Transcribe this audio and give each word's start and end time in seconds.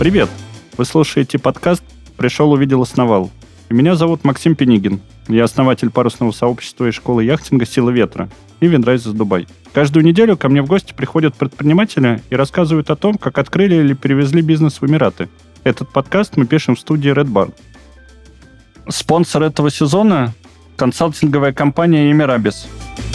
Привет! 0.00 0.30
Вы 0.78 0.86
слушаете 0.86 1.38
подкаст 1.38 1.82
«Пришел, 2.16 2.50
увидел, 2.52 2.80
основал». 2.80 3.30
Меня 3.68 3.96
зовут 3.96 4.24
Максим 4.24 4.54
Пенигин. 4.54 5.02
Я 5.28 5.44
основатель 5.44 5.90
парусного 5.90 6.32
сообщества 6.32 6.86
и 6.86 6.90
школы 6.90 7.22
яхтинга 7.22 7.66
«Сила 7.66 7.90
ветра» 7.90 8.30
и 8.60 8.66
Винрайзес 8.66 9.12
Дубай. 9.12 9.46
Каждую 9.74 10.06
неделю 10.06 10.38
ко 10.38 10.48
мне 10.48 10.62
в 10.62 10.66
гости 10.66 10.94
приходят 10.94 11.34
предприниматели 11.34 12.22
и 12.30 12.34
рассказывают 12.34 12.88
о 12.88 12.96
том, 12.96 13.18
как 13.18 13.36
открыли 13.36 13.74
или 13.74 13.92
перевезли 13.92 14.40
бизнес 14.40 14.80
в 14.80 14.86
Эмираты. 14.86 15.28
Этот 15.64 15.90
подкаст 15.90 16.38
мы 16.38 16.46
пишем 16.46 16.76
в 16.76 16.80
студии 16.80 17.12
Red 17.12 17.30
Barn. 17.30 17.52
Спонсор 18.88 19.42
этого 19.42 19.70
сезона– 19.70 20.32
консалтинговая 20.76 21.52
компания 21.52 22.10
Эмирабис– 22.10 22.68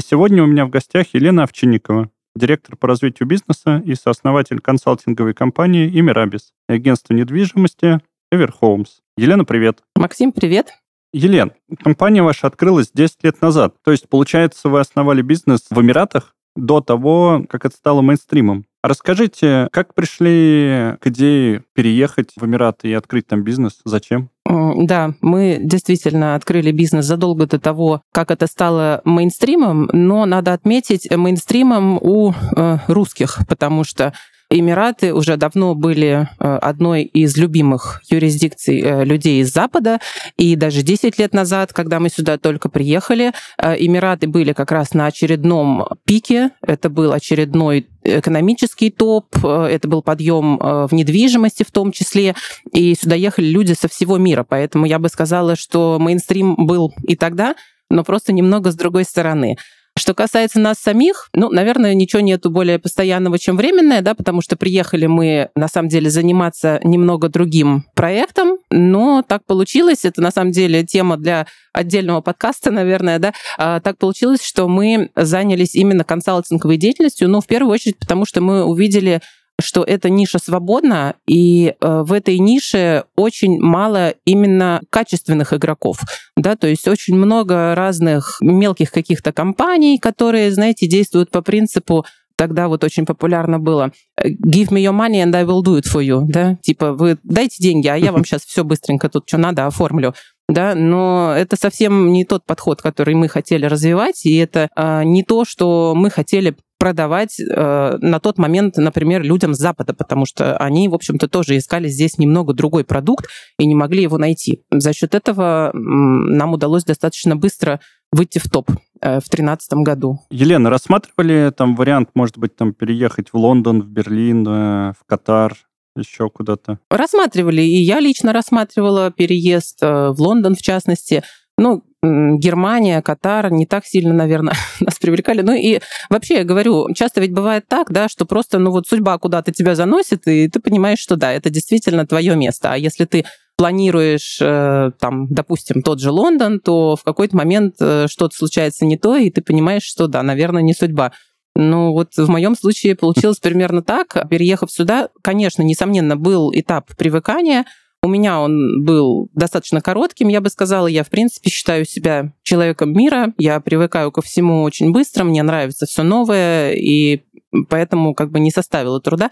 И 0.00 0.02
сегодня 0.02 0.42
у 0.42 0.46
меня 0.46 0.64
в 0.64 0.70
гостях 0.70 1.08
Елена 1.12 1.42
Овчинникова, 1.42 2.08
директор 2.34 2.74
по 2.74 2.88
развитию 2.88 3.28
бизнеса 3.28 3.82
и 3.84 3.94
сооснователь 3.94 4.58
консалтинговой 4.58 5.34
компании 5.34 5.90
Имирабис 5.90 6.54
и 6.70 6.72
агентства 6.72 7.12
недвижимости 7.12 8.00
Everhomes. 8.32 9.02
Елена, 9.18 9.44
привет. 9.44 9.82
Максим, 9.96 10.32
привет. 10.32 10.72
Елен, 11.12 11.52
компания 11.84 12.22
ваша 12.22 12.46
открылась 12.46 12.90
10 12.94 13.24
лет 13.24 13.42
назад. 13.42 13.74
То 13.84 13.90
есть, 13.90 14.08
получается, 14.08 14.70
вы 14.70 14.80
основали 14.80 15.20
бизнес 15.20 15.66
в 15.68 15.78
Эмиратах 15.78 16.34
до 16.56 16.80
того, 16.80 17.44
как 17.46 17.66
это 17.66 17.76
стало 17.76 18.00
мейнстримом. 18.00 18.64
Расскажите, 18.82 19.68
как 19.72 19.94
пришли 19.94 20.96
к 21.00 21.06
идее 21.08 21.64
переехать 21.74 22.30
в 22.36 22.44
Эмираты 22.44 22.88
и 22.88 22.94
открыть 22.94 23.26
там 23.26 23.42
бизнес? 23.42 23.80
Зачем? 23.84 24.30
Да, 24.46 25.12
мы 25.20 25.58
действительно 25.62 26.34
открыли 26.34 26.72
бизнес 26.72 27.04
задолго 27.04 27.46
до 27.46 27.60
того, 27.60 28.02
как 28.12 28.30
это 28.30 28.46
стало 28.46 29.02
мейнстримом, 29.04 29.90
но 29.92 30.24
надо 30.24 30.54
отметить 30.54 31.10
мейнстримом 31.14 31.98
у 32.00 32.32
э, 32.32 32.78
русских, 32.88 33.40
потому 33.48 33.84
что 33.84 34.14
Эмираты 34.52 35.14
уже 35.14 35.36
давно 35.36 35.76
были 35.76 36.28
э, 36.40 36.44
одной 36.56 37.04
из 37.04 37.36
любимых 37.36 38.02
юрисдикций 38.10 38.80
э, 38.80 39.04
людей 39.04 39.42
из 39.42 39.52
Запада, 39.52 40.00
и 40.36 40.56
даже 40.56 40.82
10 40.82 41.20
лет 41.20 41.32
назад, 41.32 41.72
когда 41.72 42.00
мы 42.00 42.08
сюда 42.08 42.36
только 42.36 42.68
приехали, 42.68 43.32
э, 43.58 43.76
Эмираты 43.78 44.26
были 44.26 44.52
как 44.52 44.72
раз 44.72 44.92
на 44.92 45.06
очередном 45.06 45.86
пике, 46.04 46.50
это 46.66 46.90
был 46.90 47.12
очередной 47.12 47.86
экономический 48.02 48.90
топ, 48.90 49.36
это 49.44 49.86
был 49.86 50.02
подъем 50.02 50.56
в 50.58 50.88
недвижимости 50.92 51.62
в 51.62 51.70
том 51.70 51.92
числе, 51.92 52.34
и 52.72 52.94
сюда 52.94 53.14
ехали 53.14 53.46
люди 53.46 53.74
со 53.74 53.88
всего 53.88 54.16
мира, 54.16 54.42
поэтому 54.42 54.86
я 54.86 54.98
бы 54.98 55.10
сказала, 55.10 55.54
что 55.54 55.98
мейнстрим 56.00 56.56
был 56.56 56.92
и 57.06 57.14
тогда, 57.14 57.54
но 57.90 58.02
просто 58.02 58.32
немного 58.32 58.72
с 58.72 58.74
другой 58.74 59.04
стороны. 59.04 59.58
Что 60.00 60.14
касается 60.14 60.58
нас 60.58 60.78
самих, 60.78 61.28
ну, 61.34 61.50
наверное, 61.50 61.92
ничего 61.92 62.22
нету 62.22 62.50
более 62.50 62.78
постоянного, 62.78 63.38
чем 63.38 63.58
временное, 63.58 64.00
да, 64.00 64.14
потому 64.14 64.40
что 64.40 64.56
приехали 64.56 65.04
мы, 65.04 65.50
на 65.54 65.68
самом 65.68 65.90
деле, 65.90 66.08
заниматься 66.08 66.80
немного 66.82 67.28
другим 67.28 67.84
проектом, 67.94 68.56
но 68.70 69.22
так 69.22 69.44
получилось, 69.44 70.06
это 70.06 70.22
на 70.22 70.30
самом 70.30 70.52
деле 70.52 70.86
тема 70.86 71.18
для 71.18 71.46
отдельного 71.74 72.22
подкаста, 72.22 72.70
наверное, 72.70 73.18
да, 73.18 73.34
а, 73.58 73.80
так 73.80 73.98
получилось, 73.98 74.42
что 74.42 74.68
мы 74.68 75.10
занялись 75.16 75.74
именно 75.74 76.02
консалтинговой 76.02 76.78
деятельностью, 76.78 77.28
ну, 77.28 77.42
в 77.42 77.46
первую 77.46 77.74
очередь, 77.74 77.98
потому 77.98 78.24
что 78.24 78.40
мы 78.40 78.64
увидели 78.64 79.20
что 79.60 79.82
эта 79.82 80.10
ниша 80.10 80.38
свободна, 80.38 81.14
и 81.26 81.74
э, 81.80 82.02
в 82.02 82.12
этой 82.12 82.38
нише 82.38 83.04
очень 83.16 83.60
мало 83.60 84.14
именно 84.24 84.80
качественных 84.90 85.52
игроков. 85.52 86.00
Да, 86.36 86.56
то 86.56 86.66
есть 86.66 86.88
очень 86.88 87.16
много 87.16 87.74
разных 87.74 88.38
мелких 88.40 88.90
каких-то 88.90 89.32
компаний, 89.32 89.98
которые, 89.98 90.50
знаете, 90.52 90.86
действуют 90.86 91.30
по 91.30 91.42
принципу 91.42 92.04
тогда 92.36 92.68
вот 92.68 92.82
очень 92.84 93.04
популярно 93.04 93.58
было 93.58 93.92
«give 94.18 94.70
me 94.70 94.82
your 94.82 94.98
money 94.98 95.22
and 95.22 95.36
I 95.36 95.44
will 95.44 95.62
do 95.62 95.78
it 95.78 95.84
for 95.84 96.02
you», 96.02 96.22
да, 96.26 96.56
типа 96.62 96.94
вы 96.94 97.18
дайте 97.22 97.62
деньги, 97.62 97.86
а 97.86 97.96
я 97.96 98.12
вам 98.12 98.24
сейчас 98.24 98.46
все 98.46 98.64
быстренько 98.64 99.10
тут 99.10 99.24
что 99.26 99.36
надо 99.36 99.66
оформлю 99.66 100.14
да, 100.50 100.74
но 100.74 101.32
это 101.36 101.56
совсем 101.56 102.12
не 102.12 102.24
тот 102.24 102.44
подход, 102.44 102.82
который 102.82 103.14
мы 103.14 103.28
хотели 103.28 103.66
развивать, 103.66 104.26
и 104.26 104.36
это 104.36 104.68
а, 104.74 105.04
не 105.04 105.22
то, 105.22 105.44
что 105.44 105.94
мы 105.94 106.10
хотели 106.10 106.56
продавать 106.80 107.38
э, 107.38 107.98
на 108.00 108.20
тот 108.20 108.38
момент, 108.38 108.78
например, 108.78 109.22
людям 109.22 109.54
с 109.54 109.58
Запада, 109.58 109.92
потому 109.92 110.24
что 110.24 110.56
они, 110.56 110.88
в 110.88 110.94
общем-то, 110.94 111.28
тоже 111.28 111.58
искали 111.58 111.88
здесь 111.88 112.16
немного 112.16 112.54
другой 112.54 112.84
продукт 112.84 113.26
и 113.58 113.66
не 113.66 113.74
могли 113.74 114.02
его 114.02 114.16
найти. 114.16 114.62
За 114.70 114.94
счет 114.94 115.14
этого 115.14 115.70
нам 115.74 116.54
удалось 116.54 116.84
достаточно 116.84 117.36
быстро 117.36 117.80
выйти 118.12 118.38
в 118.38 118.48
топ 118.48 118.70
э, 118.70 119.18
в 119.18 119.28
2013 119.28 119.72
году. 119.74 120.20
Елена, 120.30 120.70
рассматривали 120.70 121.52
там 121.54 121.76
вариант, 121.76 122.08
может 122.14 122.38
быть, 122.38 122.56
там 122.56 122.72
переехать 122.72 123.28
в 123.30 123.36
Лондон, 123.36 123.82
в 123.82 123.86
Берлин, 123.86 124.46
э, 124.48 124.92
в 124.98 125.04
Катар? 125.06 125.54
еще 125.96 126.30
куда-то? 126.30 126.78
Рассматривали, 126.88 127.62
и 127.62 127.82
я 127.82 128.00
лично 128.00 128.32
рассматривала 128.32 129.10
переезд 129.10 129.82
э, 129.82 130.10
в 130.10 130.20
Лондон, 130.20 130.54
в 130.54 130.62
частности. 130.62 131.22
Ну, 131.58 131.82
Германия, 132.02 133.02
Катар 133.02 133.52
не 133.52 133.66
так 133.66 133.84
сильно, 133.84 134.14
наверное, 134.14 134.54
нас 134.80 134.98
привлекали. 134.98 135.42
Ну 135.42 135.52
и 135.52 135.80
вообще, 136.08 136.38
я 136.38 136.44
говорю, 136.44 136.92
часто 136.94 137.20
ведь 137.20 137.32
бывает 137.32 137.64
так, 137.68 137.92
да, 137.92 138.08
что 138.08 138.24
просто, 138.24 138.58
ну 138.58 138.70
вот 138.70 138.86
судьба 138.86 139.18
куда-то 139.18 139.52
тебя 139.52 139.74
заносит, 139.74 140.26
и 140.26 140.48
ты 140.48 140.60
понимаешь, 140.60 140.98
что 140.98 141.16
да, 141.16 141.32
это 141.32 141.50
действительно 141.50 142.06
твое 142.06 142.36
место. 142.36 142.72
А 142.72 142.76
если 142.76 143.04
ты 143.04 143.26
планируешь, 143.56 144.38
э, 144.40 144.90
там, 144.98 145.26
допустим, 145.28 145.82
тот 145.82 146.00
же 146.00 146.10
Лондон, 146.10 146.60
то 146.60 146.96
в 146.96 147.02
какой-то 147.02 147.36
момент 147.36 147.74
э, 147.78 148.06
что-то 148.08 148.34
случается 148.34 148.86
не 148.86 148.96
то, 148.96 149.16
и 149.16 149.28
ты 149.28 149.42
понимаешь, 149.42 149.82
что 149.82 150.06
да, 150.06 150.22
наверное, 150.22 150.62
не 150.62 150.72
судьба. 150.72 151.12
Ну, 151.54 151.92
вот 151.92 152.16
в 152.16 152.28
моем 152.30 152.56
случае 152.56 152.96
получилось 152.96 153.38
примерно 153.38 153.82
так. 153.82 154.16
Переехав 154.30 154.70
сюда, 154.70 155.10
конечно, 155.22 155.62
несомненно, 155.62 156.16
был 156.16 156.50
этап 156.54 156.96
привыкания. 156.96 157.66
У 158.02 158.08
меня 158.08 158.40
он 158.40 158.82
был 158.82 159.28
достаточно 159.34 159.82
коротким, 159.82 160.28
я 160.28 160.40
бы 160.40 160.48
сказала. 160.48 160.86
Я, 160.86 161.04
в 161.04 161.10
принципе, 161.10 161.50
считаю 161.50 161.84
себя 161.84 162.32
человеком 162.42 162.92
мира. 162.92 163.34
Я 163.36 163.60
привыкаю 163.60 164.10
ко 164.10 164.22
всему 164.22 164.62
очень 164.62 164.90
быстро, 164.90 165.24
мне 165.24 165.42
нравится 165.42 165.84
все 165.84 166.02
новое, 166.02 166.72
и 166.72 167.24
поэтому 167.68 168.14
как 168.14 168.30
бы 168.30 168.40
не 168.40 168.50
составило 168.50 169.00
труда 169.00 169.30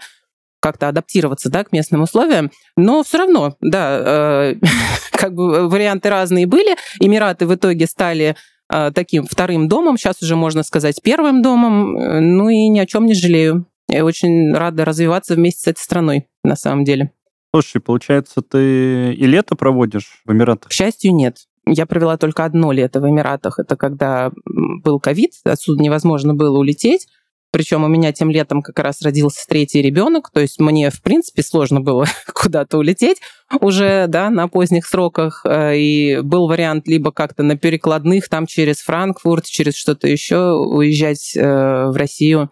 как-то 0.61 0.89
адаптироваться 0.89 1.49
да, 1.49 1.63
к 1.63 1.71
местным 1.71 2.01
условиям. 2.01 2.51
Но 2.75 3.03
все 3.03 3.19
равно, 3.19 3.55
да, 3.61 4.51
э, 4.51 4.55
как 5.11 5.33
бы 5.33 5.69
варианты 5.69 6.09
разные 6.09 6.45
были. 6.45 6.75
Эмираты 6.99 7.47
в 7.47 7.55
итоге 7.55 7.87
стали 7.87 8.35
а, 8.67 8.91
таким 8.91 9.25
вторым 9.25 9.67
домом, 9.67 9.97
сейчас 9.97 10.21
уже 10.21 10.35
можно 10.35 10.63
сказать 10.63 11.01
первым 11.01 11.41
домом. 11.41 11.93
Ну 12.37 12.49
и 12.49 12.67
ни 12.67 12.79
о 12.79 12.85
чем 12.85 13.05
не 13.05 13.13
жалею. 13.13 13.65
Я 13.89 14.05
очень 14.05 14.53
рада 14.53 14.85
развиваться 14.85 15.33
вместе 15.33 15.61
с 15.61 15.67
этой 15.67 15.79
страной, 15.79 16.27
на 16.43 16.55
самом 16.55 16.83
деле. 16.83 17.11
Слушай, 17.53 17.81
получается, 17.81 18.41
ты 18.41 19.13
и 19.13 19.25
лето 19.25 19.55
проводишь 19.55 20.21
в 20.25 20.31
Эмиратах? 20.31 20.69
К 20.69 20.73
счастью, 20.73 21.15
нет. 21.15 21.37
Я 21.65 21.85
провела 21.85 22.17
только 22.17 22.45
одно 22.45 22.71
лето 22.71 22.99
в 22.99 23.09
Эмиратах. 23.09 23.59
Это 23.59 23.75
когда 23.75 24.31
был 24.45 24.99
ковид, 24.99 25.31
отсюда 25.43 25.81
невозможно 25.81 26.33
было 26.33 26.57
улететь. 26.57 27.07
Причем 27.51 27.83
у 27.83 27.87
меня 27.87 28.11
тем 28.11 28.29
летом 28.29 28.61
как 28.61 28.77
раз 28.77 29.01
родился 29.01 29.43
третий 29.47 29.81
ребенок, 29.81 30.29
то 30.31 30.39
есть 30.39 30.59
мне, 30.59 30.91
в 30.91 31.01
принципе, 31.01 31.41
сложно 31.41 31.81
было 31.81 32.05
куда-то 32.33 32.77
улететь 32.77 33.17
уже, 33.59 34.05
да, 34.07 34.29
на 34.29 34.47
поздних 34.47 34.85
сроках. 34.85 35.41
Э, 35.45 35.75
и 35.75 36.21
был 36.21 36.47
вариант 36.47 36.87
либо 36.87 37.11
как-то 37.11 37.41
на 37.41 37.57
перекладных, 37.57 38.29
там 38.29 38.45
через 38.45 38.81
Франкфурт, 38.81 39.45
через 39.45 39.75
что-то 39.75 40.07
еще 40.07 40.51
уезжать 40.51 41.35
э, 41.35 41.41
в 41.41 41.95
Россию 41.97 42.51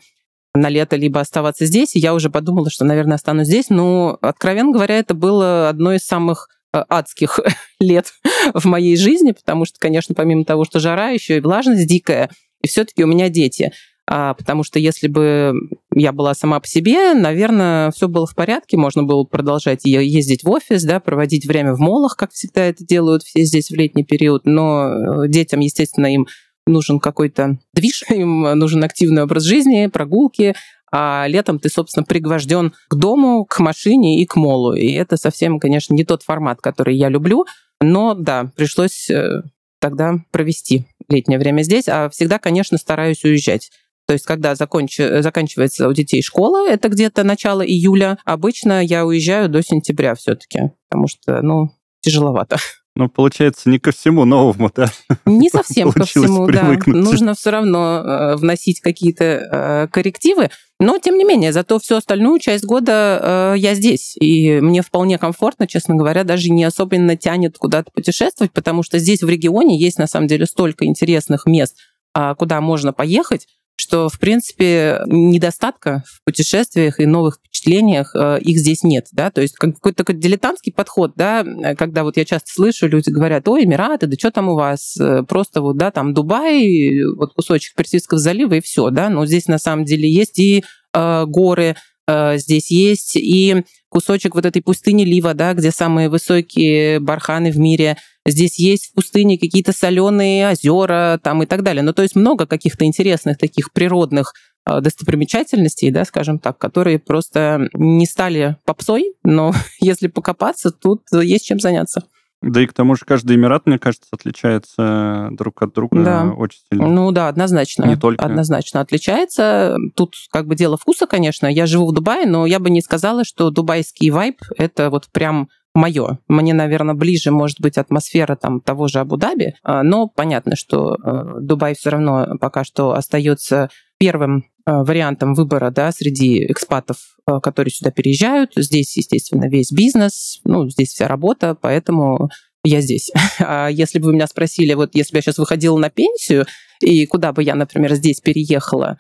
на 0.59 0.69
лето, 0.69 0.95
либо 0.95 1.19
оставаться 1.19 1.66
здесь. 1.66 1.95
И 1.95 2.00
я 2.00 2.13
уже 2.13 2.29
подумала, 2.29 2.69
что, 2.69 2.85
наверное, 2.85 3.16
останусь 3.16 3.47
здесь. 3.47 3.69
Но, 3.69 4.17
откровенно 4.22 4.72
говоря, 4.72 4.97
это 4.97 5.14
было 5.14 5.70
одно 5.70 5.93
из 5.93 6.05
самых 6.05 6.49
э, 6.73 6.84
адских 6.90 7.40
лет 7.79 8.14
в 8.53 8.66
моей 8.66 8.97
жизни, 8.97 9.32
потому 9.32 9.66
что, 9.66 9.79
конечно, 9.79 10.16
помимо 10.16 10.46
того, 10.46 10.66
что 10.66 10.79
жара, 10.79 11.09
еще 11.09 11.37
и 11.37 11.41
влажность 11.41 11.87
дикая, 11.87 12.29
и 12.61 12.67
все-таки 12.67 13.03
у 13.03 13.08
меня 13.08 13.29
дети. 13.29 13.72
А, 14.09 14.34
потому 14.35 14.64
что 14.64 14.79
если 14.79 15.09
бы 15.09 15.53
я 15.93 16.14
была 16.14 16.34
сама 16.34 16.61
по 16.61 16.67
себе, 16.67 17.14
наверное, 17.14 17.91
все 17.91 18.08
было 18.08 18.26
в 18.26 18.35
порядке, 18.35 18.78
можно 18.78 19.03
было 19.03 19.26
продолжать 19.26 19.82
ездить 19.84 20.43
в 20.43 20.49
офис, 20.49 20.84
да, 20.85 21.02
проводить 21.02 21.46
время 21.46 21.73
в 21.73 21.79
молах, 21.79 22.16
как 22.16 22.32
всегда 22.32 22.64
это 22.64 22.85
делают 22.85 23.23
все 23.23 23.43
здесь 23.43 23.70
в 23.70 23.76
летний 23.76 24.05
период, 24.05 24.46
но 24.46 24.87
э, 25.26 25.28
детям, 25.28 25.59
естественно, 25.59 26.08
им 26.08 26.26
нужен 26.67 26.99
какой-то 26.99 27.59
движ, 27.73 28.03
им 28.09 28.41
нужен 28.41 28.84
активный 28.84 29.23
образ 29.23 29.43
жизни, 29.43 29.87
прогулки, 29.87 30.55
а 30.91 31.25
летом 31.28 31.59
ты, 31.59 31.69
собственно, 31.69 32.05
пригвожден 32.05 32.73
к 32.90 32.96
дому, 32.96 33.46
к 33.46 33.59
машине 33.59 34.22
и 34.22 34.25
к 34.25 34.35
молу. 34.35 34.73
И 34.73 34.91
это 34.91 35.17
совсем, 35.17 35.59
конечно, 35.59 35.93
не 35.93 36.05
тот 36.05 36.23
формат, 36.23 36.61
который 36.61 36.96
я 36.96 37.09
люблю, 37.09 37.46
но 37.81 38.14
да, 38.14 38.52
пришлось 38.55 39.09
э, 39.09 39.41
тогда 39.79 40.16
провести 40.31 40.85
летнее 41.09 41.40
время 41.40 41.61
здесь, 41.61 41.87
а 41.87 42.09
всегда, 42.09 42.40
конечно, 42.40 42.78
стараюсь 42.78 43.23
уезжать. 43.23 43.70
То 44.08 44.13
есть, 44.13 44.25
когда 44.25 44.55
законч... 44.55 44.97
заканчивается 44.97 45.87
у 45.90 45.93
детей 45.93 46.22
школа, 46.22 46.67
это 46.67 46.87
где-то 46.87 47.23
начало 47.23 47.61
июля, 47.61 48.17
обычно 48.23 48.84
я 48.84 49.05
уезжаю 49.05 49.49
до 49.49 49.61
сентября 49.61 50.16
все-таки, 50.16 50.72
потому 50.90 51.08
что, 51.08 51.41
ну, 51.41 51.72
тяжеловато. 52.02 52.58
Ну, 52.97 53.09
получается, 53.09 53.70
не 53.70 53.78
ко 53.78 53.91
всему 53.91 54.26
новому, 54.26 54.72
да? 54.76 54.90
Не 55.26 55.49
совсем 55.49 55.91
ко 55.91 56.03
всему, 56.03 56.47
да. 56.47 56.76
Нужно 56.88 57.35
все 57.35 57.52
равно 57.52 58.02
э, 58.03 58.35
вносить 58.38 58.82
какие-то 58.82 59.23
э, 59.23 59.88
коррективы. 59.91 60.49
Но, 60.79 60.97
тем 60.97 61.16
не 61.16 61.23
менее, 61.23 61.53
зато 61.53 61.78
всю 61.78 61.96
остальную 61.96 62.40
часть 62.40 62.66
года 62.66 63.53
э, 63.53 63.59
я 63.59 63.76
здесь. 63.76 64.16
И 64.20 64.59
мне 64.61 64.82
вполне 64.82 65.20
комфортно, 65.20 65.67
честно 65.67 65.94
говоря, 65.94 66.23
даже 66.23 66.49
не 66.49 66.64
особенно 66.64 67.16
тянет 67.16 67.59
куда-то 67.59 67.91
путешествовать, 67.94 68.52
потому 68.52 68.82
что 68.82 68.97
здесь 68.97 69.22
в 69.22 69.29
регионе 69.29 69.78
есть, 69.78 69.99
на 69.99 70.08
самом 70.08 70.26
деле, 70.26 70.47
столько 70.47 70.85
интересных 70.85 71.46
мест, 71.46 71.76
э, 72.17 72.34
куда 72.35 72.61
можно 72.61 72.94
поехать, 72.94 73.46
что, 73.78 74.09
в 74.09 74.20
принципе, 74.20 75.02
недостатка 75.06 76.03
в 76.08 76.24
путешествиях 76.26 77.00
и 77.00 77.06
новых 77.06 77.35
впечатлениях 77.35 78.16
э, 78.16 78.40
их 78.41 78.58
здесь 78.58 78.84
нет, 78.84 79.08
да, 79.12 79.29
то 79.29 79.41
есть 79.41 79.56
какой-то 79.56 80.03
такой 80.03 80.16
дилетантский 80.16 80.74
подход, 80.74 81.14
да, 81.16 81.41
э, 81.44 81.76
когда 81.76 82.03
вот 82.03 82.18
я 82.18 82.26
часто 82.26 82.52
слышу, 82.52 82.88
люди 82.88 83.09
говорят, 83.09 83.47
ой, 83.47 83.66
Эмираты, 83.66 84.08
да 84.08 84.16
что 84.18 84.32
там 84.32 84.50
у 84.50 84.56
вас, 84.56 84.97
э, 85.00 85.24
просто 85.24 85.62
вот, 85.62 85.78
да, 85.78 85.91
там 85.91 86.14
Дубай, 86.14 87.03
вот 87.16 87.34
кусочек 87.34 87.76
Персидского 87.76 88.20
залива 88.20 88.56
и 88.56 88.62
все, 88.62 88.90
да, 88.90 89.09
но 89.09 89.26
здесь 89.26 89.47
на 89.47 89.59
самом 89.59 89.85
деле 89.85 90.12
есть 90.12 90.40
и 90.40 90.64
горы, 90.94 91.76
э, 92.08 92.38
здесь 92.38 92.72
есть 92.72 93.16
и 93.16 93.64
кусочек 93.90 94.36
вот 94.36 94.46
этой 94.46 94.62
пустыни 94.62 95.04
Лива, 95.04 95.34
да, 95.34 95.54
где 95.54 95.72
самые 95.72 96.09
высокие 96.09 97.00
барханы 97.00 97.52
в 97.52 97.58
мире. 97.58 97.98
Здесь 98.26 98.59
есть 98.59 98.88
в 98.88 98.94
пустыне 98.94 99.38
какие-то 99.38 99.72
соленые 99.72 100.52
озера 100.52 101.20
там 101.24 101.44
и 101.44 101.46
так 101.46 101.64
далее. 101.64 101.84
Ну, 101.84 101.94
то 101.94 102.02
есть 102.02 102.16
много 102.16 102.46
каких-то 102.46 102.86
интересных 102.86 103.38
таких 103.38 103.72
природных 103.72 104.34
а, 104.66 104.82
достопримечательностей, 104.82 105.92
да, 105.92 106.04
скажем 106.04 106.40
так, 106.40 106.58
которые 106.58 107.00
просто 107.00 107.70
не 107.74 108.06
стали 108.06 108.58
попсой, 108.66 109.14
но 109.24 109.54
если 109.80 110.08
покопаться, 110.08 110.72
тут 110.72 111.04
есть 111.14 111.46
чем 111.46 111.59
заняться. 111.59 112.04
Да 112.41 112.61
и 112.61 112.67
к 112.67 112.73
тому 112.73 112.95
же 112.95 113.01
каждый 113.05 113.35
Эмират, 113.35 113.66
мне 113.66 113.79
кажется, 113.79 114.07
отличается 114.11 115.29
друг 115.31 115.61
от 115.63 115.73
друга 115.73 116.03
да. 116.03 116.31
очень 116.37 116.59
сильно. 116.72 116.87
Ну 116.87 117.11
да, 117.11 117.29
однозначно. 117.29 117.85
Не 117.85 117.95
только. 117.95 118.23
Однозначно 118.23 118.81
отличается. 118.81 119.75
Тут 119.95 120.13
как 120.31 120.45
бы 120.45 120.55
дело 120.55 120.78
вкуса, 120.78 121.07
конечно. 121.07 121.47
Я 121.47 121.66
живу 121.66 121.87
в 121.87 121.93
Дубае, 121.93 122.28
но 122.28 122.45
я 122.45 122.59
бы 122.59 122.69
не 122.69 122.81
сказала, 122.81 123.23
что 123.23 123.49
дубайский 123.49 124.11
вайб— 124.11 124.37
это 124.57 124.89
вот 124.91 125.07
прям 125.11 125.49
мое. 125.73 126.19
Мне, 126.28 126.53
наверное, 126.53 126.95
ближе, 126.95 127.31
может 127.31 127.59
быть, 127.59 127.78
атмосфера 127.78 128.35
там 128.35 128.59
того 128.61 128.87
же 128.87 128.99
Абу-Даби, 128.99 129.53
а, 129.63 129.84
но 129.84 130.07
понятно, 130.07 130.55
что 130.55 130.95
э, 130.95 131.39
Дубай 131.39 131.75
все 131.75 131.91
равно 131.91 132.37
пока 132.39 132.63
что 132.63 132.93
остается 132.93 133.69
первым 133.99 134.45
вариантом 134.67 135.34
выбора 135.34 135.72
да, 135.72 135.91
среди 135.91 136.46
экспатов, 136.46 136.97
э, 137.25 137.40
которые 137.41 137.72
сюда 137.72 137.91
переезжают. 137.91 138.52
Здесь, 138.55 138.97
естественно, 138.97 139.47
весь 139.47 139.72
бизнес, 139.72 140.41
ну, 140.43 140.69
здесь 140.69 140.90
вся 140.90 141.08
работа, 141.08 141.55
поэтому 141.59 142.29
я 142.64 142.81
здесь. 142.81 143.11
А 143.40 143.69
если 143.69 143.99
бы 143.99 144.08
вы 144.08 144.14
меня 144.14 144.28
спросили, 144.28 144.73
вот 144.73 144.93
если 144.93 145.14
бы 145.14 145.19
я 145.19 145.22
сейчас 145.22 145.37
выходила 145.37 145.78
на 145.78 145.90
пенсию, 145.90 146.46
и 146.81 147.05
куда 147.05 147.31
бы 147.31 147.43
я, 147.43 147.55
например, 147.55 147.93
здесь 147.96 148.19
переехала, 148.19 148.99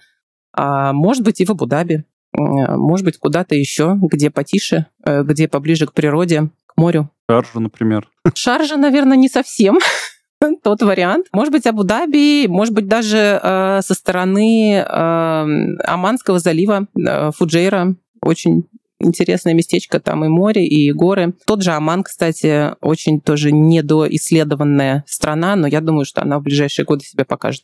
а, 0.53 0.93
может 0.93 1.23
быть, 1.23 1.41
и 1.41 1.45
в 1.45 1.51
Абу-Даби, 1.51 2.05
может 2.33 3.05
быть, 3.05 3.17
куда-то 3.17 3.55
еще, 3.55 3.97
где 3.99 4.29
потише, 4.29 4.85
где 5.05 5.47
поближе 5.47 5.87
к 5.87 5.93
природе, 5.93 6.49
морю. 6.75 7.09
Шаржа, 7.29 7.59
например. 7.59 8.09
Шаржа, 8.33 8.77
наверное, 8.77 9.17
не 9.17 9.27
совсем 9.27 9.79
тот 10.63 10.81
вариант. 10.81 11.27
Может 11.31 11.51
быть, 11.51 11.65
Абу-Даби, 11.65 12.47
может 12.47 12.73
быть, 12.73 12.87
даже 12.87 13.39
э, 13.41 13.81
со 13.81 13.93
стороны 13.93 14.75
э, 14.75 14.85
Оманского 15.83 16.39
залива, 16.39 16.87
э, 16.97 17.31
Фуджейра. 17.31 17.95
Очень 18.21 18.67
интересное 18.99 19.53
местечко, 19.53 19.99
там 19.99 20.25
и 20.25 20.27
море, 20.27 20.65
и 20.65 20.91
горы. 20.91 21.35
Тот 21.45 21.61
же 21.61 21.71
Оман, 21.71 22.03
кстати, 22.03 22.73
очень 22.81 23.21
тоже 23.21 23.51
недоисследованная 23.51 25.03
страна, 25.07 25.55
но 25.55 25.67
я 25.67 25.81
думаю, 25.81 26.05
что 26.05 26.21
она 26.21 26.39
в 26.39 26.43
ближайшие 26.43 26.85
годы 26.85 27.05
себя 27.05 27.25
покажет. 27.25 27.63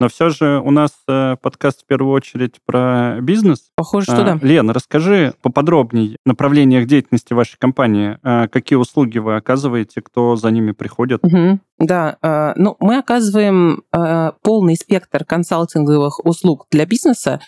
Но 0.00 0.08
все 0.08 0.30
же 0.30 0.60
у 0.64 0.70
нас 0.70 0.92
э, 1.06 1.36
подкаст 1.42 1.82
в 1.82 1.86
первую 1.86 2.14
очередь 2.14 2.54
про 2.64 3.18
бизнес. 3.20 3.70
Похоже, 3.76 4.06
что 4.06 4.22
а, 4.22 4.24
да. 4.24 4.38
Лена, 4.40 4.72
расскажи 4.72 5.34
поподробнее 5.42 6.16
о 6.24 6.30
направлениях 6.30 6.86
деятельности 6.86 7.34
вашей 7.34 7.58
компании. 7.58 8.18
А, 8.22 8.48
какие 8.48 8.78
услуги 8.78 9.18
вы 9.18 9.36
оказываете, 9.36 10.00
кто 10.00 10.36
за 10.36 10.50
ними 10.50 10.72
приходит? 10.72 11.22
Угу. 11.22 11.60
Да, 11.80 12.16
э, 12.22 12.54
ну 12.56 12.76
мы 12.80 12.96
оказываем 12.96 13.82
э, 13.92 14.32
полный 14.42 14.76
спектр 14.76 15.26
консалтинговых 15.26 16.24
услуг 16.24 16.66
для 16.70 16.86
бизнеса, 16.86 17.40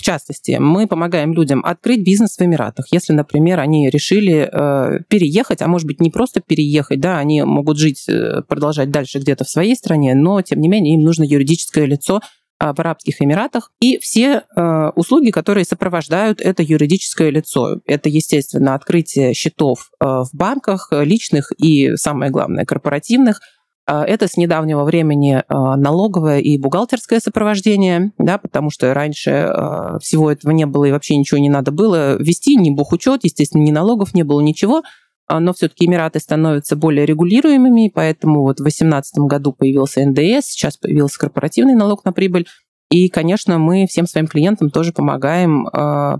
в 0.00 0.02
частности, 0.02 0.56
мы 0.58 0.86
помогаем 0.86 1.34
людям 1.34 1.62
открыть 1.62 2.02
бизнес 2.02 2.38
в 2.38 2.40
Эмиратах. 2.40 2.86
Если, 2.90 3.12
например, 3.12 3.60
они 3.60 3.90
решили 3.90 4.48
э, 4.50 5.00
переехать, 5.08 5.60
а 5.60 5.68
может 5.68 5.86
быть 5.86 6.00
не 6.00 6.08
просто 6.08 6.40
переехать, 6.40 7.00
да, 7.00 7.18
они 7.18 7.42
могут 7.42 7.76
жить, 7.76 8.08
э, 8.08 8.40
продолжать 8.48 8.90
дальше 8.90 9.18
где-то 9.18 9.44
в 9.44 9.50
своей 9.50 9.76
стране, 9.76 10.14
но 10.14 10.40
тем 10.40 10.62
не 10.62 10.68
менее 10.68 10.94
им 10.94 11.02
нужно 11.02 11.24
юридическое 11.24 11.84
лицо 11.84 12.22
э, 12.58 12.72
в 12.72 12.80
Арабских 12.80 13.20
Эмиратах 13.20 13.72
и 13.82 13.98
все 13.98 14.44
э, 14.56 14.90
услуги, 14.96 15.32
которые 15.32 15.66
сопровождают 15.66 16.40
это 16.40 16.62
юридическое 16.62 17.28
лицо. 17.28 17.80
Это, 17.84 18.08
естественно, 18.08 18.74
открытие 18.74 19.34
счетов 19.34 19.90
э, 20.00 20.06
в 20.06 20.30
банках, 20.32 20.88
личных 20.92 21.52
и, 21.58 21.94
самое 21.96 22.30
главное, 22.30 22.64
корпоративных– 22.64 23.42
а, 23.50 23.59
это 23.86 24.28
с 24.28 24.36
недавнего 24.36 24.84
времени 24.84 25.42
а, 25.48 25.76
налоговое 25.76 26.38
и 26.40 26.58
бухгалтерское 26.58 27.20
сопровождение, 27.20 28.12
да, 28.18 28.38
потому 28.38 28.70
что 28.70 28.94
раньше 28.94 29.30
а, 29.30 29.98
всего 29.98 30.30
этого 30.30 30.52
не 30.52 30.66
было 30.66 30.84
и 30.84 30.92
вообще 30.92 31.16
ничего 31.16 31.38
не 31.38 31.50
надо 31.50 31.72
было 31.72 32.16
вести, 32.20 32.56
ни 32.56 32.70
бухучет, 32.70 33.24
естественно, 33.24 33.62
ни 33.62 33.70
налогов 33.70 34.14
не 34.14 34.22
было, 34.22 34.40
ничего 34.40 34.82
но 35.32 35.52
все-таки 35.52 35.86
Эмираты 35.86 36.18
становятся 36.18 36.74
более 36.74 37.06
регулируемыми, 37.06 37.92
поэтому 37.94 38.40
вот 38.40 38.58
в 38.58 38.64
2018 38.64 39.18
году 39.28 39.52
появился 39.52 40.04
НДС, 40.04 40.46
сейчас 40.46 40.76
появился 40.76 41.20
корпоративный 41.20 41.76
налог 41.76 42.04
на 42.04 42.12
прибыль. 42.12 42.48
И, 42.90 43.08
конечно, 43.08 43.60
мы 43.60 43.86
всем 43.86 44.08
своим 44.08 44.26
клиентам 44.26 44.70
тоже 44.70 44.92
помогаем 44.92 45.68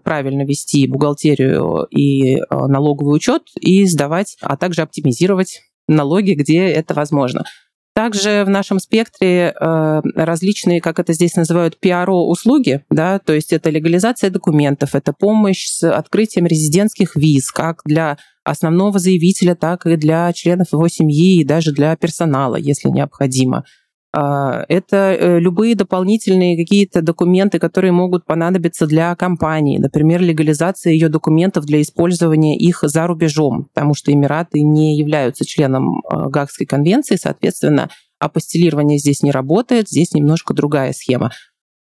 правильно 0.05 0.43
вести 0.43 0.87
бухгалтерию 0.87 1.89
и 1.91 2.41
налоговый 2.51 3.17
учет 3.17 3.49
и 3.61 3.85
сдавать, 3.87 4.37
а 4.43 4.57
также 4.57 4.83
оптимизировать 4.83 5.61
налоги, 5.91 6.33
где 6.33 6.67
это 6.69 6.95
возможно. 6.95 7.45
Также 7.93 8.45
в 8.45 8.49
нашем 8.49 8.79
спектре 8.79 9.53
э, 9.61 10.01
различные, 10.15 10.81
как 10.81 11.01
это 11.01 11.13
здесь 11.13 11.35
называют, 11.35 11.77
PRO-услуги, 11.83 12.85
да, 12.89 13.19
то 13.19 13.33
есть 13.33 13.53
это 13.53 13.69
легализация 13.69 14.31
документов, 14.31 14.95
это 14.95 15.13
помощь 15.13 15.67
с 15.67 15.83
открытием 15.91 16.47
резидентских 16.47 17.17
виз, 17.17 17.51
как 17.51 17.83
для 17.85 18.17
основного 18.45 18.99
заявителя, 18.99 19.55
так 19.55 19.87
и 19.87 19.97
для 19.97 20.33
членов 20.33 20.73
его 20.73 20.87
семьи 20.89 21.41
и 21.41 21.45
даже 21.45 21.73
для 21.73 21.97
персонала, 21.97 22.57
если 22.57 22.89
необходимо. 22.89 23.65
А, 24.13 24.65
это 24.69 24.97
э, 25.19 25.39
любые 25.39 25.77
дополнительные 25.77 26.57
какие-то 26.57 27.01
документы, 27.01 27.61
которые 27.61 27.93
могут 27.93 28.25
понадобиться 28.25 28.87
для 28.87 29.15
компании. 29.15 29.79
Например, 29.79 30.21
легализация 30.21 30.93
ее 30.93 31.09
документов 31.09 31.65
для 31.65 31.81
использования 31.81 32.57
их 32.57 32.81
за 32.83 33.07
рубежом, 33.07 33.69
потому 33.73 33.95
что 33.95 34.13
Эмираты 34.13 34.63
не 34.63 34.99
являются 34.99 35.45
членом 35.45 36.01
э, 36.01 36.29
Гагской 36.29 36.67
конвенции, 36.67 37.17
соответственно, 37.17 37.89
апостелирование 38.19 38.99
здесь 38.99 39.23
не 39.23 39.31
работает, 39.31 39.89
здесь 39.89 40.13
немножко 40.13 40.55
другая 40.55 40.93
схема. 40.93 41.31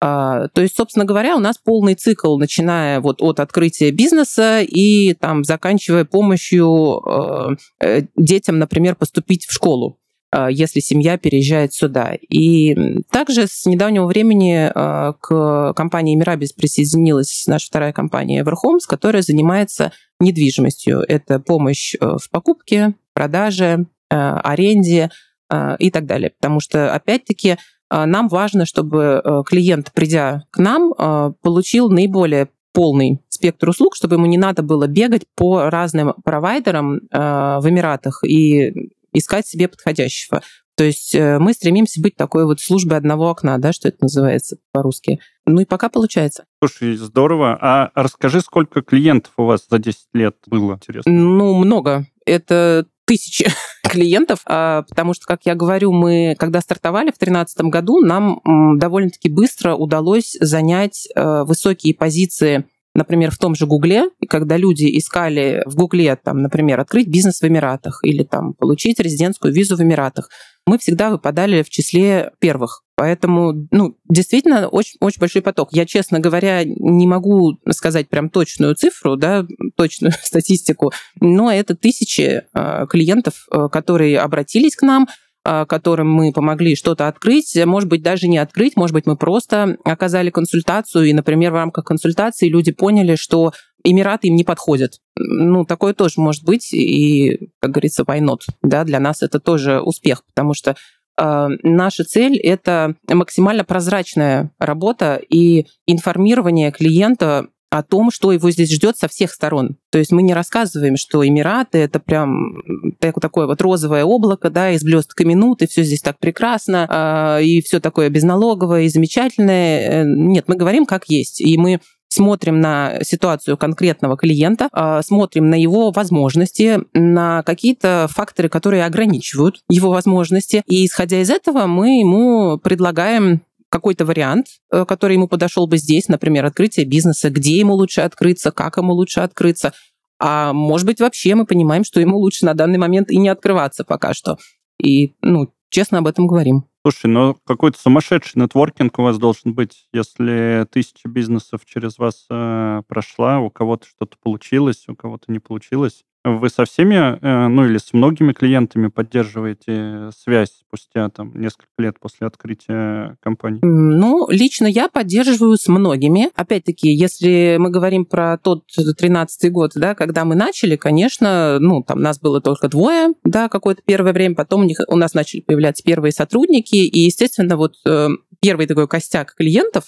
А, 0.01 0.47
то 0.49 0.61
есть, 0.61 0.77
собственно 0.77 1.05
говоря, 1.05 1.35
у 1.35 1.39
нас 1.39 1.57
полный 1.57 1.95
цикл, 1.95 2.37
начиная 2.37 3.01
вот 3.01 3.21
от 3.21 3.39
открытия 3.39 3.91
бизнеса 3.91 4.61
и 4.61 5.13
там 5.13 5.43
заканчивая 5.43 6.05
помощью 6.05 7.57
э, 7.81 8.03
детям, 8.15 8.59
например, 8.59 8.95
поступить 8.95 9.45
в 9.45 9.51
школу. 9.51 9.98
А, 10.31 10.49
если 10.49 10.79
семья 10.79 11.17
переезжает 11.17 11.73
сюда. 11.73 12.13
И 12.29 12.75
также 13.09 13.47
с 13.47 13.65
недавнего 13.65 14.05
времени 14.05 14.71
а, 14.73 15.13
к 15.13 15.73
компании 15.73 16.15
Мирабис 16.15 16.53
присоединилась 16.53 17.45
наша 17.47 17.67
вторая 17.67 17.93
компания 17.93 18.43
Everhomes, 18.43 18.81
которая 18.87 19.23
занимается 19.23 19.91
недвижимостью. 20.19 20.99
Это 21.07 21.39
помощь 21.39 21.95
э, 21.95 22.05
в 22.05 22.29
покупке, 22.29 22.93
продаже, 23.13 23.85
э, 24.11 24.15
аренде 24.15 25.09
э, 25.49 25.75
и 25.79 25.89
так 25.89 26.05
далее. 26.05 26.31
Потому 26.39 26.59
что, 26.59 26.93
опять-таки, 26.93 27.57
нам 27.91 28.27
важно, 28.27 28.67
чтобы 28.67 29.23
клиент, 29.47 29.91
придя 29.93 30.43
к 30.51 30.59
нам, 30.59 30.93
получил 31.41 31.89
наиболее 31.89 32.49
полный 32.71 33.19
спектр 33.29 33.69
услуг, 33.69 33.95
чтобы 33.95 34.17
ему 34.17 34.27
не 34.27 34.37
надо 34.37 34.61
было 34.61 34.85
бегать 34.85 35.23
по 35.35 35.71
разным 35.71 36.13
провайдерам 36.23 36.99
в 37.11 37.63
Эмиратах 37.67 38.23
и 38.23 38.91
искать 39.13 39.47
себе 39.47 39.67
подходящего. 39.67 40.41
То 40.79 40.85
есть 40.85 41.13
э, 41.13 41.39
мы 41.39 41.51
стремимся 41.51 42.01
быть 42.01 42.15
такой 42.15 42.45
вот 42.45 42.61
службой 42.61 42.97
одного 42.97 43.29
окна, 43.29 43.57
да, 43.57 43.73
что 43.73 43.89
это 43.89 43.97
называется 44.01 44.59
по-русски. 44.71 45.19
Ну 45.45 45.59
и 45.59 45.65
пока 45.65 45.89
получается. 45.89 46.45
Слушай, 46.63 46.95
здорово. 46.95 47.57
А 47.59 47.91
расскажи, 47.95 48.39
сколько 48.39 48.81
клиентов 48.81 49.33
у 49.35 49.43
вас 49.43 49.65
за 49.69 49.77
10 49.77 49.97
лет 50.13 50.37
было, 50.47 50.75
интересно? 50.75 51.11
Ну, 51.11 51.53
много. 51.55 52.05
Это 52.25 52.85
тысячи 53.03 53.51
клиентов, 53.83 54.39
а, 54.45 54.83
потому 54.83 55.13
что, 55.13 55.25
как 55.25 55.41
я 55.45 55.53
говорю, 55.53 55.91
мы, 55.91 56.35
когда 56.39 56.61
стартовали 56.61 57.07
в 57.07 57.19
2013 57.19 57.61
году, 57.63 57.99
нам 57.99 58.39
довольно-таки 58.79 59.29
быстро 59.29 59.75
удалось 59.75 60.37
занять 60.39 61.09
э, 61.13 61.43
высокие 61.43 61.93
позиции 61.93 62.69
например, 62.95 63.31
в 63.31 63.37
том 63.37 63.55
же 63.55 63.65
Гугле, 63.65 64.09
когда 64.27 64.57
люди 64.57 64.97
искали 64.97 65.63
в 65.65 65.75
Гугле, 65.75 66.15
там, 66.15 66.41
например, 66.41 66.79
открыть 66.79 67.07
бизнес 67.07 67.41
в 67.41 67.47
Эмиратах 67.47 67.99
или 68.03 68.23
там 68.23 68.53
получить 68.53 68.99
резидентскую 68.99 69.53
визу 69.53 69.75
в 69.75 69.81
Эмиратах, 69.81 70.29
мы 70.65 70.77
всегда 70.77 71.09
выпадали 71.09 71.63
в 71.63 71.69
числе 71.69 72.31
первых. 72.39 72.83
Поэтому, 72.95 73.67
ну, 73.71 73.97
действительно, 74.09 74.67
очень, 74.67 74.97
очень 74.99 75.19
большой 75.19 75.41
поток. 75.41 75.69
Я, 75.71 75.85
честно 75.85 76.19
говоря, 76.19 76.63
не 76.65 77.07
могу 77.07 77.57
сказать 77.69 78.09
прям 78.09 78.29
точную 78.29 78.75
цифру, 78.75 79.15
да, 79.15 79.45
точную 79.77 80.11
статистику, 80.21 80.91
но 81.21 81.51
это 81.51 81.75
тысячи 81.75 82.43
э, 82.53 82.87
клиентов, 82.89 83.47
э, 83.51 83.69
которые 83.71 84.19
обратились 84.19 84.75
к 84.75 84.81
нам, 84.81 85.07
которым 85.43 86.11
мы 86.11 86.31
помогли 86.31 86.75
что-то 86.75 87.07
открыть, 87.07 87.57
может 87.65 87.89
быть, 87.89 88.03
даже 88.03 88.27
не 88.27 88.37
открыть, 88.37 88.75
может 88.75 88.93
быть, 88.93 89.05
мы 89.07 89.15
просто 89.15 89.77
оказали 89.83 90.29
консультацию, 90.29 91.05
и, 91.05 91.13
например, 91.13 91.51
в 91.51 91.55
рамках 91.55 91.85
консультации 91.85 92.49
люди 92.49 92.71
поняли, 92.71 93.15
что 93.15 93.53
Эмираты 93.83 94.27
им 94.27 94.35
не 94.35 94.43
подходят. 94.43 94.99
Ну, 95.15 95.63
такое 95.65 95.93
тоже 95.93 96.15
может 96.17 96.43
быть, 96.43 96.73
и, 96.73 97.51
как 97.61 97.71
говорится, 97.71 98.03
why 98.03 98.19
not? 98.19 98.39
Да, 98.61 98.83
для 98.83 98.99
нас 98.99 99.21
это 99.21 99.39
тоже 99.39 99.79
успех, 99.79 100.23
потому 100.25 100.53
что 100.53 100.75
э, 101.17 101.47
наша 101.63 102.03
цель— 102.03 102.37
это 102.43 102.95
максимально 103.07 103.63
прозрачная 103.63 104.51
работа 104.59 105.15
и 105.29 105.67
информирование 105.87 106.71
клиента 106.71 107.47
о 107.69 107.83
том, 107.83 108.11
что 108.11 108.31
его 108.31 108.49
здесь 108.51 108.73
ждет 108.73 108.97
со 108.97 109.07
всех 109.07 109.31
сторон. 109.31 109.77
То 109.91 109.99
есть 109.99 110.11
мы 110.11 110.23
не 110.23 110.33
рассказываем, 110.33 110.97
что 110.97 111.27
Эмираты— 111.27 111.77
это 111.79 111.99
прям 111.99 112.61
такое 112.99 113.45
вот 113.47 113.61
розовое 113.61 114.03
облако, 114.03 114.49
да, 114.49 114.71
из 114.71 114.83
блестка 114.83 115.25
минут, 115.25 115.61
и 115.61 115.67
все 115.67 115.83
здесь 115.83 116.01
так 116.01 116.17
прекрасно, 116.19 117.37
э, 117.39 117.43
и 117.43 117.61
все 117.61 117.79
такое 117.79 118.09
безналоговое 118.09 118.83
и 118.83 118.89
замечательное. 118.89 120.01
Э, 120.01 120.03
нет, 120.05 120.45
мы 120.47 120.55
говорим 120.55 120.85
как 120.85 121.05
есть. 121.09 121.41
И 121.41 121.57
мы 121.57 121.79
смотрим 122.09 122.59
на 122.59 122.99
ситуацию 123.03 123.55
конкретного 123.55 124.17
клиента, 124.17 124.67
а, 124.71 125.01
смотрим 125.03 125.49
на 125.49 125.55
его 125.55 125.91
возможности, 125.91 126.79
на 126.93 127.43
какие-то 127.43 128.07
факторы, 128.09 128.49
которые 128.49 128.85
ограничивают 128.85 129.61
его 129.69 129.91
возможности. 129.91 130.63
И 130.65 130.85
исходя 130.85 131.21
из 131.21 131.29
этого 131.29 131.67
мы 131.67 131.99
ему 131.99 132.57
предлагаем 132.57 133.41
какой-то 133.69 134.05
вариант, 134.05 134.47
э, 134.71 134.85
который 134.85 135.13
ему 135.13 135.27
подошел 135.27 135.67
бы 135.67 135.77
здесь, 135.77 136.07
например, 136.07 136.45
открытие 136.45 136.85
бизнеса, 136.85 137.29
где 137.29 137.57
ему 137.57 137.73
лучше 137.73 138.01
открыться, 138.01 138.51
как 138.51 138.77
ему 138.77 138.93
лучше 138.93 139.21
открыться. 139.21 139.73
А 140.19 140.51
может 140.53 140.85
быть, 140.85 140.99
вообще 140.99 141.35
мы 141.35 141.45
понимаем, 141.45 141.83
что 141.83 142.01
ему 142.01 142.17
лучше 142.17 142.45
на 142.45 142.53
данный 142.53 142.77
момент 142.77 143.09
и 143.09 143.17
не 143.17 143.29
открываться 143.29 143.85
пока 143.85 144.13
что. 144.13 144.37
И, 144.81 145.13
ну, 145.21 145.53
честно 145.69 145.99
об 145.99 146.07
этом 146.07 146.27
говорим. 146.27 146.65
Слушай, 146.81 147.07
ну 147.07 147.37
какой-то 147.45 147.77
сумасшедший 147.79 148.41
нетворкинг 148.41 148.97
у 148.99 149.03
вас 149.03 149.17
должен 149.17 149.53
быть, 149.53 149.87
если 149.93 150.65
тысяча 150.71 151.09
бизнесов 151.09 151.61
через 151.65 151.97
вас 151.97 152.25
э, 152.29 152.81
прошла, 152.87 153.39
у 153.39 153.49
кого-то 153.49 153.85
что-то 153.85 154.17
получилось, 154.21 154.85
у 154.87 154.95
кого-то 154.95 155.25
не 155.31 155.39
получилось. 155.39 156.05
Вы 156.25 156.49
со 156.49 156.65
всеми, 156.65 156.95
э, 156.95 157.47
ну 157.47 157.65
или 157.65 157.77
с 157.77 157.93
многими 157.93 158.33
клиентами 158.33 158.87
поддерживаете 158.87 160.09
связь 160.17 160.49
спустя 160.49 161.09
там 161.09 161.31
несколько 161.33 161.69
лет 161.77 161.97
после 161.97 162.27
открытия 162.27 163.15
компании? 163.21 163.59
Ну, 163.63 164.27
лично 164.29 164.67
я 164.67 164.89
поддерживаю 164.89 165.55
с 165.55 165.69
многими. 165.69 166.29
Опять-таки, 166.35 166.89
если 166.89 167.55
мы 167.57 167.69
говорим 167.69 168.03
про 168.03 168.37
тот 168.37 168.65
13-й 168.77 169.49
год, 169.49 169.71
да, 169.75 169.95
когда 169.95 170.25
мы 170.25 170.35
начали, 170.35 170.75
конечно, 170.75 171.57
ну, 171.59 171.83
там 171.83 172.01
нас 172.01 172.19
было 172.19 172.41
только 172.41 172.67
двое, 172.67 173.13
да, 173.23 173.47
какое-то 173.47 173.81
первое 173.85 174.11
время, 174.11 174.35
потом 174.35 174.61
у, 174.61 174.65
них, 174.65 174.79
у 174.89 174.97
нас 174.97 175.13
начали 175.13 175.39
появляться 175.39 175.83
первые 175.83 176.11
сотрудники, 176.11 176.75
и, 176.75 176.99
естественно, 176.99 177.55
вот 177.55 177.75
э, 177.87 178.09
первый 178.41 178.67
такой 178.67 178.89
костяк 178.89 179.35
клиентов 179.35 179.85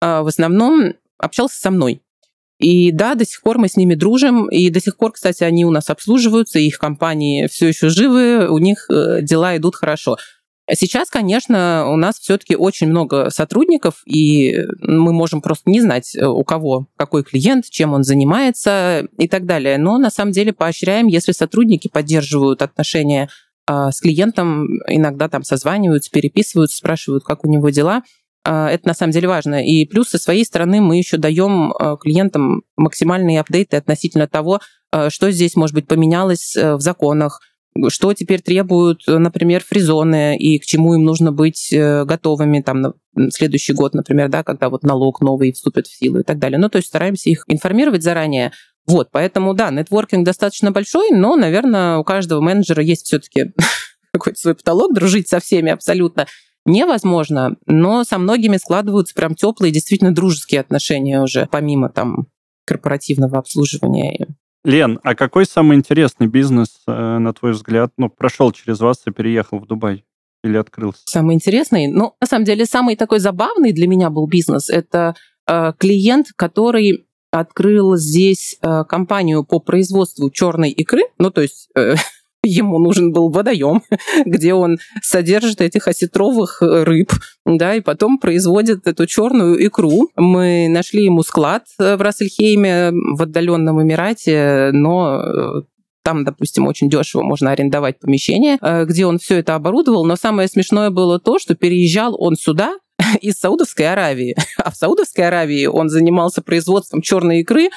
э, 0.00 0.22
в 0.22 0.26
основном 0.28 0.94
общался 1.18 1.60
со 1.60 1.70
мной. 1.70 2.00
И 2.58 2.92
да, 2.92 3.14
до 3.14 3.26
сих 3.26 3.42
пор 3.42 3.58
мы 3.58 3.68
с 3.68 3.76
ними 3.76 3.94
дружим, 3.94 4.48
и 4.48 4.70
до 4.70 4.80
сих 4.80 4.96
пор, 4.96 5.12
кстати, 5.12 5.42
они 5.42 5.64
у 5.64 5.70
нас 5.70 5.90
обслуживаются, 5.90 6.58
их 6.58 6.78
компании 6.78 7.48
все 7.48 7.68
еще 7.68 7.88
живы, 7.88 8.48
у 8.48 8.58
них 8.58 8.86
э, 8.90 9.22
дела 9.22 9.56
идут 9.56 9.74
хорошо. 9.74 10.16
Сейчас, 10.72 11.10
конечно, 11.10 11.90
у 11.90 11.96
нас 11.96 12.18
все-таки 12.18 12.56
очень 12.56 12.86
много 12.86 13.28
сотрудников, 13.28 14.02
и 14.06 14.56
мы 14.80 15.12
можем 15.12 15.42
просто 15.42 15.68
не 15.68 15.80
знать, 15.80 16.16
э, 16.16 16.24
у 16.24 16.44
кого 16.44 16.86
какой 16.96 17.24
клиент, 17.24 17.64
чем 17.68 17.92
он 17.92 18.04
занимается 18.04 19.06
и 19.18 19.28
так 19.28 19.46
далее. 19.46 19.76
Но 19.76 19.98
на 19.98 20.10
самом 20.10 20.32
деле 20.32 20.52
поощряем, 20.52 21.08
если 21.08 21.32
сотрудники 21.32 21.88
поддерживают 21.88 22.62
отношения 22.62 23.28
а, 23.66 23.90
с 23.90 24.00
клиентом, 24.00 24.66
иногда 24.88 25.28
там 25.28 25.42
созваниваются, 25.42 26.10
переписываются, 26.10 26.76
спрашивают, 26.76 27.24
как 27.24 27.44
у 27.44 27.50
него 27.50 27.70
дела– 27.70 28.02
это 28.44 28.86
на 28.86 28.94
самом 28.94 29.12
деле 29.12 29.28
важно. 29.28 29.64
И 29.64 29.86
плюс 29.86 30.10
со 30.10 30.18
своей 30.18 30.44
стороны 30.44 30.80
мы 30.80 30.98
еще 30.98 31.16
даем 31.16 31.72
а, 31.72 31.96
клиентам 31.96 32.62
максимальные 32.76 33.40
апдейты 33.40 33.76
относительно 33.76 34.28
того, 34.28 34.60
а, 34.92 35.10
что 35.10 35.30
здесь, 35.30 35.56
может 35.56 35.74
быть, 35.74 35.88
поменялось 35.88 36.54
э, 36.54 36.74
в 36.74 36.80
законах, 36.80 37.40
что 37.88 38.12
теперь 38.14 38.40
требуют, 38.40 39.02
например, 39.06 39.64
фризоны 39.64 40.36
и 40.36 40.58
к 40.58 40.64
чему 40.64 40.94
им 40.94 41.04
нужно 41.04 41.32
быть 41.32 41.72
э, 41.72 42.04
готовыми 42.04 42.60
там 42.60 42.82
на 42.82 42.94
следующий 43.30 43.72
год, 43.72 43.94
например, 43.94 44.28
да, 44.28 44.44
когда 44.44 44.68
вот 44.68 44.84
налог 44.84 45.20
новый 45.20 45.52
вступит 45.52 45.86
в 45.86 45.96
силу 45.96 46.20
и 46.20 46.22
так 46.22 46.38
далее. 46.38 46.58
Ну, 46.58 46.68
то 46.68 46.76
есть 46.76 46.88
стараемся 46.88 47.30
их 47.30 47.44
информировать 47.48 48.02
заранее. 48.02 48.52
Вот, 48.86 49.08
поэтому, 49.10 49.54
да, 49.54 49.70
нетворкинг 49.70 50.24
достаточно 50.24 50.70
большой, 50.70 51.10
но, 51.10 51.36
наверное, 51.36 51.96
у 51.96 52.04
каждого 52.04 52.40
менеджера 52.40 52.82
есть 52.82 53.06
все-таки 53.06 53.52
какой-то 54.12 54.38
свой 54.38 54.54
потолок, 54.54 54.94
дружить 54.94 55.28
со 55.28 55.40
всеми 55.40 55.72
абсолютно 55.72 56.26
невозможно, 56.64 57.56
но 57.66 58.04
со 58.04 58.18
многими 58.18 58.56
складываются 58.56 59.14
прям 59.14 59.34
теплые, 59.34 59.72
действительно 59.72 60.14
дружеские 60.14 60.60
отношения 60.60 61.20
уже, 61.20 61.48
помимо 61.50 61.88
там 61.88 62.26
корпоративного 62.66 63.38
обслуживания. 63.38 64.28
Лен, 64.64 64.98
а 65.02 65.14
какой 65.14 65.44
самый 65.44 65.76
интересный 65.76 66.26
бизнес, 66.26 66.80
э, 66.86 67.18
на 67.18 67.34
твой 67.34 67.52
взгляд, 67.52 67.92
ну, 67.98 68.08
прошел 68.08 68.50
через 68.52 68.80
вас 68.80 69.02
и 69.06 69.10
переехал 69.10 69.58
в 69.58 69.66
Дубай? 69.66 70.04
Или 70.42 70.56
открылся? 70.56 71.00
Самый 71.06 71.34
интересный? 71.34 71.86
Ну, 71.86 72.14
на 72.20 72.26
самом 72.26 72.44
деле, 72.44 72.66
самый 72.66 72.96
такой 72.96 73.18
забавный 73.18 73.72
для 73.72 73.86
меня 73.86 74.10
был 74.10 74.26
бизнес. 74.26 74.68
Это 74.68 75.14
э, 75.46 75.72
клиент, 75.78 76.28
который 76.36 77.06
открыл 77.30 77.96
здесь 77.96 78.56
э, 78.62 78.84
компанию 78.88 79.44
по 79.44 79.58
производству 79.58 80.30
черной 80.30 80.70
икры. 80.70 81.02
Ну, 81.18 81.30
то 81.30 81.42
есть 81.42 81.68
э, 81.74 81.94
ему 82.44 82.78
нужен 82.78 83.12
был 83.12 83.30
водоем, 83.30 83.82
где 84.24 84.54
он 84.54 84.78
содержит 85.02 85.60
этих 85.60 85.88
осетровых 85.88 86.62
э, 86.62 86.84
рыб, 86.84 87.12
да, 87.44 87.74
и 87.74 87.80
потом 87.80 88.18
производит 88.18 88.86
эту 88.86 89.06
черную 89.06 89.64
икру. 89.66 90.10
Мы 90.16 90.68
нашли 90.68 91.04
ему 91.04 91.22
склад 91.22 91.64
э, 91.78 91.96
в 91.96 92.02
Рассельхейме, 92.02 92.92
в 92.92 93.22
отдаленном 93.22 93.82
Эмирате, 93.82 94.70
но 94.72 95.20
э, 95.20 95.62
там, 96.02 96.24
допустим, 96.24 96.66
очень 96.66 96.90
дешево 96.90 97.22
можно 97.22 97.50
арендовать 97.50 97.98
помещение, 97.98 98.58
где 98.84 99.06
он 99.06 99.18
все 99.18 99.38
это 99.38 99.54
оборудовал. 99.54 100.04
Но 100.04 100.16
самое 100.16 100.48
смешное 100.48 100.90
было 100.90 101.18
то, 101.18 101.38
что 101.38 101.54
переезжал 101.54 102.14
он 102.18 102.36
сюда 102.36 102.74
из 103.22 103.36
Саудовской 103.36 103.90
Аравии. 103.90 104.36
А 104.58 104.70
в 104.70 104.76
Саудовской 104.76 105.26
Аравии 105.26 105.64
он 105.64 105.88
занимался 105.88 106.42
производством 106.42 107.00
черной 107.00 107.40
икры 107.40 107.70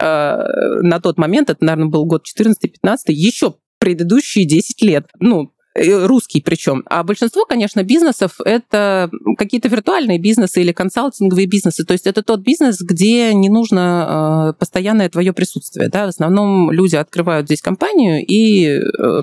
на 0.00 0.98
тот 1.00 1.16
момент, 1.16 1.48
это, 1.50 1.64
наверное, 1.64 1.90
был 1.90 2.04
год 2.06 2.24
14-15, 2.26 2.96
еще 3.06 3.54
предыдущие 3.82 4.46
10 4.46 4.80
лет. 4.82 5.06
Ну, 5.18 5.50
э, 5.74 6.06
русский 6.06 6.40
причем. 6.40 6.84
А 6.86 7.02
большинство, 7.02 7.44
конечно, 7.44 7.82
бизнесов— 7.82 8.36
это 8.44 9.10
какие-то 9.36 9.66
виртуальные 9.66 10.20
бизнесы 10.20 10.60
или 10.60 10.70
консалтинговые 10.70 11.48
бизнесы. 11.48 11.84
То 11.84 11.94
есть 11.94 12.06
это 12.06 12.22
тот 12.22 12.42
бизнес, 12.42 12.80
где 12.80 13.34
не 13.34 13.48
нужно 13.48 14.52
э, 14.52 14.58
постоянное 14.60 15.08
твое 15.08 15.32
присутствие. 15.32 15.88
Да? 15.88 16.06
В 16.06 16.10
основном 16.10 16.70
люди 16.70 16.94
открывают 16.94 17.46
здесь 17.46 17.60
компанию 17.60 18.24
и 18.24 18.66
э, 18.66 18.80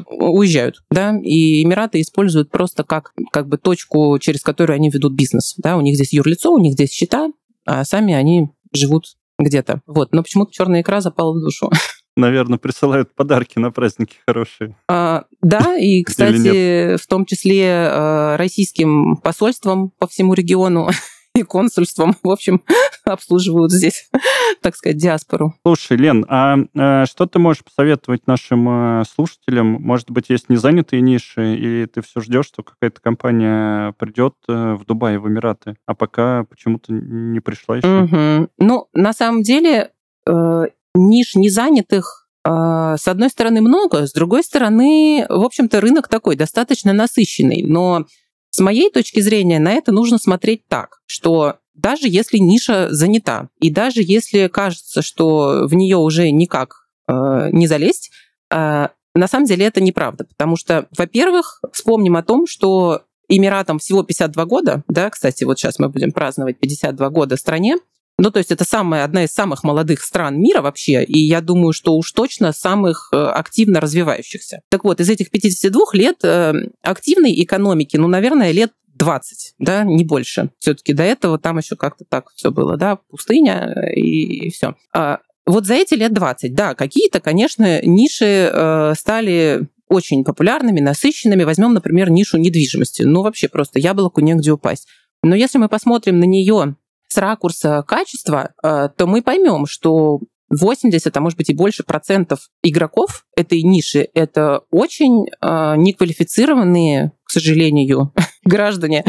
уезжают. 0.09 0.83
Да? 0.91 1.17
И 1.23 1.63
Эмираты 1.63 2.01
используют 2.01 2.51
просто 2.51 2.83
как, 2.83 3.13
как 3.31 3.47
бы 3.47 3.57
точку, 3.57 4.19
через 4.19 4.41
которую 4.41 4.75
они 4.75 4.89
ведут 4.89 5.13
бизнес. 5.13 5.55
Да? 5.57 5.77
У 5.77 5.81
них 5.81 5.95
здесь 5.95 6.11
юрлицо, 6.11 6.51
у 6.51 6.59
них 6.59 6.73
здесь 6.73 6.91
счета, 6.91 7.29
а 7.65 7.85
сами 7.85 8.13
они 8.13 8.49
живут 8.73 9.05
где-то. 9.37 9.81
Вот. 9.87 10.11
Но 10.11 10.21
почему-то 10.21 10.51
черная 10.51 10.81
икра 10.81 10.99
запала 10.99 11.31
в 11.31 11.41
душу. 11.41 11.71
Наверное, 12.19 12.59
присылают 12.59 13.13
подарки 13.15 13.59
на 13.59 13.71
праздники 13.71 14.17
хорошие. 14.27 14.75
А, 14.87 15.25
да, 15.41 15.77
и, 15.77 16.03
кстати, 16.03 16.97
в 16.97 17.07
том 17.07 17.25
числе 17.25 17.65
э, 17.65 18.35
российским 18.35 19.17
посольством 19.17 19.91
по 19.97 20.07
всему 20.07 20.33
региону 20.33 20.89
и 21.35 21.43
консульством, 21.43 22.15
в 22.23 22.29
общем, 22.29 22.63
обслуживают 23.05 23.71
здесь, 23.71 24.09
так 24.61 24.75
сказать, 24.75 24.97
диаспору. 24.97 25.53
Слушай, 25.65 25.97
Лен, 25.97 26.25
а, 26.27 26.57
а 26.75 27.05
что 27.05 27.25
ты 27.25 27.39
можешь 27.39 27.63
посоветовать 27.63 28.27
нашим 28.27 28.67
а, 28.69 29.03
слушателям? 29.05 29.67
Может 29.81 30.11
быть, 30.11 30.29
есть 30.29 30.49
незанятые 30.49 31.01
ниши, 31.01 31.55
и 31.55 31.85
ты 31.85 32.01
все 32.01 32.21
ждешь, 32.21 32.47
что 32.47 32.63
какая-то 32.63 33.01
компания 33.01 33.93
придет 33.93 34.35
а, 34.47 34.75
в 34.75 34.85
Дубай, 34.85 35.17
в 35.17 35.27
Эмираты, 35.27 35.75
а 35.85 35.95
пока 35.95 36.43
почему-то 36.43 36.91
не 36.93 37.39
пришла 37.39 37.77
еще? 37.77 38.03
Угу. 38.03 38.49
Ну, 38.57 38.87
на 38.93 39.13
самом 39.13 39.41
деле, 39.41 39.91
э, 40.27 40.63
ниш 40.95 41.35
незанятых 41.35 42.27
а, 42.43 42.97
с 42.97 43.07
одной 43.07 43.29
стороны 43.29 43.61
много, 43.61 44.07
с 44.07 44.13
другой 44.13 44.43
стороны, 44.43 45.25
в 45.29 45.43
общем-то, 45.43 45.81
рынок 45.81 46.07
такой 46.07 46.35
достаточно 46.35 46.93
насыщенный. 46.93 47.63
Но 47.63 48.05
с 48.49 48.59
моей 48.59 48.89
точки 48.89 49.19
зрения 49.19 49.59
на 49.59 49.73
это 49.73 49.91
нужно 49.91 50.17
смотреть 50.17 50.65
так, 50.67 51.01
что 51.05 51.57
даже 51.75 52.07
если 52.07 52.37
ниша 52.37 52.87
занята, 52.91 53.49
и 53.59 53.69
даже 53.69 54.01
если 54.01 54.47
кажется, 54.47 55.01
что 55.01 55.67
в 55.67 55.73
нее 55.75 55.97
уже 55.97 56.31
никак 56.31 56.87
э, 57.07 57.49
не 57.51 57.67
залезть, 57.67 58.11
э, 58.51 58.87
на 59.15 59.27
самом 59.27 59.45
деле 59.45 59.65
это 59.65 59.81
неправда, 59.81 60.25
потому 60.25 60.55
что, 60.55 60.87
во-первых, 60.97 61.61
вспомним 61.71 62.15
о 62.15 62.23
том, 62.23 62.47
что 62.47 63.03
Эмиратам 63.27 63.79
всего 63.79 64.03
52 64.03 64.45
года, 64.45 64.83
да, 64.87 65.09
кстати, 65.09 65.43
вот 65.43 65.59
сейчас 65.59 65.77
мы 65.77 65.89
будем 65.89 66.11
праздновать 66.11 66.59
52 66.59 67.09
года 67.09 67.37
стране, 67.37 67.77
ну, 68.19 68.31
то 68.31 68.39
есть 68.39 68.51
это 68.51 68.63
самая, 68.63 69.03
одна 69.03 69.23
из 69.23 69.31
самых 69.31 69.63
молодых 69.63 70.01
стран 70.01 70.39
мира 70.39 70.61
вообще, 70.61 71.03
и 71.03 71.19
я 71.19 71.41
думаю, 71.41 71.73
что 71.73 71.95
уж 71.95 72.11
точно 72.11 72.51
самых 72.51 73.09
э, 73.11 73.17
активно 73.17 73.79
развивающихся. 73.79 74.61
Так 74.69 74.83
вот, 74.83 74.99
из 74.99 75.09
этих 75.09 75.31
52 75.31 75.81
лет 75.93 76.17
э, 76.23 76.53
активной 76.81 77.33
экономики, 77.41 77.97
ну, 77.97 78.07
наверное, 78.07 78.51
лет 78.51 78.71
20, 78.95 79.55
да, 79.59 79.83
не 79.83 80.03
больше. 80.03 80.49
Все-таки 80.59 80.93
до 80.93 81.03
этого 81.03 81.39
там 81.39 81.57
еще 81.57 81.75
как-то 81.75 82.03
так 82.07 82.31
все 82.35 82.51
было, 82.51 82.77
да, 82.77 82.97
пустыня 83.09 83.73
и, 83.95 84.47
и 84.47 84.51
все. 84.51 84.75
А 84.93 85.19
вот 85.45 85.65
за 85.65 85.75
эти 85.75 85.93
лет 85.93 86.13
20, 86.13 86.53
да, 86.53 86.75
какие-то, 86.75 87.21
конечно, 87.21 87.81
ниши 87.81 88.51
э, 88.53 88.93
стали 88.97 89.67
очень 89.87 90.23
популярными, 90.23 90.79
насыщенными. 90.79 91.43
Возьмем, 91.43 91.73
например, 91.73 92.11
нишу 92.11 92.37
недвижимости. 92.37 93.01
Ну, 93.01 93.23
вообще 93.23 93.49
просто 93.49 93.79
яблоку 93.79 94.21
негде 94.21 94.51
упасть. 94.51 94.87
Но 95.23 95.35
если 95.35 95.57
мы 95.57 95.67
посмотрим 95.67 96.19
на 96.19 96.25
нее 96.25 96.75
с 97.09 97.17
ракурса 97.17 97.83
качества, 97.87 98.51
э, 98.63 98.89
то 98.95 99.07
мы 99.07 99.21
поймем, 99.21 99.65
что 99.65 100.19
80, 100.49 101.15
а 101.15 101.21
может 101.21 101.37
быть 101.37 101.49
и 101.49 101.55
больше 101.55 101.83
процентов 101.83 102.49
игроков 102.63 103.25
этой 103.35 103.61
ниши— 103.61 104.07
это 104.13 104.61
очень 104.71 105.25
э, 105.27 105.75
неквалифицированные, 105.77 107.11
к 107.23 107.31
сожалению, 107.31 108.13
граждане. 108.43 109.05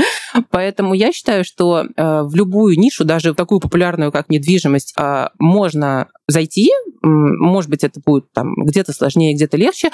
Поэтому 0.51 0.95
я 0.95 1.13
считаю, 1.13 1.45
что 1.45 1.85
э, 1.85 2.23
в 2.23 2.35
любую 2.35 2.79
нишу, 2.79 3.05
даже 3.05 3.33
в 3.33 3.37
такую 3.37 3.61
популярную, 3.61 4.13
как 4.13 4.29
недвижимость, 4.29 4.95
э, 4.99 5.29
можно 5.39 6.09
зайти. 6.27 6.71
Может 7.03 7.71
быть, 7.71 7.85
это 7.85 8.01
будет 8.05 8.31
там 8.33 8.55
где-то 8.57 8.93
сложнее, 8.93 9.35
где-то 9.35 9.57
легче, 9.57 9.91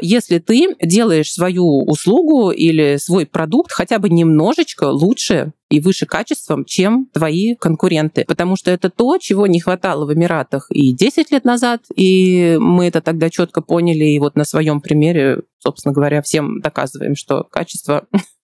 если 0.00 0.38
ты 0.38 0.74
делаешь 0.82 1.32
свою 1.32 1.84
услугу 1.84 2.50
или 2.50 2.96
свой 2.96 3.26
продукт 3.26 3.72
хотя 3.72 3.98
бы 3.98 4.08
немножечко 4.08 4.84
лучше 4.84 5.52
и 5.68 5.80
выше 5.80 6.06
качеством, 6.06 6.64
чем 6.64 7.06
твои 7.12 7.54
конкуренты. 7.56 8.24
Потому 8.26 8.56
что 8.56 8.70
это 8.70 8.90
то, 8.90 9.18
чего 9.18 9.46
не 9.46 9.60
хватало 9.60 10.06
в 10.06 10.14
Эмиратах 10.14 10.66
и 10.70 10.92
10 10.92 11.30
лет 11.30 11.44
назад, 11.44 11.82
и 11.94 12.56
мы 12.60 12.86
это 12.86 13.00
тогда 13.00 13.30
четко 13.30 13.62
поняли, 13.62 14.04
и 14.04 14.18
вот 14.18 14.36
на 14.36 14.44
своем 14.44 14.80
примере, 14.80 15.42
собственно 15.58 15.92
говоря, 15.92 16.22
всем 16.22 16.60
доказываем, 16.60 17.16
что 17.16 17.44
качество 17.44 18.06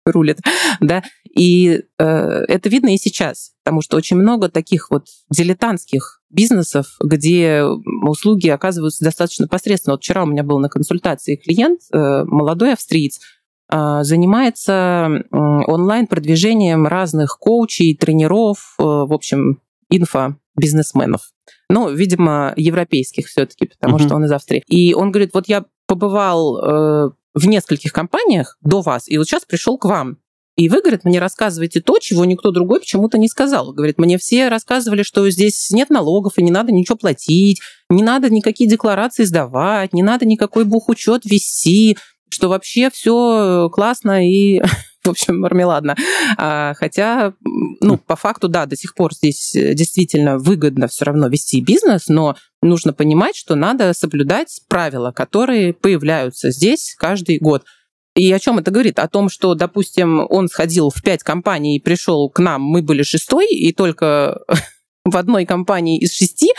рулит, 0.05 0.39
да, 0.79 1.03
и 1.35 1.81
э, 1.97 2.03
это 2.03 2.69
видно 2.69 2.93
и 2.93 2.97
сейчас, 2.97 3.51
потому 3.63 3.81
что 3.81 3.97
очень 3.97 4.17
много 4.17 4.49
таких 4.49 4.89
вот 4.89 5.07
дилетантских 5.29 6.21
бизнесов, 6.29 6.97
где 7.03 7.63
услуги 8.03 8.47
оказываются 8.49 9.03
достаточно 9.03 9.47
посредственно. 9.47 9.93
Вот 9.93 10.03
вчера 10.03 10.23
у 10.23 10.27
меня 10.27 10.43
был 10.43 10.59
на 10.59 10.69
консультации 10.69 11.35
клиент, 11.35 11.81
э, 11.91 12.23
молодой 12.25 12.73
австриец, 12.73 13.19
э, 13.71 13.99
занимается 14.03 15.23
онлайн-продвижением 15.31 16.87
разных 16.87 17.37
коучей, 17.39 17.97
тренеров, 17.97 18.75
э, 18.79 18.83
в 18.83 19.13
общем, 19.13 19.61
инфо-бизнесменов. 19.89 21.31
Ну, 21.69 21.89
видимо, 21.89 22.53
европейских 22.55 23.27
все-таки, 23.27 23.67
потому 23.67 23.97
uh-huh. 23.97 24.05
что 24.05 24.15
он 24.15 24.25
из 24.25 24.31
Австрии. 24.31 24.63
И 24.67 24.93
он 24.93 25.11
говорит, 25.11 25.31
вот 25.33 25.47
я 25.47 25.65
побывал 25.87 27.11
в 27.35 27.47
нескольких 27.47 27.93
компаниях 27.93 28.57
до 28.61 28.81
вас, 28.81 29.07
и 29.07 29.17
вот 29.17 29.27
сейчас 29.27 29.45
пришел 29.45 29.77
к 29.77 29.85
вам. 29.85 30.17
И 30.55 30.69
вы, 30.69 30.79
говорит, 30.79 31.03
мне 31.03 31.19
рассказываете 31.19 31.81
то, 31.81 31.99
чего 31.99 32.23
никто 32.23 32.51
другой 32.51 32.79
почему-то 32.79 33.17
не 33.17 33.27
сказал. 33.27 33.73
Говорит, 33.73 33.97
мне 33.99 34.17
все 34.17 34.47
рассказывали, 34.47 35.03
что 35.03 35.29
здесь 35.29 35.69
нет 35.71 35.89
налогов, 35.89 36.37
и 36.37 36.43
не 36.43 36.51
надо 36.51 36.71
ничего 36.71 36.95
платить, 36.95 37.59
не 37.89 38.03
надо 38.03 38.29
никакие 38.29 38.69
декларации 38.69 39.25
сдавать, 39.25 39.91
не 39.91 40.01
надо 40.01 40.25
никакой 40.25 40.63
бухучет 40.63 41.25
вести, 41.25 41.97
что 42.29 42.47
вообще 42.47 42.89
все 42.89 43.69
классно 43.71 44.25
и 44.25 44.61
в 45.03 45.09
общем, 45.09 45.39
мармеладно. 45.39 45.95
А, 46.37 46.73
хотя, 46.75 47.33
ну, 47.81 47.97
по 47.97 48.15
факту, 48.15 48.47
да, 48.47 48.65
до 48.65 48.75
сих 48.75 48.95
пор 48.95 49.13
здесь 49.13 49.51
действительно 49.53 50.37
выгодно 50.37 50.87
все 50.87 51.05
равно 51.05 51.27
вести 51.27 51.61
бизнес, 51.61 52.07
но 52.07 52.35
нужно 52.65 52.93
понимать, 52.93 53.35
что 53.35 53.55
надо 53.55 53.93
соблюдать 53.93 54.61
правила, 54.67 55.11
которые 55.11 55.73
появляются 55.73 56.51
здесь 56.51 56.95
каждый 56.97 57.39
год. 57.39 57.63
И 58.15 58.31
о 58.31 58.39
чем 58.39 58.59
это 58.59 58.71
говорит? 58.71 58.99
О 58.99 59.07
том, 59.07 59.29
что, 59.29 59.55
допустим, 59.55 60.25
он 60.29 60.47
сходил 60.47 60.89
в 60.89 61.01
пять 61.03 61.21
компаний 61.23 61.77
и 61.77 61.81
пришел 61.81 62.29
к 62.29 62.39
нам, 62.39 62.61
мы 62.61 62.81
были 62.81 63.03
шестой, 63.03 63.47
и 63.47 63.73
только 63.73 64.39
в 65.05 65.17
одной 65.17 65.45
компании 65.45 65.99
из 65.99 66.13
шести 66.13 66.51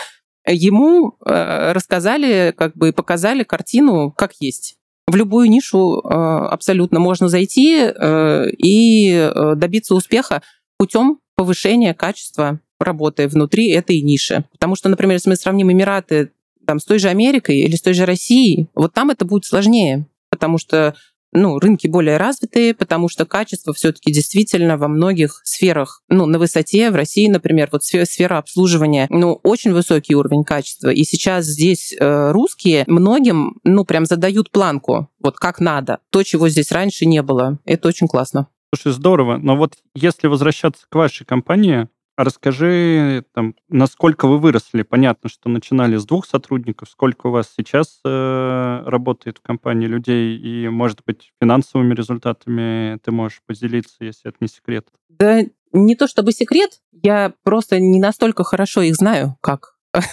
ему 0.47 1.17
э, 1.25 1.71
рассказали, 1.73 2.53
как 2.55 2.75
бы 2.75 2.93
показали 2.93 3.43
картину, 3.43 4.11
как 4.11 4.33
есть. 4.39 4.75
В 5.07 5.15
любую 5.15 5.49
нишу 5.49 6.01
э, 6.01 6.07
абсолютно 6.07 6.99
можно 6.99 7.27
зайти 7.27 7.77
э, 7.79 8.49
и 8.57 9.31
добиться 9.55 9.95
успеха 9.95 10.41
путем 10.77 11.19
повышения 11.35 11.93
качества 11.93 12.59
работы 12.79 13.27
внутри 13.27 13.69
этой 13.69 14.01
ниши. 14.01 14.45
Потому 14.51 14.75
что, 14.75 14.89
например, 14.89 15.15
если 15.15 15.29
мы 15.29 15.35
сравним 15.35 15.71
Эмираты 15.71 16.31
там, 16.65 16.79
с 16.79 16.85
той 16.85 16.99
же 16.99 17.09
Америкой 17.09 17.59
или 17.59 17.75
с 17.75 17.81
той 17.81 17.93
же 17.93 18.05
Россией, 18.05 18.67
вот 18.75 18.93
там 18.93 19.09
это 19.09 19.25
будет 19.25 19.45
сложнее, 19.45 20.05
потому 20.29 20.57
что 20.57 20.95
ну, 21.33 21.59
рынки 21.59 21.87
более 21.87 22.17
развитые, 22.17 22.73
потому 22.73 23.09
что 23.09 23.25
качество 23.25 23.73
все-таки 23.73 24.11
действительно 24.11 24.77
во 24.77 24.87
многих 24.87 25.41
сферах, 25.43 26.01
ну, 26.09 26.25
на 26.25 26.39
высоте, 26.39 26.89
в 26.89 26.95
России, 26.95 27.27
например, 27.27 27.69
вот 27.71 27.83
сфера 27.83 28.37
обслуживания, 28.37 29.07
ну, 29.09 29.39
очень 29.43 29.73
высокий 29.73 30.15
уровень 30.15 30.43
качества. 30.43 30.89
И 30.89 31.03
сейчас 31.03 31.45
здесь 31.45 31.93
э, 31.93 32.31
русские 32.31 32.83
многим, 32.87 33.59
ну, 33.63 33.85
прям 33.85 34.05
задают 34.05 34.51
планку, 34.51 35.09
вот 35.19 35.37
как 35.37 35.59
надо, 35.59 35.99
то, 36.09 36.23
чего 36.23 36.49
здесь 36.49 36.71
раньше 36.71 37.05
не 37.05 37.21
было. 37.21 37.59
Это 37.65 37.87
очень 37.87 38.07
классно. 38.07 38.47
Слушай, 38.73 38.95
здорово. 38.95 39.37
Но 39.37 39.55
вот 39.55 39.75
если 39.95 40.27
возвращаться 40.27 40.85
к 40.89 40.95
вашей 40.95 41.25
компании, 41.25 41.87
расскажи, 42.17 43.23
там, 43.33 43.55
насколько 43.69 44.27
вы 44.27 44.39
выросли. 44.39 44.81
Понятно, 44.81 45.29
что 45.29 45.49
начинали 45.49 45.95
с 45.97 46.05
двух 46.05 46.25
сотрудников. 46.25 46.89
Сколько 46.89 47.27
у 47.27 47.31
вас 47.31 47.53
сейчас 47.55 47.99
э, 48.03 48.83
работает 48.85 49.37
в 49.37 49.41
компании 49.41 49.87
людей? 49.87 50.37
И, 50.37 50.67
может 50.67 51.01
быть, 51.05 51.31
финансовыми 51.41 51.93
результатами 51.93 52.97
ты 53.03 53.11
можешь 53.11 53.41
поделиться, 53.45 53.97
если 53.99 54.29
это 54.29 54.37
не 54.41 54.47
секрет? 54.47 54.87
Да 55.09 55.43
не 55.73 55.95
то 55.95 56.07
чтобы 56.07 56.31
секрет, 56.31 56.81
я 56.91 57.33
просто 57.43 57.79
не 57.79 57.99
настолько 57.99 58.43
хорошо 58.43 58.81
их 58.81 58.95
знаю, 58.95 59.37
как 59.41 59.77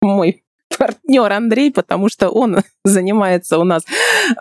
мой 0.00 0.43
партнер 0.78 1.32
Андрей, 1.32 1.72
потому 1.72 2.08
что 2.08 2.30
он 2.30 2.58
занимается 2.84 3.58
у 3.58 3.64
нас 3.64 3.82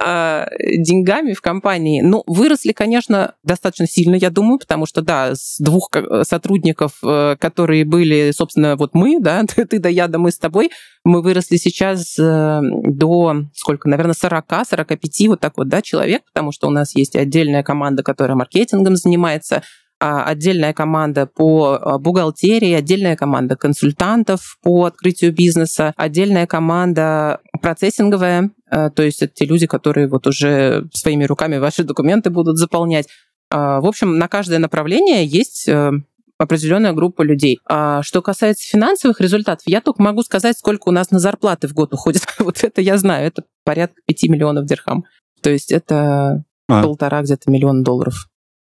э, 0.03 0.45
деньгами 0.77 1.33
в 1.33 1.41
компании. 1.41 2.01
Ну, 2.01 2.23
выросли, 2.27 2.71
конечно, 2.71 3.35
достаточно 3.43 3.87
сильно, 3.87 4.15
я 4.15 4.29
думаю, 4.29 4.59
потому 4.59 4.85
что, 4.85 5.01
да, 5.01 5.35
с 5.35 5.57
двух 5.59 5.89
сотрудников, 6.23 6.93
э, 7.03 7.35
которые 7.39 7.85
были, 7.85 8.31
собственно, 8.31 8.75
вот 8.75 8.93
мы, 8.93 9.19
да, 9.21 9.43
ты 9.43 9.79
да 9.79 9.89
я, 9.89 10.07
да 10.07 10.19
мы 10.19 10.31
с 10.31 10.37
тобой, 10.37 10.71
мы 11.03 11.21
выросли 11.21 11.57
сейчас 11.57 12.17
э, 12.17 12.59
до, 12.61 13.35
сколько, 13.53 13.89
наверное, 13.89 14.15
40-45 14.15 15.27
вот 15.27 15.39
так 15.39 15.53
вот, 15.57 15.67
да, 15.67 15.81
человек, 15.81 16.23
потому 16.33 16.51
что 16.51 16.67
у 16.67 16.71
нас 16.71 16.95
есть 16.95 17.15
отдельная 17.15 17.63
команда, 17.63 18.03
которая 18.03 18.37
маркетингом 18.37 18.95
занимается, 18.95 19.63
отдельная 20.03 20.73
команда 20.73 21.25
по 21.25 21.79
а, 21.79 21.97
бухгалтерии, 21.97 22.73
отдельная 22.73 23.15
команда 23.15 23.55
консультантов 23.55 24.57
по 24.61 24.83
открытию 24.83 25.33
бизнеса, 25.33 25.93
отдельная 25.95 26.45
команда 26.45 27.39
процессинговая, 27.61 28.51
а, 28.69 28.89
то 28.89 29.01
есть 29.01 29.21
это 29.21 29.33
те 29.33 29.45
люди, 29.45 29.65
которые 29.65 30.09
вот 30.09 30.27
уже 30.27 30.89
своими 30.93 31.23
руками 31.23 31.57
ваши 31.57 31.85
документы 31.85 32.29
будут 32.29 32.57
заполнять. 32.57 33.07
В 33.49 33.87
общем, 33.87 34.17
на 34.17 34.27
каждое 34.27 34.57
направление 34.57 35.27
есть 35.27 35.67
э, 35.67 35.91
определенная 36.39 36.93
группа 36.93 37.21
людей. 37.21 37.59
А 37.69 38.01
что 38.01 38.23
касается 38.23 38.67
финансовых 38.67 39.21
результатов, 39.21 39.61
я 39.67 39.79
только 39.79 40.01
могу 40.01 40.23
сказать, 40.23 40.57
сколько 40.57 40.89
у 40.89 40.91
нас 40.91 41.11
на 41.11 41.19
зарплаты 41.19 41.67
в 41.67 41.73
год 41.73 41.93
уходит. 41.93 42.23
вот 42.39 42.63
это 42.63 42.81
я 42.81 42.97
знаю, 42.97 43.27
это 43.27 43.43
порядка 43.63 44.01
5 44.07 44.23
миллионов 44.23 44.65
дирхам. 44.65 45.05
То 45.43 45.51
есть 45.51 45.71
это 45.71 46.43
а. 46.67 46.81
полтора 46.81 47.21
где-то 47.21 47.51
миллиона 47.51 47.83
долларов. 47.83 48.27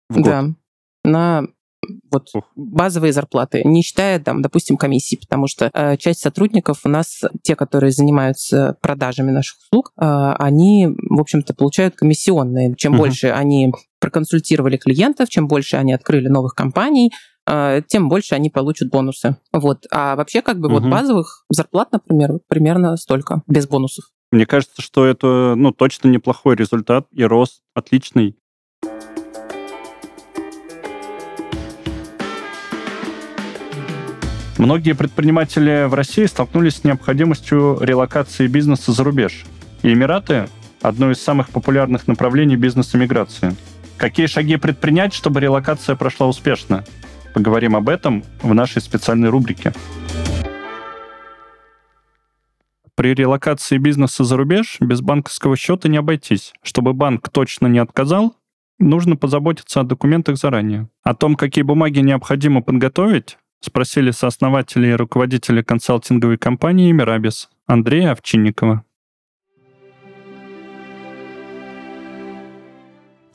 В 0.10 0.18
год. 0.18 0.26
Да 0.26 0.46
на 1.08 1.48
вот 2.12 2.28
базовые 2.56 3.14
зарплаты, 3.14 3.62
не 3.64 3.82
считая, 3.82 4.20
там, 4.20 4.42
допустим, 4.42 4.78
комиссии, 4.78 5.16
потому 5.16 5.48
что 5.48 5.70
э, 5.74 5.98
часть 5.98 6.20
сотрудников 6.20 6.82
у 6.84 6.90
нас, 6.90 7.22
те, 7.44 7.56
которые 7.56 7.92
занимаются 7.92 8.76
продажами 8.82 9.32
наших 9.32 9.58
услуг, 9.60 9.92
э, 9.96 10.04
они, 10.06 10.88
в 10.88 11.20
общем-то, 11.20 11.54
получают 11.54 11.96
комиссионные. 11.96 12.76
Чем 12.76 12.96
uh-huh. 12.96 12.98
больше 12.98 13.28
они 13.28 13.72
проконсультировали 14.00 14.78
клиентов, 14.78 15.30
чем 15.30 15.48
больше 15.48 15.78
они 15.78 15.94
открыли 15.94 16.28
новых 16.28 16.56
компаний, 16.56 17.12
э, 17.50 17.82
тем 17.88 18.10
больше 18.10 18.36
они 18.36 18.50
получат 18.50 18.90
бонусы. 18.90 19.38
Вот. 19.54 19.86
А 19.92 20.16
вообще, 20.16 20.42
как 20.42 20.60
бы, 20.60 20.68
uh-huh. 20.68 20.80
вот 20.80 20.90
базовых 20.90 21.46
зарплат, 21.50 21.92
например, 21.92 22.40
примерно 22.48 22.98
столько, 22.98 23.44
без 23.48 23.68
бонусов. 23.68 24.06
Мне 24.32 24.46
кажется, 24.46 24.82
что 24.82 25.06
это, 25.06 25.54
ну, 25.56 25.72
точно 25.72 26.10
неплохой 26.10 26.56
результат 26.56 27.08
и 27.14 27.24
рост 27.24 27.62
отличный. 27.74 28.36
Многие 34.58 34.94
предприниматели 34.94 35.86
в 35.88 35.94
России 35.94 36.26
столкнулись 36.26 36.78
с 36.78 36.84
необходимостью 36.84 37.78
релокации 37.80 38.48
бизнеса 38.48 38.92
за 38.92 39.04
рубеж. 39.04 39.46
И 39.84 39.94
Эмираты– 39.94 40.50
одно 40.82 41.12
из 41.12 41.22
самых 41.22 41.50
популярных 41.50 42.08
направлений 42.08 42.56
бизнес-эмиграции. 42.56 43.56
Какие 43.98 44.26
шаги 44.26 44.58
предпринять, 44.58 45.14
чтобы 45.14 45.42
релокация 45.42 45.96
прошла 45.96 46.28
успешно? 46.28 46.84
Поговорим 47.36 47.76
об 47.76 47.88
этом 47.88 48.24
в 48.42 48.52
нашей 48.56 48.82
специальной 48.82 49.30
рубрике. 49.30 49.74
При 52.96 53.14
релокации 53.14 53.78
бизнеса 53.78 54.24
за 54.24 54.38
рубеж 54.38 54.78
без 54.80 55.02
банковского 55.02 55.56
счета 55.56 55.88
не 55.88 55.98
обойтись. 55.98 56.54
Чтобы 56.64 56.94
банк 56.94 57.30
точно 57.30 57.68
не 57.68 57.78
отказал, 57.78 58.36
нужно 58.80 59.16
позаботиться 59.18 59.82
о 59.82 59.84
документах 59.84 60.38
заранее. 60.38 60.90
О 61.04 61.14
том, 61.14 61.36
какие 61.36 61.64
бумаги 61.64 62.00
необходимо 62.00 62.64
подготовить, 62.64 63.38
спросили 63.62 64.12
сооснователя 64.12 64.92
и 64.92 64.96
руководителя 64.96 65.64
консалтинговой 65.64 66.38
компании 66.38 66.92
«Мирабис» 66.92 67.50
Андрея 67.66 68.12
Овчинникова. 68.12 68.84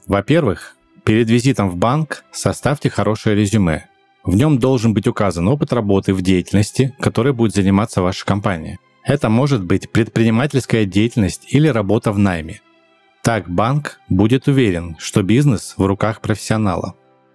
Во-первых, 0.06 0.76
перед 1.04 1.30
визитом 1.30 1.70
в 1.70 1.76
банк 1.76 2.24
составьте 2.32 2.90
хорошее 2.90 3.37
резюме. 3.37 3.88
В 4.24 4.35
нем 4.35 4.58
должен 4.58 4.94
быть 4.94 5.06
указан 5.06 5.48
опыт 5.48 5.72
работы 5.72 6.14
в 6.14 6.22
деятельности, 6.22 6.94
которой 7.00 7.32
будет 7.32 7.54
заниматься 7.54 8.02
ваша 8.02 8.24
компания. 8.24 8.78
Это 9.04 9.28
может 9.28 9.64
быть 9.64 9.90
предпринимательская 9.90 10.85
деятельность 10.85 11.52
или 11.52 11.66
работа 11.66 12.12
в 12.12 12.18
найме. 12.18 12.61
Так 13.22 13.48
банк 13.48 14.00
будет 14.08 14.48
уверен, 14.48 14.96
что 14.98 15.22
бизнес 15.22 15.74
в 15.76 15.85
руках 15.85 16.20
профессионала. 16.20 16.94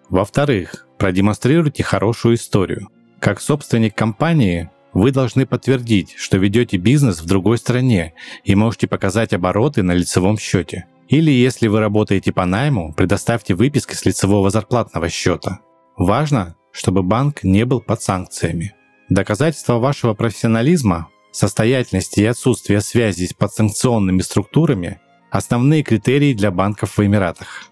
Во-вторых, 0.10 0.87
продемонстрируйте 0.98 1.84
хорошую 1.84 2.36
историю. 2.36 2.90
Как 3.20 3.42
собственник 3.42 3.96
компании 3.96 4.70
вы 4.94 5.12
должны 5.12 5.46
подтвердить, 5.46 6.16
что 6.18 6.38
ведете 6.38 6.78
бизнес 6.78 7.22
в 7.22 7.26
другой 7.26 7.58
стране 7.58 8.14
и 8.44 8.56
можете 8.56 8.88
показать 8.88 9.34
обороты 9.34 9.84
на 9.84 9.94
лицевом 9.94 10.38
счете. 10.38 10.86
Или 11.08 11.32
если 11.32 11.68
вы 11.68 11.80
работаете 11.80 12.32
по 12.32 12.46
найму, 12.46 12.94
предоставьте 12.94 13.54
выписки 13.54 13.94
с 13.94 14.06
лицевого 14.06 14.50
зарплатного 14.50 15.10
счета. 15.10 15.60
Важно, 15.96 16.56
чтобы 16.72 17.04
банк 17.04 17.44
не 17.44 17.66
был 17.66 17.80
под 17.80 18.02
санкциями. 18.02 18.74
Доказательства 19.10 19.80
вашего 19.80 20.14
профессионализма, 20.14 21.08
состоятельности 21.32 22.20
и 22.20 22.26
отсутствия 22.26 22.82
связи 22.82 23.26
с 23.26 23.34
подсанкционными 23.34 24.22
структурами– 24.22 25.00
основные 25.32 25.84
критерии 25.84 26.34
для 26.34 26.52
банков 26.52 26.98
в 26.98 27.06
Эмиратах. 27.06 27.70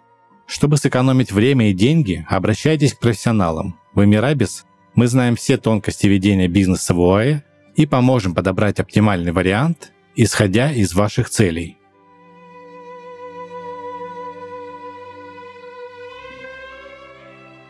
Чтобы 0.47 0.77
сэкономить 0.77 1.31
время 1.31 1.71
и 1.71 1.73
деньги, 1.73 2.25
обращайтесь 2.29 2.93
к 2.93 2.99
профессионалам. 2.99 3.79
В 3.93 4.03
Эмирабис 4.03 4.65
мы 4.93 5.08
знаем 5.08 5.36
все 5.36 5.58
тонкости 5.58 6.08
ведения 6.08 6.47
бизнеса 6.47 6.93
в 6.93 7.01
ОАЭ 7.01 7.41
и 7.75 7.86
поможем 7.86 8.36
подобрать 8.36 8.79
оптимальный 8.79 9.31
вариант, 9.31 9.91
исходя 10.15 10.71
из 10.71 10.93
ваших 10.93 11.29
целей. 11.29 11.77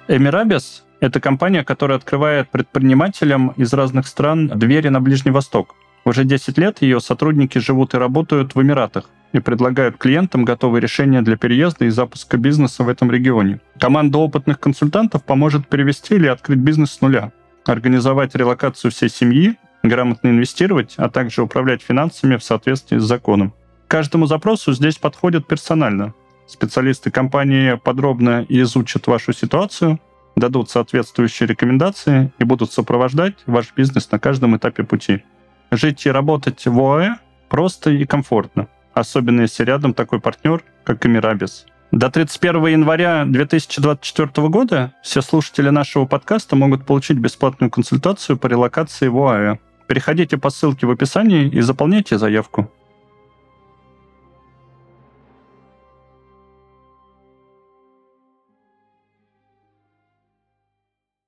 Эмирабис– 0.07 0.83
это 0.99 1.19
компания, 1.19 1.63
которая 1.63 1.97
открывает 1.97 2.51
предпринимателям 2.51 3.49
из 3.57 3.73
разных 3.73 4.05
стран 4.05 4.49
двери 4.49 4.89
на 4.89 5.01
Ближний 5.01 5.31
Восток. 5.31 5.75
Уже 6.03 6.25
10 6.25 6.57
лет 6.59 6.81
ее 6.81 6.99
сотрудники 6.99 7.57
живут 7.57 7.95
и 7.95 7.97
работают 7.97 8.53
в 8.53 8.61
Эмиратах 8.61 9.09
и 9.33 9.39
предлагают 9.39 9.97
клиентам 9.97 10.45
готовые 10.45 10.81
решения 10.81 11.21
для 11.21 11.37
переезда 11.37 11.85
и 11.85 11.89
запуска 11.89 12.37
бизнеса 12.37 12.83
в 12.83 12.89
этом 12.89 13.11
регионе. 13.11 13.59
Команда 13.79 14.17
опытных 14.19 14.59
консультантов 14.59 15.23
поможет 15.23 15.67
перевести 15.67 16.15
или 16.15 16.27
открыть 16.27 16.59
бизнес 16.59 16.91
с 16.91 17.01
нуля, 17.01 17.31
организовать 17.65 18.35
релокацию 18.35 18.91
всей 18.91 19.09
семьи, 19.09 19.57
грамотно 19.83 20.29
инвестировать, 20.29 20.95
а 20.97 21.09
также 21.09 21.41
управлять 21.41 21.81
финансами 21.81 22.37
в 22.37 22.43
соответствии 22.43 22.97
с 22.97 23.03
законом. 23.03 23.53
каждому 23.87 24.25
запросу 24.25 24.73
здесь 24.73 24.97
подходят 24.97 25.47
персонально. 25.47 26.13
Специалисты 26.47 27.11
компании 27.11 27.79
подробно 27.83 28.45
изучат 28.49 29.07
вашу 29.07 29.33
ситуацию, 29.33 29.99
дадут 30.35 30.69
соответствующие 30.69 31.47
рекомендации 31.47 32.31
и 32.39 32.43
будут 32.43 32.71
сопровождать 32.71 33.35
ваш 33.45 33.73
бизнес 33.75 34.11
на 34.11 34.19
каждом 34.19 34.55
этапе 34.57 34.83
пути. 34.83 35.23
Жить 35.71 36.05
и 36.05 36.11
работать 36.11 36.65
в 36.65 36.79
ОАЭ 36.79 37.15
просто 37.49 37.89
и 37.91 38.05
комфортно, 38.05 38.67
особенно 38.95 39.41
если 39.41 39.63
рядом 39.63 39.93
такой 39.93 40.19
партнер, 40.19 40.63
как 40.83 41.05
Эмирабис. 41.05 41.65
До 41.91 42.09
31 42.09 42.65
января 42.67 43.25
2024 43.25 44.47
года 44.49 44.93
все 45.03 45.21
слушатели 45.21 45.69
нашего 45.69 46.05
подкаста 46.05 46.55
могут 46.55 46.85
получить 46.85 47.17
бесплатную 47.17 47.69
консультацию 47.69 48.37
по 48.37 48.47
релокации 48.47 49.07
в 49.07 49.17
ОАЭ. 49.17 49.57
Переходите 49.87 50.37
по 50.37 50.49
ссылке 50.49 50.87
в 50.87 50.91
описании 50.91 51.47
и 51.47 51.61
заполняйте 51.61 52.17
заявку. 52.17 52.71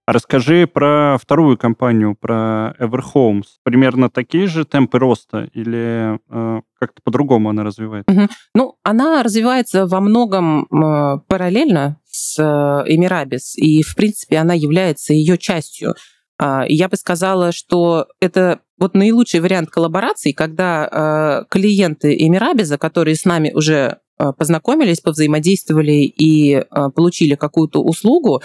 Расскажи 0.07 0.67
про 0.67 1.17
вторую 1.21 1.57
компанию, 1.57 2.15
про 2.15 2.73
Everhomes. 2.79 3.43
Примерно 3.63 4.09
такие 4.09 4.47
же 4.47 4.63
темпы 4.63 4.99
роста 4.99 5.49
или 5.53 6.17
э, 6.29 6.61
как-то 6.79 7.01
по-другому 7.03 7.49
она 7.49 7.65
развивается? 7.65 8.09
Угу. 8.09 8.29
Ну, 8.55 8.75
она 8.83 9.21
развивается 9.21 9.85
во 9.85 9.99
многом 9.99 10.63
э, 10.63 11.19
параллельно 11.27 11.99
с 12.09 12.39
э, 12.39 12.43
Эмирабис, 12.89 13.57
и, 13.57 13.83
в 13.83 13.95
принципе, 13.95 14.37
она 14.37 14.53
является 14.53 15.13
ее 15.13 15.37
частью. 15.37 15.95
Э, 16.41 16.61
я 16.69 16.87
бы 16.87 16.95
сказала, 16.95 17.51
что 17.51 18.07
это 18.21 18.61
вот 18.79 18.93
наилучший 18.93 19.41
вариант 19.41 19.71
коллаборации, 19.71 20.31
когда 20.31 20.87
э, 20.87 21.45
клиенты 21.49 22.15
Эмирабиза, 22.17 22.77
которые 22.77 23.17
с 23.17 23.25
нами 23.25 23.51
уже 23.53 23.97
э, 24.19 24.31
познакомились, 24.37 25.01
повзаимодействовали 25.01 26.03
и 26.05 26.53
э, 26.53 26.63
получили 26.95 27.35
какую-то 27.35 27.83
услугу, 27.83 28.37
а, 28.37 28.41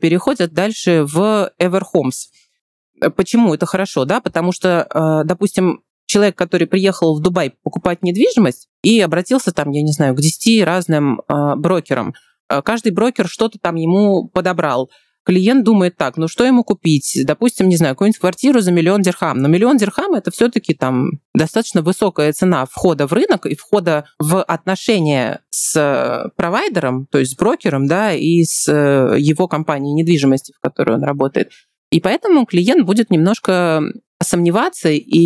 переходят 0.00 0.52
дальше 0.52 1.04
в 1.04 1.50
Everhomes. 1.58 2.30
Почему 3.16 3.54
это 3.54 3.66
хорошо? 3.66 4.04
Да? 4.04 4.20
Потому 4.20 4.52
что, 4.52 4.84
а, 4.84 5.24
допустим, 5.24 5.82
человек, 6.06 6.36
который 6.36 6.66
приехал 6.66 7.16
в 7.16 7.20
Дубай 7.20 7.54
покупать 7.62 8.02
недвижимость 8.02 8.68
и 8.82 9.00
обратился 9.00 9.52
там, 9.52 9.70
я 9.70 9.82
не 9.82 9.92
знаю, 9.92 10.14
к 10.14 10.20
10 10.20 10.64
разным 10.64 11.22
а, 11.26 11.56
брокерам. 11.56 12.14
Каждый 12.46 12.92
брокер 12.92 13.26
что-то 13.26 13.58
там 13.58 13.74
ему 13.74 14.28
подобрал 14.28 14.90
клиент 15.24 15.64
думает 15.64 15.96
так, 15.96 16.16
ну 16.16 16.28
что 16.28 16.44
ему 16.44 16.64
купить? 16.64 17.18
Допустим, 17.24 17.68
не 17.68 17.76
знаю, 17.76 17.94
какую-нибудь 17.94 18.20
квартиру 18.20 18.60
за 18.60 18.72
миллион 18.72 19.02
дирхам. 19.02 19.38
Но 19.38 19.48
миллион 19.48 19.76
дирхам 19.76 20.14
это 20.14 20.30
все-таки 20.30 20.74
там 20.74 21.10
достаточно 21.34 21.82
высокая 21.82 22.32
цена 22.32 22.66
входа 22.66 23.06
в 23.06 23.12
рынок 23.12 23.46
и 23.46 23.56
входа 23.56 24.04
в 24.18 24.42
отношения 24.42 25.40
с 25.50 26.30
провайдером, 26.36 27.06
то 27.10 27.18
есть 27.18 27.32
с 27.32 27.36
брокером, 27.36 27.86
да, 27.86 28.12
и 28.12 28.44
с 28.44 28.68
э, 28.68 29.18
его 29.18 29.48
компанией 29.48 29.94
недвижимости, 29.94 30.52
в 30.52 30.60
которой 30.60 30.96
он 30.96 31.02
работает. 31.02 31.50
И 31.90 32.00
поэтому 32.00 32.44
клиент 32.44 32.84
будет 32.86 33.10
немножко 33.10 33.82
сомневаться, 34.22 34.90
и 34.90 35.18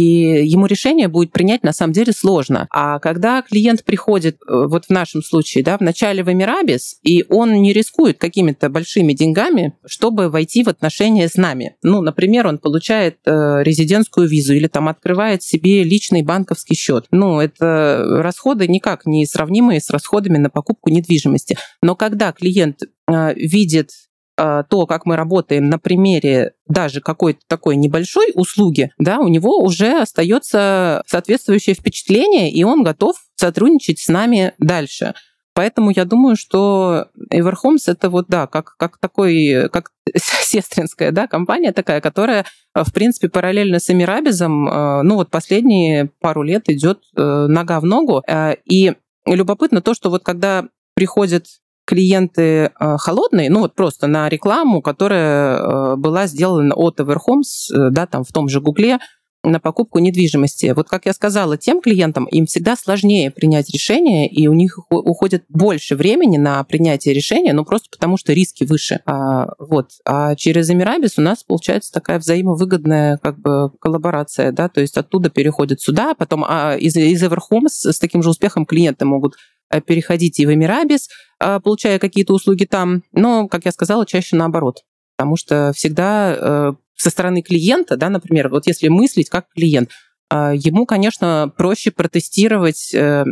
ему 0.46 0.66
решение 0.66 1.08
будет 1.08 1.32
принять 1.32 1.62
на 1.62 1.72
самом 1.72 1.92
деле 1.92 2.12
сложно. 2.12 2.66
А 2.70 2.98
когда 2.98 3.42
клиент 3.42 3.84
приходит, 3.84 4.36
э, 4.36 4.66
вот 4.66 4.86
в 4.86 4.90
нашем 4.90 5.22
случае, 5.22 5.64
да, 5.64 5.78
в 5.78 5.80
начале 5.80 6.22
в 6.22 6.32
Эмирабис, 6.32 6.96
и 7.02 7.24
он 7.28 7.62
не 7.62 7.72
рискует 7.72 8.18
какими-то 8.18 8.68
большими 8.68 9.12
деньгами, 9.12 9.76
чтобы 9.86 10.28
войти 10.30 10.64
в 10.64 10.68
отношения 10.68 11.28
с 11.28 11.36
нами. 11.36 11.76
Ну, 11.82 12.00
например, 12.00 12.46
он 12.46 12.58
получает 12.58 13.18
э, 13.24 13.62
резидентскую 13.62 14.28
визу 14.28 14.54
или 14.54 14.66
там 14.66 14.88
открывает 14.88 15.42
себе 15.42 15.84
личный 15.84 16.22
банковский 16.22 16.74
счет. 16.74 17.06
Ну, 17.10 17.40
это 17.40 18.04
расходы 18.22 18.66
никак 18.66 19.06
не 19.06 19.26
сравнимые 19.26 19.80
с 19.80 19.90
расходами 19.90 20.38
на 20.38 20.50
покупку 20.50 20.90
недвижимости. 20.90 21.56
Но 21.82 21.94
когда 21.94 22.32
клиент 22.32 22.80
э, 22.82 23.34
видит 23.34 23.90
то, 24.38 24.86
как 24.86 25.04
мы 25.04 25.16
работаем 25.16 25.68
на 25.68 25.78
примере 25.78 26.52
даже 26.68 27.00
какой-то 27.00 27.40
такой 27.48 27.74
небольшой 27.74 28.30
услуги, 28.34 28.92
да, 28.98 29.18
у 29.18 29.26
него 29.26 29.58
уже 29.58 30.00
остается 30.00 31.02
соответствующее 31.06 31.74
впечатление, 31.74 32.50
и 32.52 32.62
он 32.62 32.84
готов 32.84 33.16
сотрудничать 33.34 33.98
с 33.98 34.08
нами 34.08 34.54
дальше. 34.58 35.14
Поэтому 35.58 35.90
я 35.90 36.04
думаю, 36.04 36.36
что 36.36 37.06
Everhomes 37.32 37.88
это 37.88 38.10
вот, 38.10 38.26
да, 38.28 38.46
как, 38.46 38.76
как 38.76 38.98
такой, 38.98 39.68
как 39.72 39.90
сестринская, 40.14 41.10
да, 41.10 41.26
компания 41.26 41.72
такая, 41.72 42.00
которая, 42.00 42.44
в 42.76 42.92
принципе, 42.92 43.28
параллельно 43.28 43.80
с 43.80 43.90
Эмирабизом, 43.90 44.68
а, 44.68 45.02
ну 45.02 45.16
вот 45.16 45.30
последние 45.30 46.12
пару 46.20 46.44
лет 46.44 46.68
идет 46.68 47.00
э, 47.16 47.46
нога 47.48 47.80
в 47.80 47.84
ногу. 47.86 48.22
А, 48.28 48.52
и 48.52 48.92
любопытно 49.26 49.80
то, 49.80 49.94
что 49.94 50.10
вот 50.10 50.22
когда 50.22 50.64
приходит 50.94 51.46
клиенты 51.88 52.42
э, 52.42 52.96
холодные, 52.98 53.48
ну 53.48 53.60
вот 53.60 53.74
просто 53.74 54.06
на 54.08 54.28
рекламу, 54.28 54.82
которая 54.82 55.56
э, 55.56 55.96
была 55.96 56.26
сделана 56.26 56.74
от 56.74 57.00
Everhomes, 57.00 57.72
э, 57.74 57.88
да, 57.90 58.06
там 58.06 58.24
в 58.24 58.28
том 58.32 58.50
же 58.50 58.60
Гугле, 58.60 58.98
на 59.42 59.58
покупку 59.58 59.98
недвижимости. 59.98 60.74
Вот 60.76 60.86
как 60.86 61.06
я 61.06 61.14
сказала, 61.14 61.56
тем 61.56 61.80
клиентам 61.80 62.26
им 62.26 62.44
всегда 62.44 62.76
сложнее 62.76 63.30
принять 63.30 63.70
решение, 63.70 64.28
и 64.28 64.48
у 64.48 64.52
них 64.52 64.78
уходит 64.90 65.44
больше 65.48 65.96
времени 65.96 66.36
на 66.36 66.62
принятие 66.64 67.14
решения, 67.14 67.54
ну 67.54 67.64
просто 67.64 67.88
потому 67.90 68.18
что 68.18 68.34
риски 68.34 68.64
выше. 68.64 69.00
А, 69.06 69.46
вот. 69.58 69.92
А 70.04 70.34
через 70.34 70.68
Эмирабис 70.68 71.16
у 71.16 71.22
нас 71.22 71.42
получается 71.42 71.90
такая 71.90 72.18
взаимовыгодная 72.18 73.16
как 73.16 73.38
бы 73.38 73.70
коллаборация, 73.80 74.52
да, 74.52 74.68
то 74.68 74.82
есть 74.82 74.98
оттуда 74.98 75.30
переходят 75.30 75.80
сюда, 75.80 76.14
потом 76.14 76.44
а 76.46 76.76
из, 76.76 76.96
из 76.96 77.22
Everhome 77.22 77.68
с, 77.68 77.90
с 77.90 77.98
таким 77.98 78.22
же 78.22 78.28
успехом 78.28 78.66
клиенты 78.66 79.06
могут 79.06 79.36
э, 79.70 79.80
переходить 79.80 80.38
и 80.40 80.46
в 80.46 80.52
Эмирабис, 80.52 81.08
а, 81.40 81.60
получая 81.60 81.98
какие-то 81.98 82.34
услуги 82.34 82.64
там, 82.64 83.02
но, 83.12 83.48
как 83.48 83.64
я 83.64 83.72
сказала, 83.72 84.06
чаще 84.06 84.36
наоборот. 84.36 84.84
Потому 85.16 85.36
что 85.36 85.72
всегда 85.74 86.36
э, 86.36 86.72
со 86.94 87.10
стороны 87.10 87.42
клиента, 87.42 87.96
да, 87.96 88.08
например, 88.08 88.48
вот 88.48 88.66
если 88.66 88.88
мыслить 88.88 89.28
как 89.28 89.48
клиент, 89.54 89.90
ему, 90.30 90.84
конечно, 90.84 91.50
проще 91.56 91.90
протестировать 91.90 92.92
э, 92.92 93.24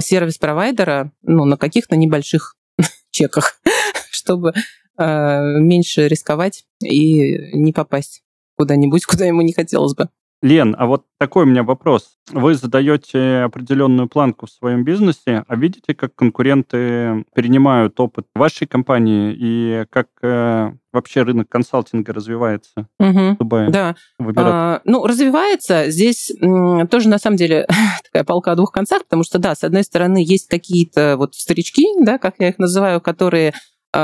сервис 0.00 0.38
провайдера 0.38 1.12
ну, 1.22 1.44
на 1.44 1.56
каких-то 1.56 1.96
небольших 1.96 2.56
чеках, 3.10 3.60
чтобы 4.10 4.52
э, 4.98 5.40
меньше 5.60 6.08
рисковать 6.08 6.64
и 6.82 7.56
не 7.56 7.72
попасть 7.72 8.22
куда-нибудь, 8.56 9.04
куда 9.06 9.26
ему 9.26 9.42
не 9.42 9.52
хотелось 9.52 9.94
бы. 9.94 10.08
Лен, 10.42 10.76
а 10.78 10.86
вот 10.86 11.04
такой 11.18 11.44
у 11.44 11.46
меня 11.46 11.62
вопрос. 11.62 12.18
Вы 12.30 12.54
задаете 12.54 13.38
определенную 13.44 14.08
планку 14.08 14.46
в 14.46 14.50
своем 14.50 14.84
бизнесе, 14.84 15.44
а 15.48 15.56
видите, 15.56 15.94
как 15.94 16.14
конкуренты 16.14 17.24
перенимают 17.34 17.98
опыт 17.98 18.26
вашей 18.34 18.66
компании 18.66 19.34
и 19.36 19.86
как 19.88 20.08
э, 20.22 20.72
вообще 20.92 21.22
рынок 21.22 21.48
консалтинга 21.48 22.12
развивается 22.12 22.86
угу. 22.98 23.32
в 23.32 23.36
Дубае? 23.38 23.70
Да. 23.70 23.96
В 24.18 24.32
а, 24.36 24.82
ну, 24.84 25.06
развивается. 25.06 25.90
Здесь 25.90 26.30
м, 26.42 26.86
тоже, 26.88 27.08
на 27.08 27.18
самом 27.18 27.36
деле, 27.36 27.66
такая 28.04 28.24
палка 28.24 28.52
о 28.52 28.56
двух 28.56 28.72
концах, 28.72 29.04
потому 29.04 29.24
что, 29.24 29.38
да, 29.38 29.54
с 29.54 29.64
одной 29.64 29.84
стороны, 29.84 30.22
есть 30.22 30.48
какие-то 30.48 31.16
вот 31.16 31.34
старички, 31.34 31.86
да, 32.00 32.18
как 32.18 32.34
я 32.40 32.48
их 32.48 32.58
называю, 32.58 33.00
которые 33.00 33.54
э, 33.94 33.98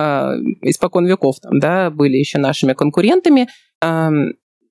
испокон 0.62 1.07
веков 1.07 1.37
там, 1.42 1.59
да, 1.59 1.90
были 1.90 2.16
еще 2.16 2.38
нашими 2.38 2.73
конкурентами 2.73 3.49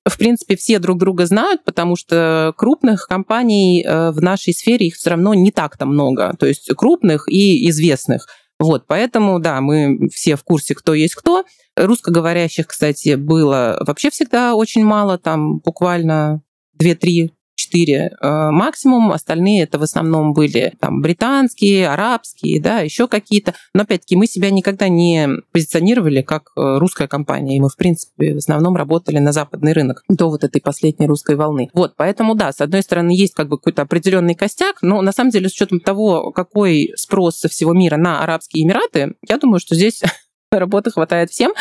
в 0.09 0.17
принципе, 0.17 0.55
все 0.55 0.79
друг 0.79 0.97
друга 0.97 1.25
знают, 1.25 1.63
потому 1.63 1.95
что 1.95 2.53
крупных 2.57 3.07
компаний 3.07 3.83
э, 3.83 4.11
в 4.11 4.21
нашей 4.21 4.53
сфере 4.53 4.87
их 4.87 4.95
все 4.95 5.11
равно 5.11 5.33
не 5.33 5.51
так-то 5.51 5.85
много. 5.85 6.35
То 6.39 6.47
есть 6.47 6.73
крупных 6.75 7.29
и 7.29 7.69
известных. 7.69 8.27
Вот, 8.59 8.85
поэтому, 8.87 9.39
да, 9.39 9.61
мы 9.61 10.09
все 10.13 10.35
в 10.35 10.43
курсе, 10.43 10.75
кто 10.75 10.93
есть 10.93 11.15
кто. 11.15 11.43
Русскоговорящих, 11.75 12.67
кстати, 12.67 13.15
было 13.15 13.77
вообще 13.85 14.09
всегда 14.09 14.55
очень 14.55 14.83
мало, 14.83 15.17
там 15.17 15.59
буквально 15.59 16.41
2-3 16.79 17.29
4 17.55 17.95
э, 17.95 18.49
максимум, 18.51 19.11
остальные 19.11 19.63
это 19.63 19.79
в 19.79 19.83
основном 19.83 20.33
были 20.33 20.73
там 20.79 21.01
британские, 21.01 21.89
арабские, 21.89 22.61
да, 22.61 22.79
еще 22.79 23.07
какие-то. 23.07 23.53
Но 23.73 23.83
опять-таки 23.83 24.15
мы 24.15 24.27
себя 24.27 24.49
никогда 24.49 24.87
не 24.87 25.29
позиционировали 25.51 26.21
как 26.21 26.51
э, 26.55 26.77
русская 26.77 27.07
компания, 27.07 27.57
и 27.57 27.59
мы, 27.59 27.69
в 27.69 27.77
принципе, 27.77 28.33
в 28.33 28.37
основном 28.37 28.75
работали 28.75 29.19
на 29.19 29.31
западный 29.31 29.73
рынок 29.73 30.03
до 30.09 30.29
вот 30.29 30.43
этой 30.43 30.61
последней 30.61 31.07
русской 31.07 31.35
волны. 31.35 31.69
Вот, 31.73 31.93
поэтому, 31.95 32.35
да, 32.35 32.51
с 32.51 32.61
одной 32.61 32.81
стороны, 32.83 33.11
есть 33.11 33.33
как 33.33 33.47
бы 33.47 33.57
какой-то 33.57 33.83
определенный 33.83 34.35
костяк, 34.35 34.81
но 34.81 35.01
на 35.01 35.11
самом 35.11 35.31
деле 35.31 35.49
с 35.49 35.53
учетом 35.53 35.79
того, 35.79 36.31
какой 36.31 36.91
спрос 36.95 37.37
со 37.37 37.49
всего 37.49 37.73
мира 37.73 37.97
на 37.97 38.23
Арабские 38.23 38.63
Эмираты, 38.63 39.13
я 39.27 39.37
думаю, 39.37 39.59
что 39.59 39.75
здесь 39.75 40.01
работы 40.51 40.91
хватает 40.91 41.29
всем. 41.31 41.53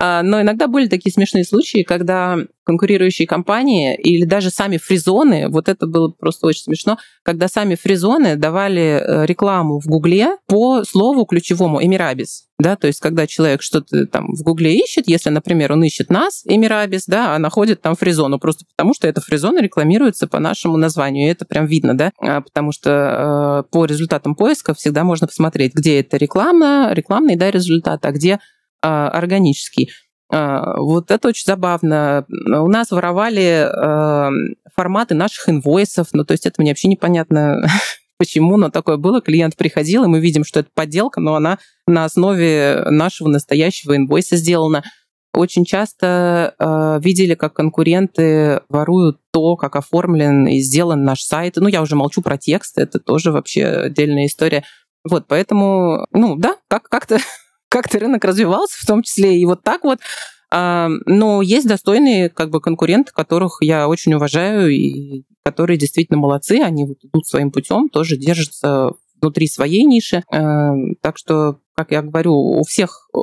А, 0.00 0.22
но 0.22 0.40
иногда 0.40 0.68
были 0.68 0.86
такие 0.86 1.12
смешные 1.12 1.44
случаи, 1.44 1.82
когда 1.82 2.38
конкурирующие 2.64 3.26
компании 3.26 3.96
или 3.96 4.24
даже 4.24 4.50
сами 4.50 4.76
фризоны, 4.76 5.48
вот 5.48 5.68
это 5.68 5.86
было 5.86 6.08
просто 6.10 6.46
очень 6.46 6.62
смешно, 6.62 6.98
когда 7.24 7.48
сами 7.48 7.74
фризоны 7.74 8.36
давали 8.36 9.00
э, 9.00 9.26
рекламу 9.26 9.80
в 9.80 9.86
Гугле 9.86 10.36
по 10.46 10.84
слову 10.84 11.24
ключевому 11.24 11.82
«Эмирабис». 11.82 12.44
Да, 12.60 12.76
то 12.76 12.86
есть, 12.86 13.00
когда 13.00 13.26
человек 13.26 13.62
что-то 13.62 14.06
там 14.06 14.34
в 14.34 14.42
Гугле 14.42 14.76
ищет, 14.76 15.08
если, 15.08 15.30
например, 15.30 15.72
он 15.72 15.82
ищет 15.82 16.10
нас, 16.10 16.42
Эмирабис, 16.44 17.06
да, 17.06 17.34
а 17.34 17.38
находит 17.38 17.80
там 17.80 17.96
фризону, 17.96 18.38
просто 18.38 18.64
потому 18.76 18.94
что 18.94 19.08
эта 19.08 19.20
фризона 19.20 19.60
рекламируется 19.60 20.26
по 20.26 20.38
нашему 20.38 20.76
названию, 20.76 21.28
и 21.28 21.30
это 21.30 21.44
прям 21.44 21.66
видно, 21.66 21.96
да, 21.96 22.12
а, 22.20 22.40
потому 22.42 22.72
что 22.72 23.64
э, 23.66 23.70
по 23.70 23.84
результатам 23.84 24.34
поиска 24.34 24.74
всегда 24.74 25.04
можно 25.04 25.26
посмотреть, 25.26 25.72
где 25.74 26.00
это 26.00 26.16
реклама, 26.16 26.90
рекламный, 26.92 27.36
да, 27.36 27.50
результат, 27.50 28.04
а 28.04 28.12
где 28.12 28.40
органический. 28.82 29.90
А, 30.30 30.78
вот 30.80 31.10
это 31.10 31.28
очень 31.28 31.44
забавно. 31.46 32.26
У 32.28 32.68
нас 32.68 32.90
воровали 32.90 33.66
а, 33.66 34.30
форматы 34.74 35.14
наших 35.14 35.48
инвойсов, 35.48 36.08
ну 36.12 36.24
то 36.24 36.32
есть 36.32 36.46
это 36.46 36.60
мне 36.60 36.70
вообще 36.70 36.88
непонятно, 36.88 37.62
почему, 38.18 38.56
но 38.56 38.70
такое 38.70 38.96
было. 38.96 39.20
Клиент 39.20 39.56
приходил, 39.56 40.04
и 40.04 40.08
мы 40.08 40.20
видим, 40.20 40.44
что 40.44 40.60
это 40.60 40.68
подделка, 40.74 41.20
но 41.20 41.34
она 41.34 41.58
на 41.86 42.04
основе 42.04 42.84
нашего 42.90 43.28
настоящего 43.28 43.96
инвойса 43.96 44.36
сделана. 44.36 44.84
Очень 45.34 45.64
часто 45.64 46.54
э, 46.58 47.00
видели, 47.04 47.34
как 47.34 47.52
конкуренты 47.52 48.62
воруют 48.70 49.18
то, 49.30 49.56
как 49.56 49.76
оформлен 49.76 50.46
и 50.46 50.58
сделан 50.58 51.04
наш 51.04 51.20
сайт. 51.22 51.56
Ну, 51.56 51.68
я 51.68 51.82
уже 51.82 51.96
молчу 51.96 52.22
про 52.22 52.38
текст, 52.38 52.78
это 52.78 52.98
тоже 52.98 53.30
вообще 53.30 53.66
отдельная 53.66 54.26
история. 54.26 54.64
Вот, 55.04 55.26
поэтому, 55.28 56.06
ну, 56.12 56.34
да, 56.36 56.56
как- 56.68 56.88
как-то 56.88 57.18
как-то 57.78 57.98
рынок 57.98 58.24
развивался, 58.24 58.76
в 58.80 58.86
том 58.86 59.02
числе 59.02 59.38
и 59.38 59.46
вот 59.46 59.62
так 59.62 59.84
вот. 59.84 60.00
Но 60.50 61.42
есть 61.42 61.68
достойные 61.68 62.30
как 62.30 62.50
бы 62.50 62.60
конкуренты, 62.60 63.12
которых 63.12 63.58
я 63.60 63.86
очень 63.86 64.14
уважаю 64.14 64.70
и 64.70 65.24
которые 65.44 65.78
действительно 65.78 66.18
молодцы, 66.18 66.60
они 66.62 66.86
вот 66.86 66.96
идут 67.02 67.26
своим 67.26 67.50
путем, 67.50 67.88
тоже 67.88 68.16
держатся 68.16 68.90
внутри 69.20 69.46
своей 69.46 69.84
ниши. 69.84 70.22
Так 70.30 71.18
что, 71.18 71.60
как 71.74 71.90
я 71.90 72.02
говорю, 72.02 72.34
у 72.34 72.62
всех 72.62 73.08
э, 73.14 73.18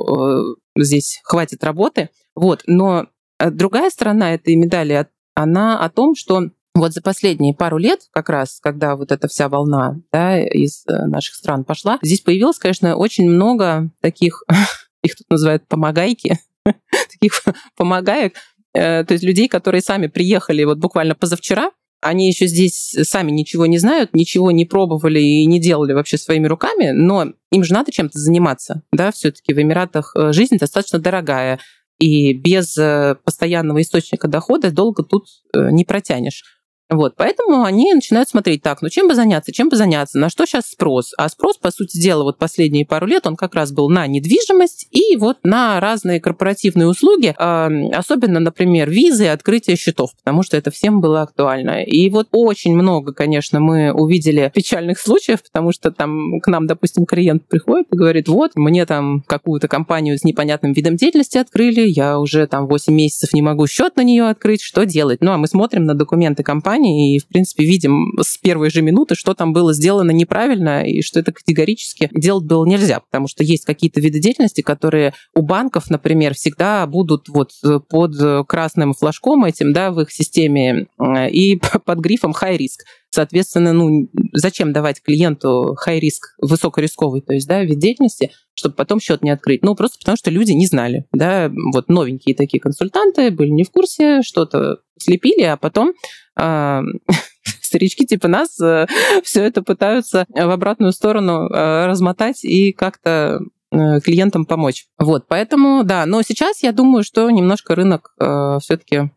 здесь 0.76 1.20
хватит 1.24 1.64
работы. 1.64 2.10
Вот. 2.34 2.62
Но 2.66 3.06
э, 3.38 3.50
другая 3.50 3.90
сторона 3.90 4.34
этой 4.34 4.54
медали, 4.56 5.06
она 5.34 5.78
о 5.78 5.88
том, 5.88 6.14
что 6.14 6.50
вот 6.76 6.92
за 6.92 7.02
последние 7.02 7.54
пару 7.54 7.78
лет, 7.78 8.00
как 8.12 8.28
раз, 8.28 8.60
когда 8.62 8.96
вот 8.96 9.12
эта 9.12 9.28
вся 9.28 9.48
волна 9.48 10.00
да, 10.12 10.40
из 10.40 10.84
э, 10.86 11.06
наших 11.06 11.34
стран 11.34 11.64
пошла, 11.64 11.98
здесь 12.02 12.20
появилось, 12.20 12.58
конечно, 12.58 12.96
очень 12.96 13.28
много 13.28 13.90
таких, 14.00 14.44
их 15.02 15.16
тут 15.16 15.28
называют 15.30 15.66
помогайки, 15.68 16.38
таких 16.64 17.42
помогаек, 17.76 18.34
э, 18.74 19.04
то 19.04 19.12
есть 19.12 19.24
людей, 19.24 19.48
которые 19.48 19.80
сами 19.80 20.06
приехали 20.06 20.64
вот 20.64 20.78
буквально 20.78 21.14
позавчера, 21.14 21.70
они 22.02 22.28
еще 22.28 22.46
здесь 22.46 22.94
сами 23.02 23.30
ничего 23.30 23.66
не 23.66 23.78
знают, 23.78 24.10
ничего 24.12 24.50
не 24.50 24.66
пробовали 24.66 25.18
и 25.18 25.46
не 25.46 25.58
делали 25.58 25.94
вообще 25.94 26.18
своими 26.18 26.46
руками, 26.46 26.90
но 26.90 27.32
им 27.50 27.64
же 27.64 27.72
надо 27.72 27.90
чем-то 27.90 28.18
заниматься, 28.18 28.82
да, 28.92 29.10
все-таки 29.12 29.54
в 29.54 29.60
Эмиратах 29.60 30.12
э, 30.14 30.32
жизнь 30.32 30.58
достаточно 30.58 30.98
дорогая, 30.98 31.58
и 31.98 32.34
без 32.34 32.76
постоянного 33.24 33.80
источника 33.80 34.28
дохода 34.28 34.70
долго 34.70 35.02
тут 35.02 35.28
не 35.54 35.82
протянешь. 35.82 36.55
Вот, 36.88 37.14
поэтому 37.16 37.64
они 37.64 37.92
начинают 37.92 38.28
смотреть, 38.28 38.62
так, 38.62 38.80
ну 38.80 38.88
чем 38.88 39.08
бы 39.08 39.14
заняться, 39.14 39.52
чем 39.52 39.68
бы 39.68 39.76
заняться, 39.76 40.18
на 40.18 40.28
что 40.28 40.46
сейчас 40.46 40.66
спрос? 40.66 41.12
А 41.18 41.28
спрос, 41.28 41.56
по 41.58 41.72
сути 41.72 41.98
дела, 41.98 42.22
вот 42.22 42.38
последние 42.38 42.86
пару 42.86 43.06
лет, 43.06 43.26
он 43.26 43.34
как 43.34 43.56
раз 43.56 43.72
был 43.72 43.88
на 43.88 44.06
недвижимость 44.06 44.86
и 44.92 45.16
вот 45.16 45.38
на 45.42 45.80
разные 45.80 46.20
корпоративные 46.20 46.86
услуги, 46.86 47.34
особенно, 47.36 48.38
например, 48.38 48.88
визы 48.88 49.24
и 49.24 49.28
открытие 49.28 49.76
счетов, 49.76 50.10
потому 50.16 50.44
что 50.44 50.56
это 50.56 50.70
всем 50.70 51.00
было 51.00 51.22
актуально. 51.22 51.82
И 51.82 52.08
вот 52.08 52.28
очень 52.30 52.76
много, 52.76 53.12
конечно, 53.12 53.58
мы 53.58 53.92
увидели 53.92 54.52
печальных 54.54 55.00
случаев, 55.00 55.42
потому 55.42 55.72
что 55.72 55.90
там 55.90 56.38
к 56.40 56.46
нам, 56.46 56.68
допустим, 56.68 57.04
клиент 57.04 57.48
приходит 57.48 57.88
и 57.92 57.96
говорит, 57.96 58.28
вот, 58.28 58.52
мне 58.54 58.86
там 58.86 59.22
какую-то 59.26 59.66
компанию 59.66 60.16
с 60.18 60.22
непонятным 60.22 60.72
видом 60.72 60.94
деятельности 60.94 61.38
открыли, 61.38 61.80
я 61.80 62.20
уже 62.20 62.46
там 62.46 62.68
8 62.68 62.94
месяцев 62.94 63.32
не 63.32 63.42
могу 63.42 63.66
счет 63.66 63.96
на 63.96 64.02
нее 64.02 64.28
открыть, 64.28 64.62
что 64.62 64.86
делать? 64.86 65.20
Ну, 65.20 65.32
а 65.32 65.36
мы 65.36 65.48
смотрим 65.48 65.84
на 65.84 65.94
документы 65.94 66.44
компании, 66.44 66.75
компании 66.76 67.16
и, 67.16 67.18
в 67.18 67.26
принципе, 67.26 67.64
видим 67.64 68.12
с 68.20 68.38
первой 68.38 68.70
же 68.70 68.82
минуты, 68.82 69.14
что 69.14 69.34
там 69.34 69.52
было 69.52 69.72
сделано 69.72 70.10
неправильно 70.10 70.82
и 70.82 71.02
что 71.02 71.20
это 71.20 71.32
категорически 71.32 72.10
делать 72.12 72.44
было 72.44 72.64
нельзя, 72.64 73.00
потому 73.00 73.28
что 73.28 73.44
есть 73.44 73.64
какие-то 73.64 74.00
виды 74.00 74.20
деятельности, 74.20 74.60
которые 74.60 75.14
у 75.34 75.42
банков, 75.42 75.90
например, 75.90 76.34
всегда 76.34 76.86
будут 76.86 77.28
вот 77.28 77.52
под 77.88 78.46
красным 78.46 78.94
флажком 78.94 79.44
этим, 79.44 79.72
да, 79.72 79.90
в 79.90 80.00
их 80.00 80.10
системе 80.10 80.86
э, 80.98 81.30
и 81.30 81.60
под 81.84 81.98
грифом 81.98 82.32
high 82.32 82.58
risk. 82.58 82.84
Соответственно, 83.10 83.72
ну, 83.72 84.10
зачем 84.32 84.72
давать 84.72 85.00
клиенту 85.00 85.74
high 85.86 86.00
risk, 86.00 86.36
высокорисковый, 86.42 87.22
то 87.22 87.32
есть, 87.32 87.48
да, 87.48 87.62
вид 87.62 87.78
деятельности, 87.78 88.32
чтобы 88.54 88.74
потом 88.74 89.00
счет 89.00 89.22
не 89.22 89.30
открыть? 89.30 89.62
Ну, 89.62 89.74
просто 89.74 89.98
потому 89.98 90.16
что 90.16 90.30
люди 90.30 90.52
не 90.52 90.66
знали, 90.66 91.06
да, 91.12 91.50
вот 91.72 91.88
новенькие 91.88 92.34
такие 92.34 92.60
консультанты 92.60 93.30
были 93.30 93.50
не 93.50 93.64
в 93.64 93.70
курсе, 93.70 94.22
что-то 94.22 94.80
слепили, 94.98 95.42
а 95.42 95.56
потом 95.56 95.90
э, 95.90 95.92
старички 97.62 98.06
типа 98.06 98.28
нас 98.28 98.60
э, 98.60 98.86
все 99.22 99.42
это 99.42 99.62
пытаются 99.62 100.26
в 100.28 100.50
обратную 100.50 100.92
сторону 100.92 101.48
э, 101.48 101.86
размотать 101.86 102.44
и 102.44 102.72
как-то 102.72 103.40
э, 103.70 104.00
клиентам 104.00 104.44
помочь. 104.46 104.86
Вот, 104.98 105.26
поэтому, 105.28 105.84
да, 105.84 106.06
но 106.06 106.22
сейчас 106.22 106.62
я 106.62 106.72
думаю, 106.72 107.04
что 107.04 107.30
немножко 107.30 107.74
рынок 107.74 108.14
все-таки 108.60 109.10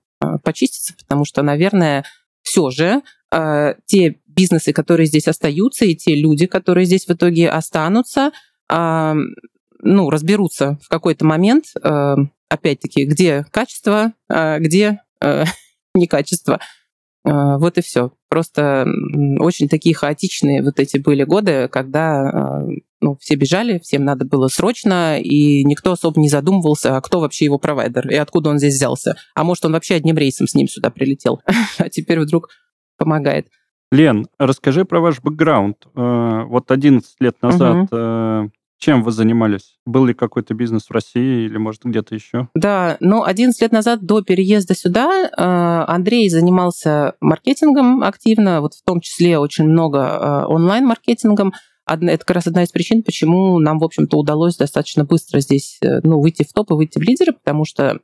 почистится, 0.44 0.94
потому 0.98 1.24
что, 1.24 1.42
наверное, 1.44 2.04
все 2.42 2.70
же 2.72 3.02
те 3.86 4.20
бизнесы, 4.28 4.74
которые 4.74 5.08
здесь 5.08 5.28
остаются, 5.28 5.86
и 5.86 5.96
те 5.96 6.16
люди, 6.16 6.46
которые 6.46 6.86
здесь 6.86 7.06
в 7.06 7.12
итоге 7.12 7.50
останутся, 7.50 8.32
э, 8.70 9.14
ну, 9.82 10.10
разберутся 10.10 10.78
в 10.84 10.90
какой-то 10.90 11.26
момент, 11.26 11.66
опять-таки, 12.50 13.06
где 13.06 13.46
качество, 13.52 14.14
э, 14.30 14.60
где 14.60 15.02
некачество. 15.94 16.60
Э, 17.26 17.58
вот 17.58 17.78
и 17.78 17.82
все. 17.82 18.12
Просто 18.30 18.86
очень 19.40 19.68
такие 19.68 19.96
хаотичные 19.96 20.64
вот 20.64 20.80
эти 20.80 20.98
были 20.98 21.24
годы, 21.24 21.68
когда 21.68 22.64
э, 22.64 22.80
ну, 23.02 23.18
все 23.20 23.36
бежали, 23.36 23.80
всем 23.80 24.04
надо 24.04 24.26
было 24.26 24.48
срочно, 24.48 25.20
и 25.20 25.64
никто 25.64 25.92
особо 25.94 26.20
не 26.20 26.30
задумывался, 26.30 26.96
а 26.96 27.02
кто 27.02 27.20
вообще 27.20 27.46
его 27.46 27.58
провайдер 27.58 28.10
и 28.10 28.16
откуда 28.16 28.50
он 28.50 28.60
здесь 28.60 28.76
взялся. 28.76 29.16
А 29.36 29.44
может, 29.44 29.66
он 29.66 29.74
вообще 29.74 29.96
одним 29.96 30.18
рейсом 30.18 30.48
с 30.48 30.56
ним 30.56 30.68
сюда 30.68 30.90
прилетел, 30.90 31.42
а 31.78 31.90
теперь 31.90 32.20
вдруг 32.20 32.50
помогает. 32.98 33.48
Лен, 33.92 34.28
расскажи 34.38 34.86
про 34.86 35.00
ваш 35.00 35.20
бэкграунд. 35.22 35.78
Э, 35.96 36.44
вот 36.44 36.72
11 36.72 37.16
лет 37.20 37.42
назад 37.42 37.92
угу. 37.92 38.52
Чем 38.80 39.04
вы 39.04 39.12
занимались? 39.12 39.76
Был 39.86 40.06
ли 40.06 40.14
какой-то 40.14 40.54
бизнес 40.54 40.88
в 40.88 40.92
России 40.92 41.46
или, 41.46 41.58
может, 41.58 41.84
где-то 41.84 42.16
еще? 42.16 42.48
Да, 42.56 42.96
ну, 43.02 43.24
11 43.24 43.62
лет 43.62 43.74
назад 43.74 44.06
до 44.06 44.22
переезда 44.22 44.74
сюда 44.74 45.26
э, 45.26 45.92
Андрей 45.92 46.30
занимался 46.30 47.14
маркетингом 47.20 48.04
активно, 48.04 48.62
вот 48.62 48.76
в 48.76 48.84
том 48.86 49.02
числе 49.02 49.38
очень 49.38 49.66
много 49.66 50.00
э, 50.00 50.46
онлайн-маркетингом. 50.46 51.54
Это 51.86 52.20
как 52.20 52.36
раз 52.36 52.48
одна 52.48 52.64
из 52.64 52.70
причин, 52.70 53.04
почему 53.04 53.60
нам, 53.60 53.80
в 53.80 53.84
общем-то, 53.84 54.18
удалось 54.18 54.56
достаточно 54.56 55.04
быстро 55.04 55.42
здесь 55.42 55.78
э, 55.84 56.00
ну, 56.04 56.22
выйти 56.22 56.44
в 56.44 56.54
топ 56.54 56.72
и 56.72 56.76
выйти 56.76 57.00
в 57.00 57.02
лидеры, 57.02 57.34
потому 57.34 57.66
что 57.66 58.00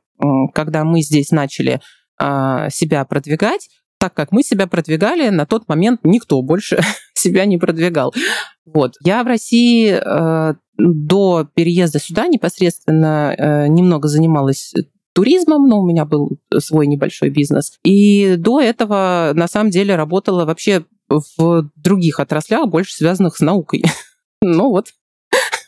когда 0.54 0.84
мы 0.84 1.02
здесь 1.02 1.30
начали 1.30 1.80
себя 2.18 3.04
продвигать, 3.04 3.68
так 3.98 4.14
как 4.14 4.32
мы 4.32 4.42
себя 4.42 4.66
продвигали, 4.66 5.28
на 5.28 5.44
тот 5.44 5.68
момент 5.68 6.00
никто 6.04 6.40
больше 6.42 6.80
себя 7.14 7.44
не 7.44 7.58
продвигал. 7.58 8.14
Вот. 8.66 8.94
Я 9.04 9.22
в 9.22 9.26
России 9.26 9.90
э, 9.90 10.54
до 10.76 11.48
переезда 11.54 11.98
сюда 11.98 12.26
непосредственно 12.26 13.34
э, 13.36 13.68
немного 13.68 14.08
занималась 14.08 14.74
туризмом, 15.14 15.66
но 15.66 15.80
у 15.80 15.86
меня 15.86 16.04
был 16.04 16.38
свой 16.58 16.86
небольшой 16.86 17.30
бизнес. 17.30 17.72
И 17.84 18.34
до 18.36 18.60
этого, 18.60 19.32
на 19.34 19.48
самом 19.48 19.70
деле, 19.70 19.96
работала 19.96 20.44
вообще 20.44 20.84
в 21.08 21.70
других 21.76 22.20
отраслях, 22.20 22.68
больше 22.68 22.94
связанных 22.94 23.36
с 23.36 23.40
наукой. 23.40 23.82
ну 24.42 24.68
вот, 24.68 24.88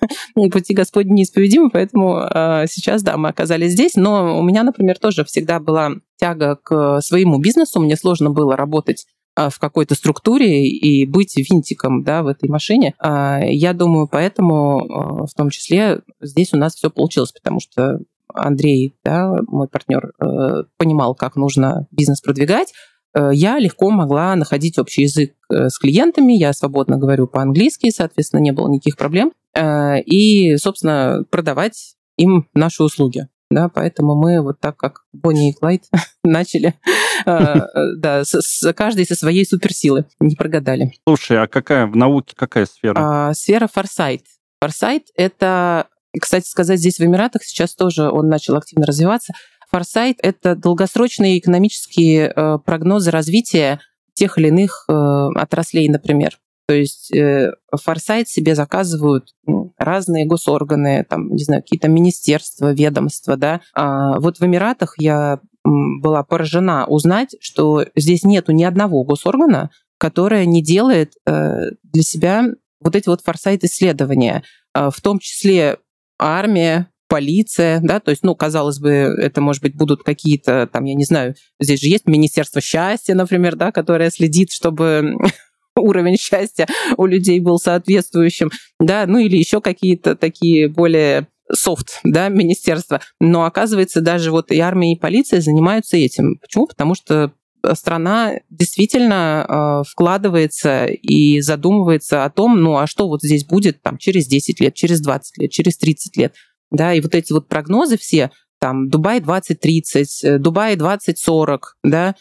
пути 0.52 0.74
Господни 0.74 1.12
неисповедимы, 1.12 1.70
поэтому 1.70 2.18
э, 2.18 2.66
сейчас, 2.68 3.02
да, 3.02 3.16
мы 3.16 3.30
оказались 3.30 3.72
здесь. 3.72 3.94
Но 3.94 4.38
у 4.38 4.42
меня, 4.42 4.62
например, 4.62 4.98
тоже 4.98 5.24
всегда 5.24 5.60
была 5.60 5.92
тяга 6.18 6.56
к 6.56 7.00
своему 7.00 7.38
бизнесу. 7.38 7.80
Мне 7.80 7.96
сложно 7.96 8.30
было 8.30 8.56
работать 8.56 9.06
в 9.38 9.58
какой-то 9.58 9.94
структуре 9.94 10.66
и 10.66 11.06
быть 11.06 11.36
винтиком 11.36 12.02
да, 12.02 12.22
в 12.22 12.26
этой 12.26 12.48
машине. 12.48 12.94
А, 12.98 13.40
я 13.42 13.72
думаю, 13.72 14.08
поэтому 14.10 14.80
а, 14.80 15.26
в 15.26 15.34
том 15.34 15.50
числе 15.50 16.00
здесь 16.20 16.52
у 16.52 16.56
нас 16.56 16.74
все 16.74 16.90
получилось, 16.90 17.32
потому 17.32 17.60
что 17.60 18.00
Андрей, 18.34 18.94
да, 19.04 19.32
мой 19.46 19.68
партнер, 19.68 20.12
э, 20.20 20.64
понимал, 20.76 21.14
как 21.14 21.36
нужно 21.36 21.86
бизнес 21.90 22.20
продвигать. 22.20 22.72
Э, 23.14 23.30
я 23.32 23.58
легко 23.58 23.90
могла 23.90 24.34
находить 24.36 24.78
общий 24.78 25.02
язык 25.02 25.34
э, 25.50 25.68
с 25.68 25.78
клиентами, 25.78 26.34
я 26.34 26.52
свободно 26.52 26.98
говорю 26.98 27.26
по-английски, 27.26 27.90
соответственно, 27.90 28.40
не 28.40 28.52
было 28.52 28.68
никаких 28.68 28.96
проблем. 28.96 29.32
И, 29.56 30.56
собственно, 30.58 31.24
продавать 31.30 31.96
им 32.16 32.46
наши 32.54 32.84
услуги 32.84 33.26
да, 33.50 33.68
поэтому 33.68 34.14
мы 34.14 34.42
вот 34.42 34.60
так, 34.60 34.76
как 34.76 35.04
Бонни 35.12 35.50
и 35.50 35.52
Клайд 35.52 35.84
начали, 36.24 36.74
э, 37.24 37.54
да, 37.96 38.22
каждый 38.76 39.06
со 39.06 39.14
своей 39.14 39.46
суперсилы, 39.46 40.04
не 40.20 40.36
прогадали. 40.36 40.92
Слушай, 41.06 41.42
а 41.42 41.46
какая 41.46 41.86
в 41.86 41.96
науке 41.96 42.34
какая 42.36 42.66
сфера? 42.66 43.28
А, 43.28 43.34
сфера 43.34 43.66
форсайт. 43.66 44.24
Форсайт— 44.60 45.04
это, 45.16 45.86
кстати 46.20 46.46
сказать, 46.46 46.78
здесь 46.78 46.98
в 46.98 47.04
Эмиратах 47.04 47.42
сейчас 47.44 47.74
тоже 47.74 48.10
он 48.10 48.28
начал 48.28 48.56
активно 48.56 48.86
развиваться. 48.86 49.32
Форсайт— 49.70 50.18
это 50.22 50.54
долгосрочные 50.54 51.38
экономические 51.38 52.32
э, 52.34 52.58
прогнозы 52.64 53.10
развития 53.10 53.80
тех 54.14 54.38
или 54.38 54.48
иных 54.48 54.84
э, 54.88 54.92
отраслей, 54.92 55.88
например. 55.88 56.38
То 56.68 56.74
есть 56.74 57.10
э, 57.16 57.52
форсайт 57.74 58.28
себе 58.28 58.54
заказывают 58.54 59.30
ну, 59.46 59.72
разные 59.78 60.26
госорганы, 60.26 61.06
там, 61.08 61.30
не 61.30 61.42
знаю, 61.42 61.62
какие-то 61.62 61.88
министерства, 61.88 62.74
ведомства, 62.74 63.38
да. 63.38 63.62
А 63.74 64.20
вот 64.20 64.38
в 64.38 64.44
Эмиратах 64.44 64.94
я 64.98 65.40
была 65.64 66.22
поражена 66.24 66.84
узнать, 66.86 67.36
что 67.40 67.86
здесь 67.96 68.22
нету 68.22 68.52
ни 68.52 68.64
одного 68.64 69.02
госоргана, 69.04 69.70
которое 69.96 70.44
не 70.44 70.62
делает 70.62 71.14
э, 71.26 71.70
для 71.84 72.02
себя 72.02 72.44
вот 72.82 72.94
эти 72.94 73.08
вот 73.08 73.22
форсайт-исследования, 73.22 74.42
э, 74.74 74.90
в 74.94 75.00
том 75.00 75.20
числе 75.20 75.78
армия, 76.18 76.90
полиция, 77.08 77.80
да, 77.82 77.98
то 77.98 78.10
есть, 78.10 78.22
ну, 78.22 78.34
казалось 78.34 78.78
бы, 78.78 78.90
это, 78.90 79.40
может 79.40 79.62
быть, 79.62 79.74
будут 79.74 80.02
какие-то, 80.02 80.68
там, 80.70 80.84
я 80.84 80.94
не 80.94 81.04
знаю, 81.04 81.34
здесь 81.58 81.80
же 81.80 81.88
есть 81.88 82.06
Министерство 82.06 82.60
счастья, 82.60 83.14
например, 83.14 83.56
да, 83.56 83.72
которое 83.72 84.10
следит, 84.10 84.50
чтобы 84.50 85.16
уровень 85.78 86.16
счастья 86.16 86.66
у 86.96 87.06
людей 87.06 87.40
был 87.40 87.58
соответствующим, 87.58 88.50
да, 88.80 89.06
ну 89.06 89.18
или 89.18 89.36
еще 89.36 89.60
какие-то 89.60 90.16
такие 90.16 90.68
более 90.68 91.28
софт, 91.52 92.00
да, 92.04 92.28
министерства. 92.28 93.00
Но 93.20 93.44
оказывается, 93.44 94.00
даже 94.00 94.30
вот 94.30 94.50
и 94.50 94.58
армия, 94.58 94.92
и 94.92 94.98
полиция 94.98 95.40
занимаются 95.40 95.96
этим. 95.96 96.36
Почему? 96.40 96.66
Потому 96.66 96.94
что 96.94 97.32
страна 97.74 98.34
действительно 98.50 99.44
э, 99.48 99.90
вкладывается 99.90 100.86
и 100.86 101.40
задумывается 101.40 102.24
о 102.24 102.30
том, 102.30 102.60
ну 102.60 102.78
а 102.78 102.86
что 102.86 103.08
вот 103.08 103.22
здесь 103.22 103.44
будет 103.44 103.82
там 103.82 103.98
через 103.98 104.26
10 104.26 104.60
лет, 104.60 104.74
через 104.74 105.00
20 105.00 105.38
лет, 105.38 105.50
через 105.50 105.76
30 105.78 106.16
лет. 106.16 106.34
Да, 106.70 106.92
и 106.92 107.00
вот 107.00 107.14
эти 107.14 107.32
вот 107.32 107.48
прогнозы 107.48 107.96
все, 107.96 108.30
там, 108.60 108.88
Дубай 108.88 109.20
2030, 109.20 110.24
э, 110.24 110.38
Дубай 110.38 110.76
2040, 110.76 111.76
да, 111.82 112.14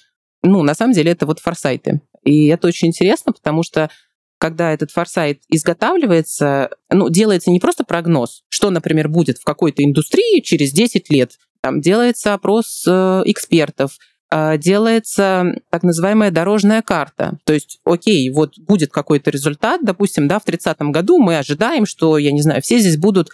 ну, 0.43 0.63
на 0.63 0.75
самом 0.75 0.93
деле 0.93 1.11
это 1.11 1.25
вот 1.25 1.39
форсайты. 1.39 2.01
И 2.27 2.47
это 2.47 2.67
очень 2.67 2.89
интересно, 2.89 3.31
потому 3.31 3.63
что 3.63 3.89
когда 4.37 4.71
этот 4.71 4.91
форсайт 4.91 5.41
изготавливается, 5.49 6.69
ну, 6.91 7.09
делается 7.09 7.49
не 7.49 7.59
просто 7.59 7.83
прогноз, 7.83 8.43
что, 8.49 8.69
например, 8.69 9.07
будет 9.07 9.37
в 9.37 9.43
какой-то 9.43 9.83
индустрии 9.83 10.41
через 10.41 10.71
10 10.71 11.09
лет. 11.09 11.31
Там 11.61 11.81
делается 11.81 12.33
опрос 12.33 12.83
э, 12.87 13.23
экспертов, 13.25 13.97
э, 14.29 14.57
делается 14.59 15.45
так 15.71 15.83
называемая 15.83 16.29
дорожная 16.29 16.81
карта. 16.83 17.39
То 17.45 17.53
есть, 17.53 17.79
окей, 17.83 18.29
вот 18.29 18.59
будет 18.59 18.91
какой-то 18.91 19.31
результат, 19.31 19.81
допустим, 19.83 20.27
да, 20.27 20.39
в 20.39 20.45
30-м 20.45 20.91
году 20.91 21.17
мы 21.17 21.37
ожидаем, 21.37 21.85
что, 21.85 22.17
я 22.17 22.31
не 22.31 22.41
знаю, 22.41 22.61
все 22.61 22.77
здесь 22.77 22.97
будут 22.97 23.29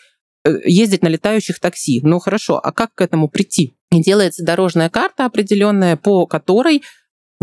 э, 0.46 0.56
ездить 0.64 1.02
на 1.02 1.08
летающих 1.08 1.60
такси. 1.60 2.00
Ну 2.04 2.20
хорошо, 2.20 2.62
а 2.64 2.72
как 2.72 2.94
к 2.96 3.02
этому 3.02 3.28
прийти? 3.28 3.76
И 3.92 4.02
делается 4.02 4.46
дорожная 4.46 4.90
карта 4.90 5.26
определенная, 5.26 5.98
по 5.98 6.26
которой 6.28 6.82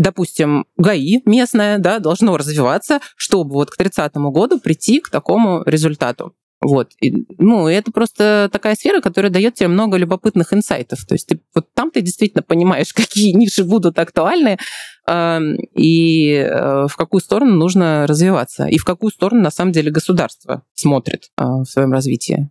допустим, 0.01 0.65
ГАИ 0.77 1.21
местное, 1.25 1.77
да, 1.77 1.99
должно 1.99 2.37
развиваться, 2.37 2.99
чтобы 3.15 3.53
вот 3.53 3.69
к 3.69 3.77
30 3.77 4.13
году 4.15 4.59
прийти 4.59 4.99
к 4.99 5.09
такому 5.09 5.63
результату. 5.65 6.33
Вот. 6.61 6.91
И, 7.01 7.25
ну, 7.39 7.67
это 7.67 7.91
просто 7.91 8.47
такая 8.51 8.75
сфера, 8.75 9.01
которая 9.01 9.31
дает 9.31 9.55
тебе 9.55 9.67
много 9.67 9.97
любопытных 9.97 10.53
инсайтов. 10.53 11.03
То 11.07 11.15
есть 11.15 11.27
ты, 11.27 11.41
вот 11.55 11.73
там 11.73 11.89
ты 11.89 12.01
действительно 12.01 12.43
понимаешь, 12.43 12.93
какие 12.93 13.33
ниши 13.33 13.63
будут 13.63 13.97
актуальны 13.97 14.57
э, 15.07 15.39
и 15.75 16.33
э, 16.33 16.87
в 16.87 16.95
какую 16.95 17.21
сторону 17.21 17.55
нужно 17.55 18.05
развиваться, 18.07 18.67
и 18.67 18.77
в 18.77 18.85
какую 18.85 19.11
сторону 19.11 19.41
на 19.41 19.51
самом 19.51 19.71
деле 19.71 19.91
государство 19.91 20.63
смотрит 20.75 21.31
э, 21.37 21.43
в 21.43 21.65
своем 21.65 21.91
развитии. 21.93 22.49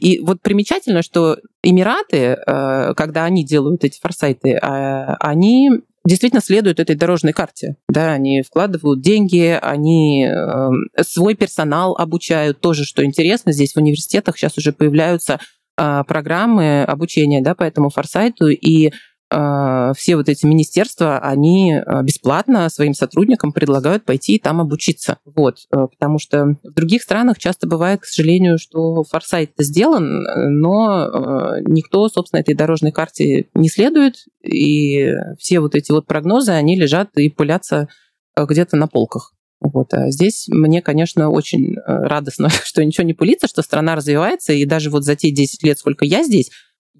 И 0.00 0.20
вот 0.20 0.40
примечательно, 0.40 1.02
что 1.02 1.36
Эмираты, 1.62 2.16
э, 2.16 2.94
когда 2.94 3.24
они 3.24 3.44
делают 3.44 3.84
эти 3.84 4.00
форсайты, 4.00 4.54
а, 4.54 5.16
они 5.20 5.70
действительно 6.06 6.40
следуют 6.40 6.80
этой 6.80 6.96
дорожной 6.96 7.32
карте. 7.32 7.76
Да, 7.88 8.12
они 8.12 8.42
вкладывают 8.42 9.00
деньги, 9.00 9.58
они 9.60 10.24
э, 10.26 11.02
свой 11.02 11.34
персонал 11.34 11.96
обучают. 11.96 12.60
Тоже, 12.60 12.84
что 12.84 13.04
интересно, 13.04 13.52
здесь 13.52 13.72
в 13.72 13.78
университетах 13.78 14.36
сейчас 14.38 14.56
уже 14.56 14.72
появляются 14.72 15.40
э, 15.78 16.02
программы 16.06 16.84
обучения 16.84 17.42
да, 17.42 17.54
по 17.54 17.64
этому 17.64 17.90
форсайту, 17.90 18.48
и 18.48 18.92
все 19.28 20.16
вот 20.16 20.28
эти 20.28 20.46
министерства, 20.46 21.18
они 21.18 21.74
э, 21.74 22.02
бесплатно 22.04 22.68
своим 22.68 22.94
сотрудникам 22.94 23.52
предлагают 23.52 24.04
пойти 24.04 24.38
там 24.38 24.60
обучиться. 24.60 25.18
Вот, 25.24 25.66
э, 25.72 25.86
потому 25.90 26.20
что 26.20 26.56
в 26.62 26.72
других 26.72 27.02
странах 27.02 27.38
часто 27.38 27.66
бывает, 27.66 28.02
к 28.02 28.04
сожалению, 28.04 28.58
что 28.58 29.02
форсайт 29.02 29.50
сделан, 29.58 30.22
но 30.60 31.56
никто, 31.66 32.08
собственно, 32.08 32.40
этой 32.40 32.54
дорожной 32.54 32.92
карте 32.92 33.48
не 33.54 33.68
следует, 33.68 34.26
и 34.44 35.10
все 35.38 35.58
вот 35.58 35.74
эти 35.74 35.90
вот 35.90 36.06
прогнозы, 36.06 36.52
они 36.52 36.78
лежат 36.78 37.10
и 37.16 37.28
пылятся 37.28 37.88
где-то 38.36 38.76
на 38.76 38.86
полках. 38.86 39.32
Вот. 39.60 39.92
А 39.94 40.10
здесь 40.10 40.46
мне, 40.48 40.82
конечно, 40.82 41.30
очень 41.30 41.76
радостно, 41.84 42.48
что 42.64 42.84
ничего 42.84 43.04
не 43.04 43.14
пылится, 43.14 43.48
что 43.48 43.62
страна 43.62 43.96
развивается, 43.96 44.52
и 44.52 44.64
даже 44.64 44.90
вот 44.90 45.04
за 45.04 45.16
те 45.16 45.32
10 45.32 45.64
лет, 45.64 45.78
сколько 45.78 46.04
я 46.04 46.22
здесь, 46.22 46.50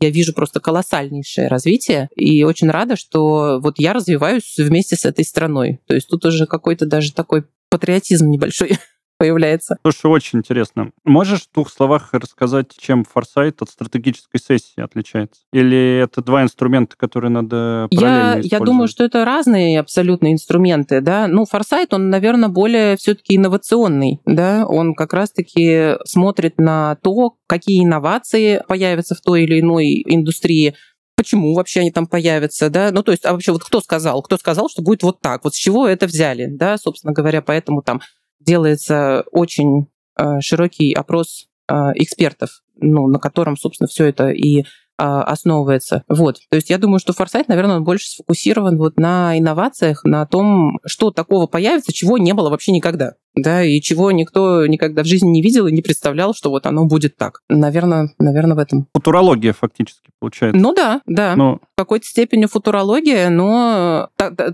я 0.01 0.11
вижу 0.11 0.33
просто 0.33 0.61
колоссальнейшее 0.61 1.49
развитие, 1.49 2.09
и 2.17 2.43
очень 2.45 2.71
рада, 2.71 2.97
что 2.97 3.61
вот 3.61 3.79
я 3.79 3.93
развиваюсь 3.93 4.57
вместе 4.59 4.97
с 4.97 5.05
этой 5.05 5.25
страной. 5.25 5.81
То 5.87 5.95
есть 5.95 6.09
тут 6.09 6.25
уже 6.25 6.47
какой-то 6.47 6.87
даже 6.87 7.13
такой 7.13 7.45
патриотизм 7.69 8.29
небольшой 8.31 8.79
появляется. 9.19 9.77
Слушай, 9.83 10.11
очень 10.11 10.39
интересно. 10.41 10.91
Можешь 11.05 11.43
в 11.43 11.53
двух 11.53 11.71
словах 11.71 12.11
рассказать, 12.13 12.73
чем 12.79 13.05
форсайт 13.05 13.63
от 13.63 13.71
стратегической 13.71 14.41
сессии 14.41 14.81
отличается? 14.81 15.43
Или 15.53 15.99
это 16.03 16.23
два 16.23 16.43
инструмента, 16.43 16.97
которые 16.97 17.31
надо 17.31 17.89
параллельно 17.95 18.43
я, 18.43 18.59
я 18.59 18.61
думаю, 18.61 18.89
что 18.89 19.05
это 19.05 19.25
разные 19.25 19.81
абсолютно 19.81 20.33
инструменты, 20.33 21.01
да. 21.01 21.27
Ну, 21.29 21.45
форсайт, 21.45 21.95
он, 21.95 22.11
наверное, 22.11 22.49
более 22.49 22.97
все-таки 22.97 23.37
инновационный, 23.37 24.21
да. 24.27 24.67
Он 24.67 24.95
как 24.95 25.13
раз-таки 25.13 25.97
смотрит 26.05 26.59
на 26.59 26.97
то, 27.03 27.35
какие 27.47 27.85
инновации 27.85 28.63
появятся 28.69 29.15
в 29.15 29.21
той 29.21 29.45
или 29.45 29.61
иной 29.61 30.03
индустрии, 30.07 30.75
почему 31.17 31.55
вообще 31.55 31.81
они 31.81 31.91
там 31.91 32.07
появятся, 32.07 32.69
да, 32.69 32.91
ну, 32.93 33.03
то 33.03 33.11
есть, 33.11 33.25
а 33.25 33.33
вообще 33.33 33.53
вот 33.53 33.65
кто 33.65 33.81
сказал, 33.81 34.23
кто 34.23 34.37
сказал, 34.37 34.69
что 34.69 34.83
будет 34.83 35.03
вот 35.03 35.21
так, 35.21 35.45
вот 35.45 35.55
с 35.55 35.57
чего 35.57 35.89
это 35.89 36.07
взяли, 36.07 36.47
да, 36.47 36.77
собственно 36.77 37.15
говоря, 37.15 37.41
поэтому 37.41 37.83
там 37.83 38.01
делается 38.47 39.25
очень 39.33 39.89
э, 40.19 40.41
широкий 40.41 40.93
опрос 40.93 41.47
э, 41.69 41.75
экспертов, 41.97 42.63
ну, 42.81 43.07
на 43.09 43.19
котором, 43.19 43.57
собственно, 43.57 43.89
все 43.89 44.07
это 44.07 44.31
и 44.31 44.65
а, 44.99 45.23
основывается. 45.25 46.05
Вот. 46.09 46.39
То 46.49 46.57
есть 46.57 46.71
я 46.71 46.79
думаю, 46.79 47.01
что 47.01 47.13
форсайт, 47.13 47.49
наверное, 47.49 47.77
он 47.77 47.85
больше 47.85 48.09
сфокусирован 48.09 48.79
вот 48.79 48.99
на 48.99 49.39
инновациях, 49.39 50.05
на 50.05 50.25
том, 50.25 50.79
что 50.87 51.11
такого 51.11 51.47
появится, 51.47 51.93
чего 51.93 52.17
не 52.17 52.33
было 52.33 52.49
вообще 52.49 52.73
никогда. 52.73 53.13
Да, 53.37 53.63
и 53.63 53.81
чего 53.83 54.11
никто 54.11 54.67
никогда 54.67 55.03
в 55.03 55.07
жизни 55.07 55.29
не 55.29 55.43
видел 55.43 55.67
и 55.67 55.73
не 55.73 55.83
представлял, 55.83 56.35
что 56.35 56.51
вот 56.51 56.67
оно 56.67 56.87
будет 56.87 57.17
так. 57.17 57.43
Наверное, 57.51 58.11
наверное, 58.19 58.57
в 58.57 58.59
этом. 58.59 58.89
Футурология 58.95 59.53
фактически 59.53 60.11
получается. 60.19 60.59
Ну 60.59 60.75
да, 60.75 61.03
да. 61.07 61.37
Но... 61.37 61.61
В 61.77 61.79
какой-то 61.79 62.07
степени 62.07 62.47
футурология, 62.47 63.29
но 63.29 64.09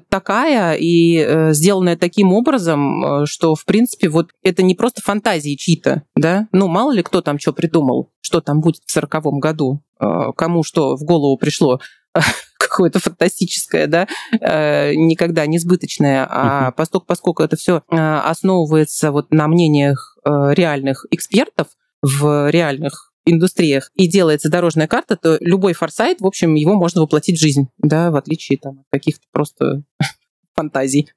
такая 0.09 0.75
и 0.75 1.17
э, 1.19 1.53
сделанная 1.53 1.97
таким 1.97 2.33
образом, 2.33 3.23
э, 3.23 3.27
что, 3.27 3.55
в 3.55 3.65
принципе, 3.65 4.09
вот 4.09 4.31
это 4.43 4.65
не 4.65 4.75
просто 4.75 5.01
фантазии 5.01 5.55
чьи-то, 5.55 6.03
да? 6.17 6.49
Ну, 6.51 6.67
мало 6.67 6.91
ли 6.91 7.05
кто 7.05 7.21
там 7.21 7.39
что 7.39 7.53
придумал, 7.53 8.11
что 8.21 8.41
там 8.41 8.61
будет 8.61 8.83
в 8.85 8.91
сороковом 8.91 9.39
году. 9.39 9.83
Э, 10.01 10.33
кому 10.37 10.65
что 10.65 10.97
в 10.97 11.05
голову 11.05 11.37
пришло 11.37 11.81
какое-то 12.73 12.99
фантастическое, 12.99 13.87
да, 13.87 14.09
э, 14.41 14.95
никогда 14.95 15.47
не 15.47 15.59
сбыточное, 15.59 16.27
а 16.29 16.73
поскольку, 16.73 17.07
поскольку 17.07 17.43
это 17.43 17.57
все 17.57 17.83
э, 17.91 17.97
основывается 17.97 19.13
вот 19.13 19.31
на 19.31 19.47
мнениях 19.47 20.17
реальных 20.25 21.05
экспертов 21.11 21.67
в 22.01 22.49
реальных 22.49 23.13
индустриях 23.25 23.91
и 23.95 24.09
делается 24.09 24.49
дорожная 24.49 24.87
карта, 24.87 25.17
то 25.17 25.37
любой 25.41 25.73
форсайт, 25.73 26.21
в 26.21 26.27
общем, 26.27 26.55
его 26.55 26.75
можно 26.75 27.03
воплотить 27.03 27.39
в 27.39 27.41
жизнь, 27.41 27.69
да, 27.79 28.11
в 28.11 28.17
отличие 28.17 28.59
там, 28.59 28.81
от 28.81 28.87
каких-то 28.91 29.25
просто 29.33 29.83
фантазий 30.55 31.11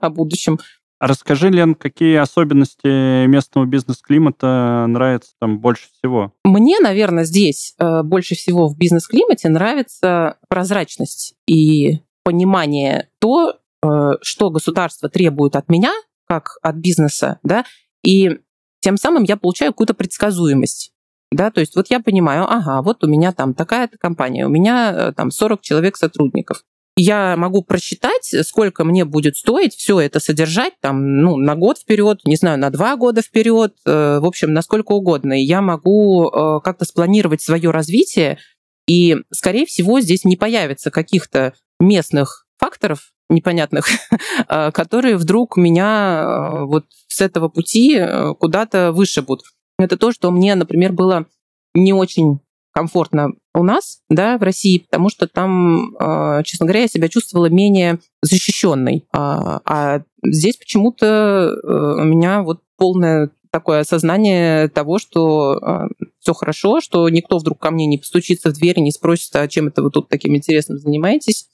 о 0.00 0.10
будущем. 0.10 0.58
Расскажи, 1.02 1.50
Лен, 1.50 1.74
какие 1.74 2.14
особенности 2.14 3.26
местного 3.26 3.66
бизнес-климата 3.66 4.86
нравятся 4.88 5.32
там 5.40 5.58
больше 5.58 5.88
всего? 5.98 6.32
Мне, 6.44 6.78
наверное, 6.78 7.24
здесь 7.24 7.74
э, 7.80 8.04
больше 8.04 8.36
всего 8.36 8.68
в 8.68 8.78
бизнес-климате 8.78 9.48
нравится 9.48 10.36
прозрачность 10.48 11.34
и 11.48 11.98
понимание 12.22 13.08
то, 13.18 13.56
э, 13.82 13.88
что 14.20 14.50
государство 14.50 15.08
требует 15.08 15.56
от 15.56 15.68
меня, 15.68 15.90
как 16.28 16.58
от 16.62 16.76
бизнеса, 16.76 17.40
да, 17.42 17.64
и 18.04 18.38
тем 18.78 18.96
самым 18.96 19.24
я 19.24 19.36
получаю 19.36 19.72
какую-то 19.72 19.94
предсказуемость. 19.94 20.92
Да, 21.32 21.50
то 21.50 21.58
есть 21.58 21.74
вот 21.74 21.88
я 21.90 21.98
понимаю, 21.98 22.44
ага, 22.48 22.80
вот 22.80 23.02
у 23.02 23.08
меня 23.08 23.32
там 23.32 23.54
такая-то 23.54 23.98
компания, 23.98 24.46
у 24.46 24.50
меня 24.50 24.92
э, 24.92 25.12
там 25.14 25.32
40 25.32 25.62
человек 25.62 25.96
сотрудников 25.96 26.62
я 26.96 27.36
могу 27.36 27.62
просчитать, 27.62 28.34
сколько 28.42 28.84
мне 28.84 29.04
будет 29.04 29.36
стоить 29.36 29.74
все 29.74 30.00
это 30.00 30.20
содержать 30.20 30.74
там, 30.80 31.22
ну, 31.22 31.36
на 31.36 31.54
год 31.54 31.78
вперед, 31.78 32.20
не 32.24 32.36
знаю, 32.36 32.58
на 32.58 32.70
два 32.70 32.96
года 32.96 33.22
вперед, 33.22 33.74
э, 33.86 34.18
в 34.20 34.26
общем, 34.26 34.52
насколько 34.52 34.92
угодно. 34.92 35.40
И 35.40 35.44
я 35.44 35.62
могу 35.62 36.28
э, 36.28 36.60
как-то 36.62 36.84
спланировать 36.84 37.40
свое 37.40 37.70
развитие, 37.70 38.38
и, 38.86 39.16
скорее 39.32 39.64
всего, 39.64 40.00
здесь 40.00 40.24
не 40.24 40.36
появится 40.36 40.90
каких-то 40.90 41.54
местных 41.80 42.46
факторов 42.58 43.12
непонятных, 43.30 43.86
э, 44.48 44.70
которые 44.72 45.16
вдруг 45.16 45.56
меня 45.56 46.64
вот 46.66 46.84
с 47.08 47.22
этого 47.22 47.48
пути 47.48 47.98
куда-то 48.38 48.92
вышибут. 48.92 49.42
Это 49.78 49.96
то, 49.96 50.12
что 50.12 50.30
мне, 50.30 50.54
например, 50.54 50.92
было 50.92 51.26
не 51.74 51.94
очень 51.94 52.40
комфортно 52.72 53.32
у 53.54 53.62
нас, 53.62 54.00
да, 54.08 54.38
в 54.38 54.42
России, 54.42 54.78
потому 54.78 55.10
что 55.10 55.26
там, 55.26 55.94
а, 55.98 56.42
честно 56.42 56.66
говоря, 56.66 56.82
я 56.82 56.88
себя 56.88 57.08
чувствовала 57.08 57.46
менее 57.46 58.00
защищенной. 58.22 59.06
А, 59.12 59.60
а 59.64 60.02
здесь 60.24 60.56
почему-то 60.56 61.06
э, 61.06 62.00
у 62.00 62.04
меня 62.04 62.42
вот 62.42 62.60
полное 62.76 63.30
такое 63.50 63.80
осознание 63.80 64.68
того, 64.68 64.98
что 64.98 65.58
а, 65.62 65.88
все 66.18 66.32
хорошо, 66.32 66.80
что 66.80 67.08
никто 67.10 67.38
вдруг 67.38 67.60
ко 67.60 67.70
мне 67.70 67.86
не 67.86 67.98
постучится 67.98 68.50
в 68.50 68.54
дверь 68.54 68.78
и 68.78 68.82
не 68.82 68.90
спросит, 68.90 69.36
а 69.36 69.46
чем 69.46 69.68
это 69.68 69.82
вы 69.82 69.90
тут 69.90 70.08
таким 70.08 70.34
интересным 70.34 70.78
занимаетесь, 70.78 71.48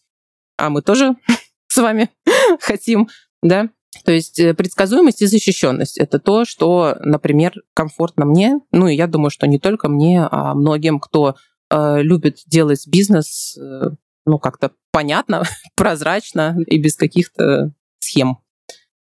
а 0.57 0.71
мы 0.71 0.83
тоже 0.83 1.17
с 1.67 1.77
вами 1.77 2.11
хотим, 2.61 3.09
да. 3.43 3.71
То 4.05 4.13
есть 4.13 4.39
э, 4.39 4.55
предсказуемость 4.55 5.23
и 5.23 5.27
защищенность– 5.27 5.99
это 5.99 6.19
то, 6.19 6.45
что, 6.45 6.97
например, 7.01 7.55
комфортно 7.75 8.25
мне, 8.25 8.61
ну 8.71 8.87
и 8.87 8.95
я 8.95 9.07
думаю, 9.07 9.31
что 9.31 9.47
не 9.47 9.59
только 9.59 9.89
мне, 9.89 10.27
а 10.31 10.55
многим, 10.55 11.01
кто 11.01 11.37
э, 11.71 12.03
любит 12.03 12.39
делать 12.47 12.87
бизнес, 12.87 13.57
э, 13.57 13.91
ну 14.27 14.39
как-то 14.39 14.73
понятно, 14.93 15.43
прозрачно 15.77 16.57
и 16.67 16.79
без 16.79 16.97
каких-то 16.97 17.73
схем, 17.99 18.39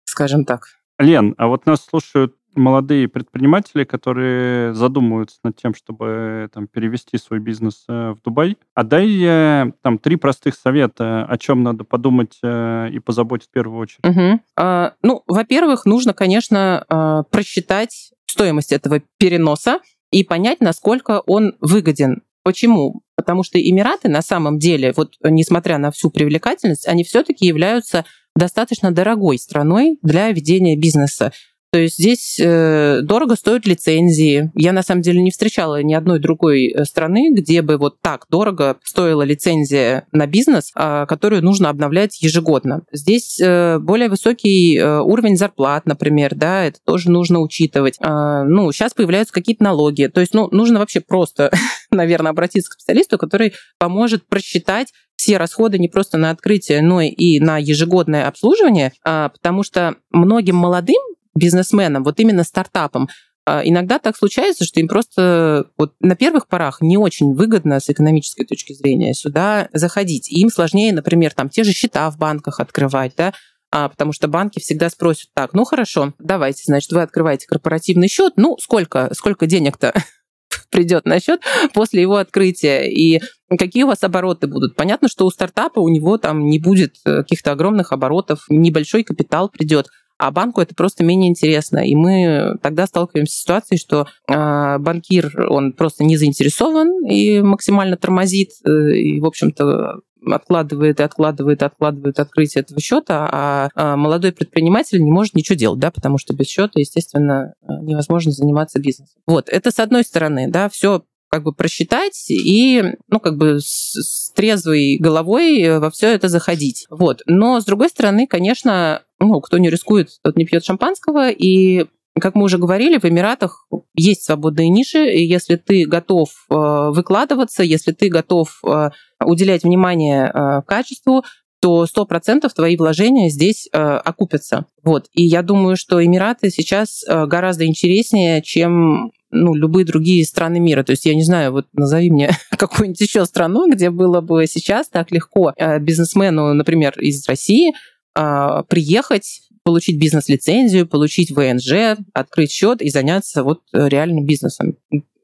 скажем 0.05 0.45
так. 0.45 0.67
Лен, 0.99 1.33
а 1.37 1.47
вот 1.47 1.65
нас 1.65 1.83
слушают 1.83 2.35
молодые 2.55 3.07
предприниматели, 3.07 3.83
которые 3.83 4.73
задумываются 4.73 5.39
над 5.43 5.55
тем, 5.55 5.73
чтобы 5.73 6.49
там, 6.53 6.67
перевести 6.67 7.17
свой 7.17 7.39
бизнес 7.39 7.83
э, 7.87 8.11
в 8.11 8.21
Дубай. 8.23 8.57
А 8.73 8.83
дай 8.83 9.71
там 9.81 9.97
три 9.99 10.15
простых 10.15 10.55
совета, 10.55 11.25
о 11.25 11.37
чем 11.37 11.63
надо 11.63 11.83
подумать 11.83 12.37
э, 12.43 12.89
и 12.91 12.99
позаботить 12.99 13.47
в 13.47 13.51
первую 13.51 13.79
очередь. 13.79 14.05
Угу. 14.05 14.39
А, 14.57 14.93
ну, 15.01 15.23
во-первых, 15.27 15.85
нужно, 15.85 16.13
конечно, 16.13 16.85
а, 16.89 17.23
просчитать 17.23 18.11
стоимость 18.25 18.71
этого 18.71 19.01
переноса 19.17 19.79
и 20.11 20.23
понять, 20.23 20.61
насколько 20.61 21.21
он 21.25 21.55
выгоден. 21.59 22.23
Почему? 22.43 23.01
Потому 23.15 23.43
что 23.43 23.59
Эмираты 23.59 24.09
на 24.09 24.21
самом 24.21 24.59
деле, 24.59 24.93
вот 24.95 25.13
несмотря 25.23 25.77
на 25.77 25.91
всю 25.91 26.09
привлекательность, 26.09 26.87
они 26.87 27.03
все-таки 27.03 27.45
являются 27.45 28.05
достаточно 28.35 28.91
дорогой 28.91 29.37
страной 29.37 29.97
для 30.01 30.29
ведения 30.31 30.75
бизнеса. 30.75 31.31
То 31.73 31.79
есть 31.79 31.97
здесь 31.97 32.39
э, 32.39 32.99
дорого 33.01 33.35
стоят 33.35 33.65
лицензии. 33.65 34.51
Я 34.53 34.73
на 34.73 34.83
самом 34.83 35.01
деле 35.01 35.23
не 35.23 35.31
встречала 35.31 35.81
ни 35.81 35.95
одной 35.95 36.19
другой 36.19 36.67
э, 36.67 36.85
страны, 36.85 37.33
где 37.33 37.63
бы 37.63 37.77
вот 37.77 37.99
так 37.99 38.27
дорого 38.29 38.77
стоила 38.83 39.23
лицензия 39.23 40.05
на 40.11 40.27
бизнес, 40.27 40.71
э, 40.75 41.07
которую 41.07 41.43
нужно 41.43 41.69
обновлять 41.69 42.21
ежегодно. 42.21 42.83
Здесь 42.91 43.39
э, 43.41 43.79
более 43.79 44.09
высокий 44.09 44.79
уровень 44.79 45.35
зарплат, 45.35 45.87
например, 45.87 46.35
да, 46.35 46.65
это 46.65 46.77
тоже 46.85 47.09
нужно 47.09 47.39
учитывать. 47.39 47.97
Э, 47.99 48.43
ну, 48.43 48.71
сейчас 48.71 48.93
появляются 48.93 49.33
какие-то 49.33 49.63
налоги. 49.63 50.05
То 50.13 50.21
есть, 50.21 50.35
ну, 50.35 50.49
нужно 50.51 50.77
вообще 50.77 51.01
просто, 51.01 51.51
наверное, 51.89 52.33
обратиться 52.33 52.69
к 52.69 52.73
специалисту, 52.73 53.17
который 53.17 53.53
поможет 53.79 54.27
просчитать 54.27 54.93
все 55.15 55.37
расходы 55.37 55.79
не 55.79 55.87
просто 55.87 56.17
на 56.17 56.29
открытие, 56.29 56.81
но 56.81 57.01
и 57.01 57.39
на 57.39 57.57
ежегодное 57.57 58.27
обслуживание, 58.27 58.91
а, 59.05 59.29
потому 59.29 59.63
что 59.63 59.95
многим 60.11 60.57
молодым 60.57 61.01
бизнесменам, 61.35 62.03
вот 62.03 62.19
именно 62.19 62.43
стартапам, 62.43 63.07
а, 63.45 63.61
Иногда 63.65 63.99
так 63.99 64.15
случается, 64.15 64.63
что 64.63 64.79
им 64.79 64.87
просто 64.87 65.65
вот 65.77 65.93
на 65.99 66.15
первых 66.15 66.47
порах 66.47 66.79
не 66.81 66.97
очень 66.97 67.33
выгодно 67.33 67.79
с 67.79 67.89
экономической 67.89 68.45
точки 68.45 68.73
зрения 68.73 69.13
сюда 69.13 69.67
заходить. 69.73 70.31
Им 70.31 70.49
сложнее, 70.49 70.93
например, 70.93 71.33
там 71.33 71.49
те 71.49 71.63
же 71.63 71.73
счета 71.73 72.09
в 72.09 72.17
банках 72.17 72.61
открывать, 72.61 73.13
да, 73.17 73.33
а, 73.69 73.89
потому 73.89 74.13
что 74.13 74.27
банки 74.27 74.59
всегда 74.59 74.89
спросят, 74.89 75.29
так, 75.33 75.53
ну 75.53 75.65
хорошо, 75.65 76.13
давайте, 76.19 76.63
значит, 76.65 76.91
вы 76.91 77.01
открываете 77.01 77.47
корпоративный 77.47 78.07
счет, 78.07 78.33
ну 78.37 78.55
сколько, 78.59 79.09
сколько 79.13 79.45
денег-то 79.45 79.93
придет 80.69 81.05
на 81.05 81.19
счет 81.19 81.41
после 81.73 82.01
его 82.01 82.17
открытия 82.17 82.89
и 82.89 83.19
какие 83.57 83.83
у 83.83 83.87
вас 83.87 84.03
обороты 84.03 84.47
будут. 84.47 84.75
Понятно, 84.75 85.09
что 85.09 85.25
у 85.25 85.29
стартапа 85.31 85.79
у 85.79 85.89
него 85.89 86.17
там 86.17 86.45
не 86.45 86.59
будет 86.59 86.95
э, 87.03 87.23
каких-то 87.23 87.51
огромных 87.51 87.91
оборотов, 87.91 88.45
небольшой 88.47 89.03
капитал 89.03 89.49
придет, 89.49 89.87
а 90.27 90.31
банку 90.31 90.61
это 90.61 90.73
просто 90.73 91.03
менее 91.03 91.29
интересно. 91.29 91.79
И 91.79 91.95
мы 91.95 92.57
тогда 92.61 92.87
сталкиваемся 92.87 93.33
с 93.33 93.41
ситуацией, 93.41 93.77
что 93.77 94.07
э, 94.27 94.77
банкир, 94.77 95.47
он 95.49 95.73
просто 95.73 96.05
не 96.05 96.15
заинтересован 96.15 97.05
и 97.05 97.41
максимально 97.41 97.97
тормозит, 97.97 98.51
э, 98.65 98.93
и, 98.93 99.19
в 99.19 99.25
общем-то, 99.25 99.99
откладывает 100.25 101.01
и 101.01 101.03
откладывает 101.03 101.61
и 101.61 101.65
откладывает 101.65 102.19
открытие 102.19 102.61
этого 102.61 102.79
счета, 102.79 103.27
а, 103.29 103.69
а 103.75 103.97
молодой 103.97 104.31
предприниматель 104.31 105.03
не 105.03 105.11
может 105.11 105.33
ничего 105.35 105.57
делать, 105.57 105.79
да, 105.79 105.91
потому 105.91 106.17
что 106.17 106.33
без 106.33 106.47
счета, 106.47 106.79
естественно, 106.79 107.55
невозможно 107.81 108.31
заниматься 108.31 108.79
бизнесом. 108.79 109.19
Вот, 109.27 109.49
это 109.49 109.71
с 109.71 109.79
одной 109.79 110.05
стороны, 110.05 110.49
да, 110.49 110.69
все 110.69 111.03
как 111.33 111.41
бы 111.41 111.51
просчитать 111.51 112.29
и, 112.29 112.83
ну, 113.07 113.19
как 113.19 113.37
бы 113.37 113.59
с, 113.59 113.95
с 113.99 114.31
трезвой 114.33 114.97
головой 114.99 115.79
во 115.79 115.89
все 115.89 116.13
это 116.13 116.27
заходить. 116.27 116.85
Вот. 116.91 117.23
Но, 117.25 117.59
с 117.59 117.65
другой 117.65 117.89
стороны, 117.89 118.27
конечно, 118.27 119.01
ну, 119.27 119.41
кто 119.41 119.57
не 119.57 119.69
рискует, 119.69 120.09
тот 120.23 120.37
не 120.37 120.45
пьет 120.45 120.63
шампанского, 120.63 121.29
и 121.29 121.85
как 122.19 122.35
мы 122.35 122.43
уже 122.43 122.57
говорили, 122.57 122.99
в 122.99 123.05
Эмиратах 123.05 123.67
есть 123.95 124.23
свободные 124.23 124.69
ниши, 124.69 125.11
и 125.11 125.25
если 125.25 125.55
ты 125.55 125.85
готов 125.85 126.29
э, 126.49 126.55
выкладываться, 126.91 127.63
если 127.63 127.91
ты 127.91 128.09
готов 128.09 128.59
э, 128.65 128.91
уделять 129.25 129.63
внимание 129.63 130.31
э, 130.31 130.61
качеству, 130.67 131.23
то 131.59 131.85
100% 131.85 132.47
твои 132.53 132.75
вложения 132.75 133.29
здесь 133.29 133.69
окупятся. 133.71 134.65
Вот. 134.83 135.05
И 135.13 135.23
я 135.23 135.41
думаю, 135.41 135.77
что 135.77 136.03
Эмираты 136.03 136.49
сейчас 136.49 137.05
гораздо 137.07 137.65
интереснее, 137.65 138.41
чем 138.41 139.13
ну, 139.31 139.55
любые 139.55 139.85
другие 139.85 140.25
страны 140.25 140.59
мира. 140.59 140.83
То 140.83 140.91
есть 140.91 141.05
я 141.05 141.15
не 141.15 141.23
знаю, 141.23 141.53
вот 141.53 141.67
назови 141.71 142.11
мне 142.11 142.31
какую-нибудь 142.57 142.99
еще 142.99 143.23
страну, 143.25 143.71
где 143.71 143.91
было 143.91 144.19
бы 144.19 144.45
сейчас 144.45 144.89
так 144.89 145.09
легко 145.11 145.53
бизнесмену, 145.79 146.53
например, 146.53 146.99
из 146.99 147.25
России 147.29 147.71
приехать 148.13 149.43
получить 149.63 149.97
бизнес-лицензию, 149.97 150.87
получить 150.87 151.31
ВНЖ, 151.31 151.97
открыть 152.13 152.51
счет 152.51 152.81
и 152.81 152.89
заняться 152.89 153.43
вот 153.43 153.61
э, 153.71 153.87
реальным 153.87 154.25
бизнесом. 154.25 154.77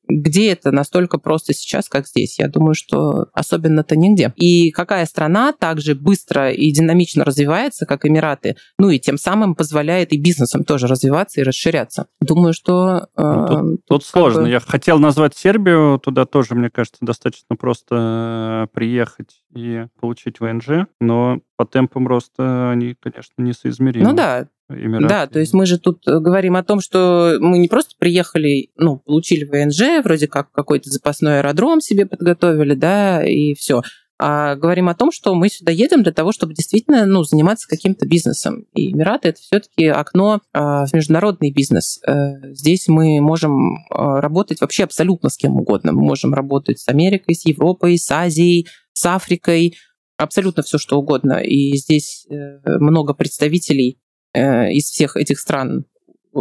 Где 0.10 0.52
это 0.52 0.72
настолько 0.72 1.20
просто 1.20 1.54
сейчас, 1.54 1.88
как 1.88 2.08
здесь? 2.08 2.40
Я 2.40 2.48
думаю, 2.48 2.74
что 2.74 3.28
особенно-то 3.34 3.96
нигде. 3.96 4.34
И 4.36 4.72
какая 4.72 5.06
страна 5.06 5.54
также 5.54 5.94
быстро 5.94 6.52
и 6.52 6.72
динамично 6.72 7.24
развивается, 7.24 7.86
как 7.86 8.06
Эмираты, 8.06 8.56
ну 8.80 8.90
и 8.90 9.00
тем 9.00 9.18
самым 9.18 9.56
позволяет 9.56 10.12
и 10.12 10.20
бизнесам 10.20 10.64
тоже 10.64 10.88
развиваться 10.88 11.40
и 11.40 11.44
расширяться. 11.44 12.08
Думаю, 12.20 12.54
что... 12.54 13.08
Э, 13.16 13.22
ну, 13.22 13.48
тут, 13.48 13.86
тут 13.86 14.06
сложно. 14.06 14.42
Бы... 14.44 14.50
Я 14.50 14.60
хотел 14.60 15.00
назвать 15.00 15.38
Сербию, 15.38 16.00
туда 16.00 16.26
тоже, 16.26 16.56
мне 16.56 16.70
кажется, 16.70 17.00
достаточно 17.02 17.56
просто 17.56 18.66
э, 18.66 18.68
приехать 18.74 19.42
и 19.56 19.86
получить 20.00 20.40
ВНЖ, 20.40 20.88
но 21.00 21.40
по 21.56 21.66
темпам 21.66 22.08
роста 22.08 22.72
они, 22.72 22.96
конечно, 23.00 23.34
несоизмеримы. 23.38 24.10
Ну 24.10 24.16
да, 24.16 24.48
Эмираты. 24.70 25.08
Да, 25.08 25.28
то 25.28 25.40
есть 25.40 25.54
мы 25.54 25.66
же 25.66 25.80
тут 25.80 26.08
э, 26.08 26.20
говорим 26.20 26.56
о 26.56 26.64
том, 26.64 26.80
что 26.80 27.38
мы 27.40 27.58
не 27.58 27.68
просто 27.68 27.96
приехали, 27.98 28.70
ну, 28.78 28.98
получили 28.98 29.46
ВНЖ, 29.46 30.04
вроде 30.04 30.28
как 30.28 30.52
какой-то 30.52 30.90
запасной 30.90 31.40
аэродром 31.40 31.82
себе 31.82 32.06
подготовили, 32.06 32.76
да, 32.76 33.24
и 33.24 33.54
все. 33.56 33.82
А 34.22 34.56
говорим 34.56 34.90
о 34.90 34.96
том, 34.96 35.14
что 35.14 35.34
мы 35.34 35.48
сюда 35.48 35.72
едем 35.72 36.04
для 36.04 36.12
того, 36.12 36.34
чтобы 36.34 36.54
действительно 36.54 37.06
ну, 37.06 37.24
заниматься 37.24 37.70
каким-то 37.70 38.06
бизнесом. 38.06 38.66
И 38.76 38.92
Эмираты 38.92 39.30
это 39.30 39.40
все-таки 39.40 39.88
окно 39.88 40.42
э, 40.54 40.60
в 40.60 40.90
международный 40.94 41.52
бизнес. 41.52 42.02
Э, 42.06 42.54
здесь 42.54 42.90
мы 42.90 43.22
можем 43.22 43.78
э, 43.78 43.80
работать 43.96 44.60
вообще 44.60 44.84
абсолютно 44.84 45.30
с 45.30 45.38
кем 45.38 45.56
угодно. 45.56 45.94
Мы 45.94 46.02
можем 46.02 46.34
работать 46.34 46.80
с 46.80 46.90
Америкой, 46.90 47.34
с 47.34 47.46
Европой, 47.46 47.98
с 47.98 48.12
Азией, 48.12 48.68
с 48.92 49.06
Африкой, 49.06 49.78
абсолютно 50.18 50.64
все 50.64 50.78
что 50.78 51.00
угодно. 51.00 51.40
И 51.42 51.78
здесь 51.78 52.28
э, 52.30 52.60
много 52.66 53.14
представителей 53.14 54.00
из 54.34 54.86
всех 54.86 55.18
этих 55.18 55.40
стран, 55.40 55.86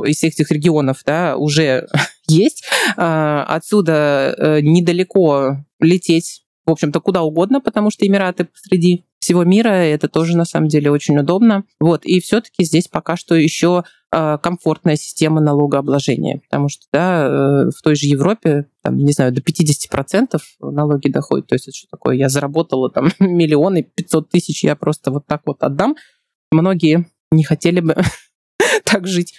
из 0.05 0.17
всех 0.17 0.35
этих 0.35 0.51
регионов, 0.51 1.03
да, 1.05 1.37
уже 1.37 1.89
есть. 2.29 2.65
А, 2.97 3.45
отсюда 3.45 4.35
э, 4.37 4.61
недалеко 4.61 5.65
лететь, 5.81 6.45
в 6.67 6.71
общем-то, 6.71 7.01
куда 7.01 7.23
угодно, 7.23 7.61
потому 7.61 7.91
что 7.91 8.07
Эмираты 8.07 8.45
посреди 8.45 9.07
всего 9.21 9.45
мира, 9.45 9.69
это 9.69 10.09
тоже 10.09 10.37
на 10.37 10.45
самом 10.45 10.69
деле 10.69 10.91
очень 10.91 11.19
удобно. 11.19 11.65
Вот, 11.81 12.05
и 12.05 12.21
все-таки 12.21 12.65
здесь 12.65 12.89
пока 12.89 13.17
что 13.17 13.35
еще 13.35 13.85
а, 14.11 14.39
комфортная 14.39 14.97
система 14.97 15.41
налогообложения, 15.41 16.39
потому 16.39 16.69
что, 16.69 16.87
да, 16.93 17.27
э, 17.27 17.71
в 17.77 17.83
той 17.83 17.95
же 17.95 18.07
Европе, 18.07 18.67
там, 18.83 18.97
не 18.97 19.13
знаю, 19.13 19.33
до 19.33 19.41
50% 19.41 20.39
налоги 20.61 21.11
доходят, 21.11 21.47
то 21.47 21.55
есть 21.55 21.69
это 21.69 21.77
что 21.77 21.89
такое, 21.91 22.17
я 22.17 22.29
заработала 22.29 22.91
там 22.91 23.11
миллионы, 23.19 23.83
500 23.83 24.31
тысяч, 24.31 24.63
я 24.65 24.77
просто 24.77 25.11
вот 25.11 25.27
так 25.27 25.43
вот 25.47 25.63
отдам. 25.63 25.97
Многие 26.51 27.07
не 27.31 27.45
хотели 27.45 27.81
бы 27.81 27.97
так 28.85 29.07
жить. 29.07 29.35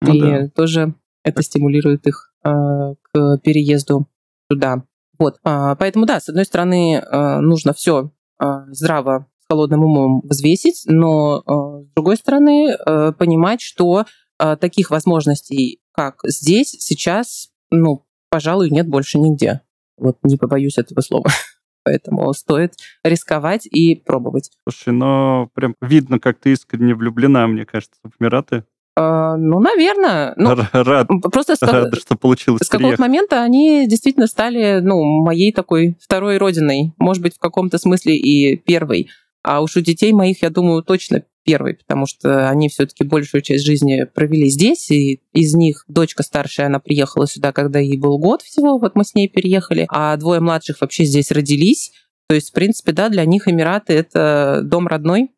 Ну, 0.00 0.14
и 0.14 0.20
да. 0.20 0.48
тоже 0.48 0.94
это 1.24 1.42
стимулирует 1.42 2.06
их 2.06 2.32
э, 2.44 2.50
к 2.50 3.38
переезду 3.38 4.08
туда. 4.48 4.84
Вот. 5.18 5.38
А, 5.44 5.76
поэтому 5.76 6.06
да, 6.06 6.20
с 6.20 6.28
одной 6.28 6.44
стороны, 6.44 6.96
э, 6.96 7.40
нужно 7.40 7.72
все 7.72 8.12
э, 8.42 8.46
здраво 8.70 9.28
с 9.40 9.46
холодным 9.48 9.84
умом 9.84 10.22
взвесить, 10.24 10.82
но 10.86 11.38
э, 11.38 11.84
с 11.84 11.94
другой 11.94 12.16
стороны, 12.16 12.70
э, 12.70 13.12
понимать, 13.12 13.60
что 13.60 14.04
э, 14.38 14.56
таких 14.56 14.90
возможностей, 14.90 15.80
как 15.92 16.20
здесь, 16.24 16.70
сейчас, 16.70 17.50
ну, 17.70 18.04
пожалуй, 18.30 18.70
нет 18.70 18.88
больше 18.88 19.18
нигде. 19.18 19.60
Вот 19.96 20.18
не 20.24 20.36
побоюсь 20.36 20.78
этого 20.78 21.00
слова. 21.00 21.30
Поэтому 21.84 22.32
стоит 22.32 22.74
рисковать 23.04 23.66
и 23.66 23.94
пробовать. 23.94 24.50
Слушай, 24.68 24.92
но 24.92 25.48
прям 25.54 25.74
видно, 25.80 26.18
как 26.18 26.38
ты 26.38 26.52
искренне 26.52 26.94
влюблена, 26.94 27.46
мне 27.46 27.64
кажется, 27.64 27.98
в 28.04 28.22
Эмираты. 28.22 28.64
Uh, 28.98 29.36
ну, 29.36 29.58
наверное. 29.58 30.34
Ну, 30.36 30.54
рад, 30.54 31.08
просто 31.32 31.54
рад, 31.62 31.94
что 31.96 32.14
получилось 32.14 32.60
С 32.62 32.68
какого-то 32.68 33.00
момента 33.00 33.42
они 33.42 33.86
действительно 33.88 34.26
стали, 34.26 34.80
ну, 34.80 35.02
моей 35.02 35.50
такой 35.50 35.96
второй 35.98 36.36
родиной. 36.36 36.92
Может 36.98 37.22
быть, 37.22 37.34
в 37.34 37.38
каком-то 37.38 37.78
смысле 37.78 38.16
и 38.16 38.56
первой. 38.56 39.08
А 39.42 39.62
уж 39.62 39.76
у 39.76 39.80
детей 39.80 40.12
моих, 40.12 40.42
я 40.42 40.50
думаю, 40.50 40.82
точно 40.82 41.22
первый, 41.44 41.74
потому 41.74 42.06
что 42.06 42.48
они 42.48 42.68
все-таки 42.68 43.04
большую 43.04 43.42
часть 43.42 43.64
жизни 43.64 44.04
провели 44.04 44.48
здесь, 44.48 44.90
и 44.90 45.20
из 45.32 45.54
них 45.54 45.84
дочка 45.88 46.22
старшая, 46.22 46.66
она 46.66 46.78
приехала 46.78 47.26
сюда, 47.26 47.52
когда 47.52 47.78
ей 47.78 47.98
был 47.98 48.18
год 48.18 48.42
всего, 48.42 48.78
вот 48.78 48.94
мы 48.94 49.04
с 49.04 49.14
ней 49.14 49.28
переехали, 49.28 49.86
а 49.88 50.16
двое 50.16 50.40
младших 50.40 50.80
вообще 50.80 51.04
здесь 51.04 51.30
родились. 51.30 51.92
То 52.28 52.34
есть, 52.34 52.50
в 52.50 52.52
принципе, 52.54 52.92
да, 52.92 53.08
для 53.08 53.24
них 53.24 53.48
Эмираты— 53.48 53.92
это 53.94 54.60
дом 54.64 54.86
родной. 54.86 55.30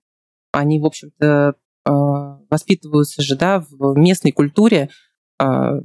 Они, 0.53 0.79
в 0.79 0.87
общем-то, 0.87 1.55
э, 1.87 1.91
воспитываются 2.51 3.23
же, 3.23 3.37
да, 3.37 3.65
в 3.71 3.97
местной 3.97 4.31
культуре. 4.31 4.91
Э, 5.41 5.81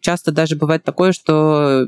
часто 0.00 0.32
даже 0.32 0.56
бывает 0.56 0.82
такое, 0.82 1.12
что 1.12 1.86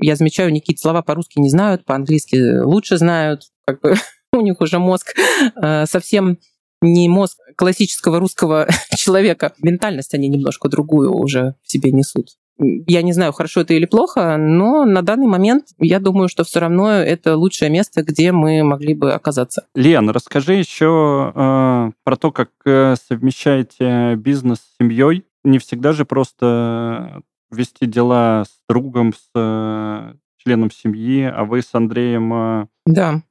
я 0.00 0.14
замечаю, 0.14 0.48
они 0.48 0.60
какие-то 0.60 0.82
слова 0.82 1.02
по-русски 1.02 1.40
не 1.40 1.50
знают, 1.50 1.84
по-английски 1.84 2.60
лучше 2.60 2.98
знают, 2.98 3.42
как 3.66 3.80
бы 3.80 3.94
у 4.32 4.40
них 4.40 4.60
уже 4.60 4.78
мозг 4.78 5.14
э, 5.60 5.86
совсем 5.86 6.38
не 6.80 7.08
мозг 7.08 7.38
классического 7.56 8.18
русского 8.18 8.68
человека. 8.96 9.52
Ментальность 9.62 10.14
они 10.14 10.28
немножко 10.28 10.68
другую 10.68 11.14
уже 11.14 11.54
в 11.62 11.70
себе 11.70 11.92
несут. 11.92 12.28
Я 12.60 13.02
не 13.02 13.12
знаю, 13.12 13.32
хорошо 13.32 13.60
это 13.60 13.74
или 13.74 13.86
плохо, 13.86 14.36
но 14.36 14.84
на 14.84 15.02
данный 15.02 15.28
момент 15.28 15.66
я 15.78 16.00
думаю, 16.00 16.28
что 16.28 16.42
все 16.42 16.58
равно 16.58 16.90
это 16.90 17.36
лучшее 17.36 17.70
место, 17.70 18.02
где 18.02 18.32
мы 18.32 18.64
могли 18.64 18.94
бы 18.94 19.12
оказаться. 19.12 19.66
Лен, 19.76 20.10
расскажи 20.10 20.54
еще 20.54 21.32
э, 21.34 21.90
про 22.02 22.16
то, 22.16 22.32
как 22.32 22.50
э, 22.64 22.96
совмещаете 23.08 24.16
бизнес 24.16 24.58
с 24.58 24.76
семьей. 24.80 25.24
Не 25.44 25.58
всегда 25.60 25.92
же 25.92 26.04
просто 26.04 27.22
вести 27.52 27.86
дела 27.86 28.44
с 28.44 28.58
другом, 28.68 29.12
с 29.12 29.30
э, 29.36 30.14
членом 30.38 30.72
семьи, 30.72 31.22
а 31.22 31.44
вы 31.44 31.62
с 31.62 31.72
Андреем 31.74 32.34
э, 32.34 32.66
да 32.86 33.22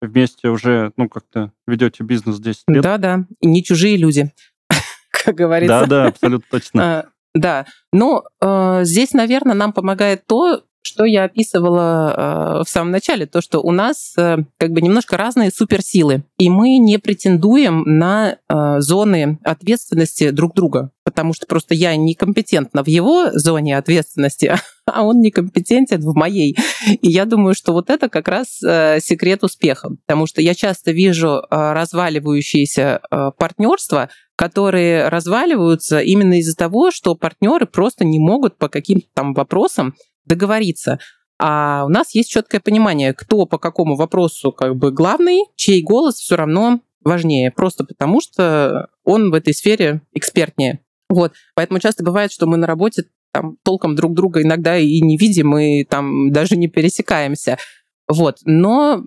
вместе 0.00 0.48
уже, 0.48 0.92
ну, 0.96 1.08
как-то 1.08 1.52
ведете 1.66 2.04
бизнес 2.04 2.38
10 2.38 2.64
лет. 2.68 2.82
Да-да, 2.82 3.26
и 3.40 3.46
не 3.46 3.62
чужие 3.62 3.96
люди, 3.96 4.32
как 5.10 5.34
говорится. 5.34 5.80
Да-да, 5.80 6.06
абсолютно 6.06 6.46
точно. 6.50 6.82
А, 6.82 7.06
да, 7.34 7.66
но 7.92 8.24
э, 8.40 8.80
здесь, 8.84 9.12
наверное, 9.12 9.54
нам 9.54 9.72
помогает 9.72 10.26
то, 10.26 10.64
что 10.82 11.04
я 11.04 11.24
описывала 11.24 12.60
э, 12.60 12.64
в 12.64 12.68
самом 12.68 12.90
начале, 12.90 13.26
то, 13.26 13.40
что 13.40 13.60
у 13.60 13.70
нас 13.70 14.14
э, 14.16 14.38
как 14.56 14.70
бы 14.70 14.80
немножко 14.80 15.16
разные 15.16 15.50
суперсилы, 15.50 16.24
и 16.38 16.48
мы 16.48 16.78
не 16.78 16.98
претендуем 16.98 17.82
на 17.86 18.36
э, 18.48 18.80
зоны 18.80 19.38
ответственности 19.44 20.30
друг 20.30 20.54
друга, 20.54 20.90
потому 21.04 21.34
что 21.34 21.46
просто 21.46 21.74
я 21.74 21.94
некомпетентна 21.96 22.82
в 22.82 22.88
его 22.88 23.30
зоне 23.32 23.76
ответственности, 23.76 24.54
а 24.86 25.02
он 25.04 25.20
некомпетентен 25.20 26.00
в 26.00 26.14
моей. 26.14 26.56
И 26.86 27.10
я 27.10 27.26
думаю, 27.26 27.54
что 27.54 27.72
вот 27.72 27.90
это 27.90 28.08
как 28.08 28.28
раз 28.28 28.62
э, 28.62 29.00
секрет 29.00 29.44
успеха, 29.44 29.90
потому 30.06 30.26
что 30.26 30.40
я 30.40 30.54
часто 30.54 30.92
вижу 30.92 31.28
э, 31.28 31.72
разваливающиеся 31.72 33.00
э, 33.10 33.30
партнерства, 33.36 34.08
которые 34.34 35.08
разваливаются 35.08 36.00
именно 36.00 36.38
из-за 36.38 36.56
того, 36.56 36.90
что 36.90 37.14
партнеры 37.14 37.66
просто 37.66 38.06
не 38.06 38.18
могут 38.18 38.56
по 38.56 38.70
каким-то 38.70 39.06
там 39.12 39.34
вопросам 39.34 39.94
договориться. 40.30 40.98
А 41.38 41.84
у 41.86 41.88
нас 41.88 42.14
есть 42.14 42.30
четкое 42.30 42.60
понимание, 42.60 43.12
кто 43.12 43.46
по 43.46 43.58
какому 43.58 43.96
вопросу 43.96 44.52
как 44.52 44.76
бы 44.76 44.92
главный, 44.92 45.44
чей 45.56 45.82
голос 45.82 46.16
все 46.16 46.36
равно 46.36 46.80
важнее, 47.02 47.50
просто 47.50 47.84
потому 47.84 48.20
что 48.20 48.88
он 49.04 49.30
в 49.30 49.34
этой 49.34 49.54
сфере 49.54 50.02
экспертнее. 50.12 50.80
Вот. 51.08 51.32
Поэтому 51.54 51.80
часто 51.80 52.04
бывает, 52.04 52.30
что 52.30 52.46
мы 52.46 52.56
на 52.56 52.66
работе 52.66 53.04
там 53.32 53.56
толком 53.62 53.94
друг 53.96 54.14
друга 54.14 54.42
иногда 54.42 54.76
и 54.78 55.00
не 55.00 55.16
видим, 55.16 55.56
и 55.56 55.84
там 55.84 56.30
даже 56.30 56.56
не 56.56 56.68
пересекаемся. 56.68 57.58
Вот. 58.06 58.38
Но 58.44 59.04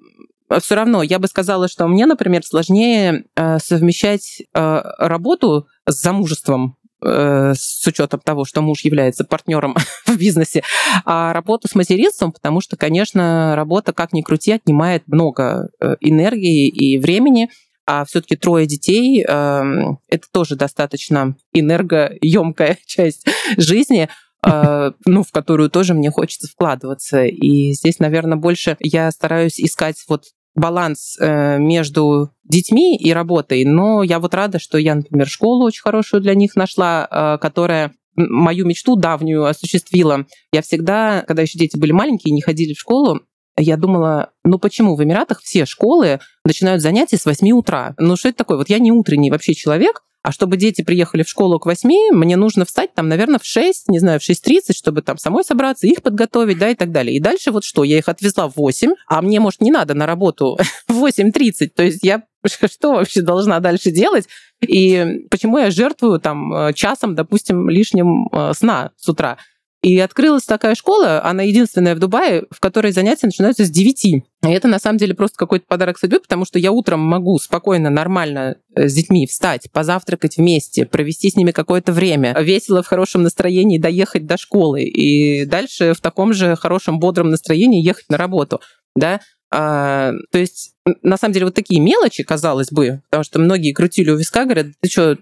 все 0.59 0.75
равно 0.75 1.03
я 1.03 1.19
бы 1.19 1.27
сказала, 1.27 1.67
что 1.67 1.87
мне, 1.87 2.05
например, 2.05 2.43
сложнее 2.43 3.25
э, 3.35 3.59
совмещать 3.59 4.41
э, 4.41 4.81
работу 4.97 5.67
с 5.87 6.01
замужеством, 6.01 6.77
с 7.03 7.85
учетом 7.87 8.19
того, 8.19 8.45
что 8.45 8.61
муж 8.61 8.81
является 8.81 9.23
партнером 9.23 9.75
в 10.05 10.17
бизнесе, 10.17 10.63
а 11.05 11.33
работу 11.33 11.67
с 11.67 11.75
материнством, 11.75 12.31
потому 12.31 12.61
что, 12.61 12.77
конечно, 12.77 13.55
работа, 13.55 13.93
как 13.93 14.13
ни 14.13 14.21
крути, 14.21 14.51
отнимает 14.51 15.07
много 15.07 15.69
э, 15.79 15.95
энергии 16.01 16.67
и 16.67 16.97
времени, 16.97 17.49
а 17.85 18.05
все-таки 18.05 18.35
трое 18.35 18.65
детей 18.65 19.23
э, 19.23 19.63
это 20.09 20.27
тоже 20.31 20.55
достаточно 20.55 21.35
энергоемкая 21.53 22.77
часть 22.85 23.25
жизни, 23.57 24.09
э, 24.45 24.91
ну, 25.05 25.23
в 25.23 25.31
которую 25.31 25.69
тоже 25.69 25.93
мне 25.93 26.09
хочется 26.09 26.47
вкладываться. 26.47 27.25
И 27.25 27.73
здесь, 27.73 27.99
наверное, 27.99 28.37
больше 28.37 28.77
я 28.79 29.11
стараюсь 29.11 29.59
искать 29.59 29.97
вот 30.07 30.25
баланс 30.55 31.17
э, 31.19 31.57
между 31.57 32.31
детьми 32.43 32.97
и 32.97 33.11
работой, 33.13 33.65
но 33.65 34.03
я 34.03 34.19
вот 34.19 34.33
рада, 34.33 34.59
что 34.59 34.77
я, 34.77 34.95
например, 34.95 35.27
школу 35.27 35.65
очень 35.65 35.81
хорошую 35.81 36.21
для 36.21 36.35
них 36.35 36.55
нашла, 36.55 37.07
э, 37.09 37.37
которая 37.39 37.93
мою 38.15 38.65
мечту 38.65 38.95
давнюю 38.95 39.45
осуществила. 39.45 40.25
Я 40.51 40.61
всегда, 40.61 41.23
когда 41.27 41.41
еще 41.41 41.57
дети 41.57 41.77
были 41.77 41.91
маленькие, 41.91 42.33
не 42.33 42.41
ходили 42.41 42.73
в 42.73 42.79
школу, 42.79 43.21
я 43.57 43.77
думала, 43.77 44.31
ну 44.43 44.57
почему 44.57 44.95
в 44.95 45.03
Эмиратах 45.03 45.41
все 45.41 45.65
школы 45.65 46.19
начинают 46.43 46.81
занятия 46.81 47.17
с 47.17 47.25
8 47.25 47.51
утра? 47.51 47.93
Ну 47.99 48.15
что 48.15 48.29
это 48.29 48.39
такое? 48.39 48.57
Вот 48.57 48.69
я 48.69 48.79
не 48.79 48.91
утренний 48.91 49.29
вообще 49.29 49.53
человек, 49.53 50.03
а 50.23 50.31
чтобы 50.31 50.55
дети 50.57 50.81
приехали 50.81 51.23
в 51.23 51.29
школу 51.29 51.59
к 51.59 51.65
8, 51.65 52.13
мне 52.13 52.37
нужно 52.37 52.65
встать 52.65 52.93
там, 52.93 53.09
наверное, 53.09 53.39
в 53.39 53.45
6, 53.45 53.89
не 53.89 53.99
знаю, 53.99 54.19
в 54.19 54.23
6.30, 54.27 54.73
чтобы 54.73 55.01
там 55.01 55.17
самой 55.17 55.43
собраться, 55.43 55.85
их 55.85 56.01
подготовить, 56.01 56.57
да, 56.57 56.69
и 56.69 56.75
так 56.75 56.91
далее. 56.91 57.15
И 57.15 57.19
дальше 57.19 57.51
вот 57.51 57.65
что, 57.65 57.83
я 57.83 57.97
их 57.97 58.07
отвезла 58.07 58.47
в 58.49 58.55
8, 58.55 58.93
а 59.07 59.21
мне, 59.21 59.41
может, 59.41 59.61
не 59.61 59.69
надо 59.69 59.93
на 59.93 60.05
работу 60.05 60.57
в 60.87 61.03
8.30. 61.05 61.67
То 61.75 61.83
есть 61.83 61.99
я 62.03 62.23
что 62.71 62.93
вообще 62.93 63.21
должна 63.21 63.59
дальше 63.59 63.91
делать? 63.91 64.27
И 64.61 65.25
почему 65.29 65.57
я 65.57 65.71
жертвую 65.71 66.19
там 66.19 66.53
э, 66.53 66.73
часом, 66.73 67.15
допустим, 67.15 67.69
лишним 67.69 68.29
э, 68.31 68.53
сна 68.55 68.91
с 68.97 69.09
утра? 69.09 69.37
И 69.81 69.99
открылась 69.99 70.45
такая 70.45 70.75
школа, 70.75 71.21
она 71.25 71.43
единственная 71.43 71.95
в 71.95 71.99
Дубае, 71.99 72.45
в 72.49 72.61
которой 72.61 72.93
занятия 72.93 73.25
начинаются 73.25 73.65
с 73.65 73.69
9. 73.69 74.23
И 74.43 74.51
это 74.51 74.67
на 74.67 74.79
самом 74.79 74.97
деле 74.97 75.13
просто 75.13 75.37
какой-то 75.37 75.65
подарок 75.67 75.97
судьбы, 75.97 76.19
потому 76.19 76.45
что 76.45 76.59
я 76.59 76.71
утром 76.71 76.99
могу 76.99 77.37
спокойно, 77.39 77.89
нормально 77.89 78.57
э, 78.75 78.89
с 78.89 78.93
детьми 78.93 79.25
встать, 79.25 79.71
позавтракать 79.71 80.37
вместе, 80.37 80.85
провести 80.85 81.29
с 81.29 81.35
ними 81.35 81.51
какое-то 81.51 81.93
время, 81.93 82.35
весело, 82.39 82.83
в 82.83 82.87
хорошем 82.87 83.23
настроении 83.23 83.77
доехать 83.77 84.25
до 84.25 84.37
школы 84.37 84.83
и 84.83 85.45
дальше 85.45 85.93
в 85.93 86.01
таком 86.01 86.33
же 86.33 86.55
хорошем, 86.57 86.99
бодром 86.99 87.29
настроении 87.29 87.85
ехать 87.85 88.09
на 88.09 88.17
работу. 88.17 88.59
Да? 88.95 89.21
А, 89.55 90.13
то 90.31 90.39
есть, 90.39 90.73
на 91.03 91.15
самом 91.15 91.33
деле, 91.33 91.45
вот 91.45 91.55
такие 91.55 91.79
мелочи, 91.79 92.23
казалось 92.23 92.71
бы, 92.71 93.01
потому 93.09 93.23
что 93.23 93.39
многие 93.39 93.71
крутили 93.71 94.09
у 94.09 94.17
виска, 94.17 94.45
говорят, 94.45 94.67
ты 94.81 94.89
что, 94.89 95.17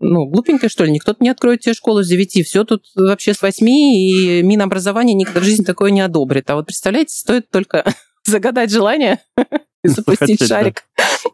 ну, 0.00 0.26
глупенькая, 0.26 0.68
что 0.68 0.84
ли, 0.84 0.90
никто 0.90 1.14
не 1.20 1.28
откроет 1.28 1.60
тебе 1.60 1.72
школу 1.72 2.02
с 2.02 2.08
9, 2.08 2.44
все 2.44 2.64
тут 2.64 2.84
вообще 2.96 3.32
с 3.32 3.40
8, 3.40 3.68
и 3.68 4.42
Минобразование 4.42 5.14
никогда 5.14 5.40
в 5.40 5.44
жизни 5.44 5.64
такое 5.64 5.92
не 5.92 6.00
одобрит. 6.00 6.50
А 6.50 6.56
вот 6.56 6.66
представляете, 6.66 7.14
стоит 7.14 7.48
только 7.48 7.84
загадать 8.26 8.70
желание 8.70 9.20
и 9.84 9.88
запустить 9.88 10.46
шарик, 10.46 10.84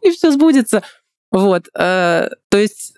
и 0.01 0.11
все 0.11 0.31
сбудется. 0.31 0.83
Вот. 1.31 1.67
Э, 1.77 2.29
то 2.49 2.57
есть 2.57 2.93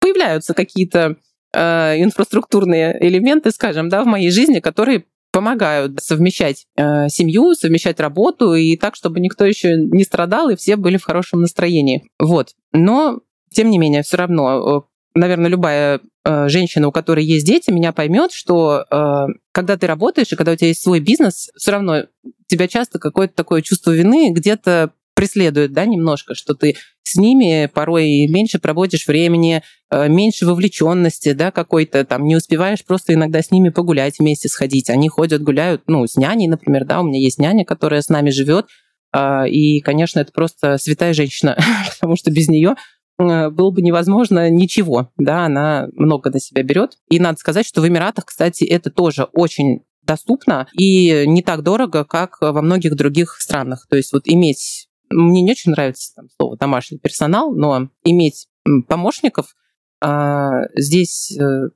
появляются 0.00 0.54
какие-то 0.54 1.16
э, 1.52 2.02
инфраструктурные 2.02 2.96
элементы, 3.00 3.50
скажем, 3.50 3.88
да, 3.88 4.02
в 4.02 4.06
моей 4.06 4.30
жизни, 4.30 4.60
которые 4.60 5.04
помогают 5.32 6.02
совмещать 6.02 6.66
э, 6.76 7.08
семью, 7.08 7.54
совмещать 7.54 8.00
работу 8.00 8.54
и 8.54 8.76
так, 8.76 8.96
чтобы 8.96 9.20
никто 9.20 9.44
еще 9.44 9.76
не 9.76 10.04
страдал 10.04 10.48
и 10.50 10.56
все 10.56 10.76
были 10.76 10.96
в 10.96 11.04
хорошем 11.04 11.40
настроении. 11.40 12.08
Вот. 12.18 12.54
Но 12.72 13.20
тем 13.50 13.70
не 13.70 13.78
менее, 13.78 14.02
все 14.02 14.16
равно 14.16 14.87
наверное, 15.18 15.50
любая 15.50 16.00
э, 16.24 16.48
женщина, 16.48 16.88
у 16.88 16.92
которой 16.92 17.24
есть 17.24 17.46
дети, 17.46 17.70
меня 17.70 17.92
поймет, 17.92 18.32
что 18.32 18.84
э, 18.90 19.26
когда 19.52 19.76
ты 19.76 19.86
работаешь 19.86 20.32
и 20.32 20.36
когда 20.36 20.52
у 20.52 20.56
тебя 20.56 20.68
есть 20.68 20.82
свой 20.82 21.00
бизнес, 21.00 21.50
все 21.56 21.72
равно 21.72 22.04
тебя 22.46 22.68
часто 22.68 22.98
какое-то 22.98 23.34
такое 23.34 23.62
чувство 23.62 23.90
вины 23.90 24.30
где-то 24.32 24.92
преследует, 25.18 25.72
да, 25.72 25.84
немножко, 25.84 26.36
что 26.36 26.54
ты 26.54 26.76
с 27.02 27.16
ними 27.16 27.68
порой 27.72 28.28
меньше 28.28 28.60
проводишь 28.60 29.08
времени, 29.08 29.64
э, 29.90 30.08
меньше 30.08 30.46
вовлеченности, 30.46 31.32
да, 31.32 31.50
какой-то 31.50 32.04
там, 32.04 32.24
не 32.24 32.36
успеваешь 32.36 32.84
просто 32.84 33.14
иногда 33.14 33.42
с 33.42 33.50
ними 33.50 33.70
погулять 33.70 34.20
вместе 34.20 34.48
сходить. 34.48 34.90
Они 34.90 35.08
ходят, 35.08 35.42
гуляют, 35.42 35.82
ну, 35.88 36.06
с 36.06 36.16
няней, 36.16 36.46
например, 36.46 36.84
да, 36.84 37.00
у 37.00 37.04
меня 37.04 37.18
есть 37.18 37.40
няня, 37.40 37.64
которая 37.64 38.00
с 38.00 38.08
нами 38.08 38.30
живет, 38.30 38.66
э, 39.12 39.48
и, 39.48 39.80
конечно, 39.80 40.20
это 40.20 40.30
просто 40.30 40.78
святая 40.78 41.12
женщина, 41.14 41.58
потому 41.94 42.14
что 42.14 42.30
без 42.30 42.46
нее 42.46 42.76
было 43.18 43.70
бы 43.70 43.82
невозможно 43.82 44.48
ничего. 44.48 45.10
Да, 45.16 45.46
она 45.46 45.88
много 45.92 46.30
на 46.30 46.40
себя 46.40 46.62
берет. 46.62 46.98
И 47.10 47.18
надо 47.18 47.38
сказать, 47.38 47.66
что 47.66 47.80
в 47.80 47.88
Эмиратах, 47.88 48.26
кстати, 48.26 48.64
это 48.64 48.90
тоже 48.90 49.24
очень 49.32 49.84
доступно 50.02 50.66
и 50.72 51.24
не 51.26 51.42
так 51.42 51.62
дорого, 51.62 52.04
как 52.04 52.38
во 52.40 52.62
многих 52.62 52.96
других 52.96 53.36
странах. 53.40 53.86
То 53.88 53.96
есть 53.96 54.12
вот 54.12 54.22
иметь, 54.26 54.88
мне 55.10 55.42
не 55.42 55.50
очень 55.50 55.72
нравится 55.72 56.14
там, 56.14 56.28
слово 56.36 56.56
домашний 56.56 56.98
персонал, 56.98 57.52
но 57.54 57.88
иметь 58.04 58.48
помощников 58.88 59.54
а, 60.00 60.62
здесь 60.76 61.36
э, 61.36 61.68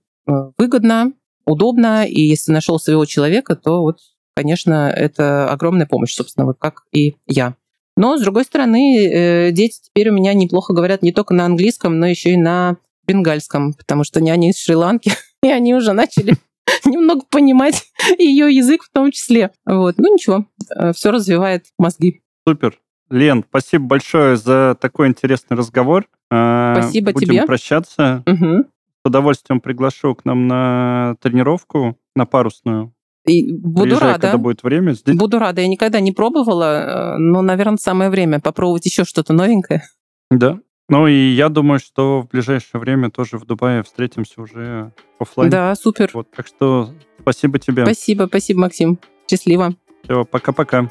выгодно, 0.59 1.13
удобно, 1.45 2.07
и 2.07 2.21
если 2.21 2.53
нашел 2.53 2.79
своего 2.79 3.05
человека, 3.05 3.57
то 3.57 3.83
вот, 3.83 3.99
конечно, 4.37 4.89
это 4.89 5.49
огромная 5.51 5.87
помощь, 5.87 6.15
собственно, 6.15 6.47
вот 6.47 6.59
как 6.59 6.85
и 6.93 7.17
я. 7.27 7.57
Но, 7.97 8.17
с 8.17 8.23
другой 8.23 8.45
стороны, 8.45 9.07
э, 9.07 9.51
дети 9.53 9.81
теперь 9.83 10.11
у 10.11 10.13
меня 10.13 10.33
неплохо 10.35 10.73
говорят 10.73 11.03
не 11.03 11.13
только 11.13 11.35
на 11.35 11.45
английском, 11.45 11.99
но 11.99 12.07
еще 12.07 12.31
и 12.31 12.37
на 12.37 12.77
бенгальском, 13.07 13.75
потому 13.75 14.05
что 14.05 14.21
они 14.21 14.51
из 14.51 14.59
Шри-Ланки, 14.59 15.13
и 15.43 15.49
они 15.49 15.75
уже 15.75 15.93
начали 15.93 16.35
немного 16.85 17.25
понимать 17.31 17.85
ее 18.19 18.55
язык 18.55 18.85
в 18.85 18.91
том 18.91 19.11
числе. 19.11 19.51
Вот. 19.67 19.97
Ну 19.99 20.15
ничего, 20.15 20.47
э, 20.75 20.93
все 20.93 21.11
развивает 21.11 21.67
мозги. 21.79 22.23
Супер. 22.47 22.79
Лен, 23.11 23.45
спасибо 23.47 23.85
большое 23.85 24.37
за 24.37 24.77
такой 24.81 25.09
интересный 25.09 25.57
разговор. 25.57 26.07
Э, 26.31 26.75
спасибо 26.79 27.13
Будем 27.13 27.27
тебе. 27.27 27.33
Будем 27.35 27.47
прощаться. 27.47 28.23
Угу. 28.27 28.65
С 29.05 29.07
удовольствием 29.09 29.61
приглашу 29.61 30.15
к 30.15 30.25
нам 30.25 30.47
на 30.47 31.17
тренировку, 31.21 31.99
на 32.15 32.25
парусную. 32.25 32.95
И 33.27 33.53
буду 33.53 33.83
Приезжай, 33.83 34.13
рада. 34.13 34.21
когда 34.21 34.39
будет 34.39 34.63
время. 34.63 34.93
Здесь... 34.93 35.17
Буду 35.17 35.39
рада. 35.39 35.61
Я 35.61 35.69
никогда 35.69 36.01
не 36.01 36.13
пробовала, 36.13 37.15
э, 37.15 37.19
но, 37.19 37.41
наверное, 37.43 37.77
самое 37.77 38.11
время 38.11 38.41
попробовать 38.41 38.85
еще 38.85 39.05
что-то 39.05 39.33
новенькое. 39.33 39.85
Да. 40.31 40.59
Ну 40.89 41.07
и 41.07 41.31
я 41.31 41.49
думаю, 41.49 41.79
что 41.79 42.23
в 42.23 42.29
ближайшее 42.29 42.81
время 42.81 43.11
тоже 43.11 43.39
в 43.39 43.47
Дубае 43.47 43.83
встретимся 43.83 44.43
уже 44.43 44.93
офлайн. 45.19 45.51
Да, 45.51 45.75
супер. 45.75 46.11
Вот, 46.13 46.31
так 46.31 46.47
что 46.47 46.91
спасибо 47.21 47.59
тебе. 47.59 47.85
Спасибо, 47.85 48.27
спасибо, 48.27 48.61
Максим. 48.63 48.99
Счастливо. 49.31 49.75
Все, 50.03 50.25
пока-пока. 50.25 50.89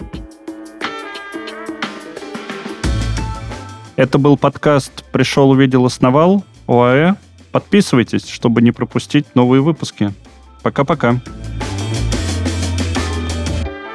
Это 3.97 4.17
был 4.17 4.37
подкаст 4.37 5.03
«Пришел, 5.11 5.49
увидел, 5.51 5.85
основал» 5.85 6.43
ОАЭ. 6.65 7.15
Подписывайтесь, 7.51 8.27
чтобы 8.27 8.61
не 8.61 8.71
пропустить 8.71 9.35
новые 9.35 9.61
выпуски. 9.61 10.13
Пока-пока. 10.63 11.21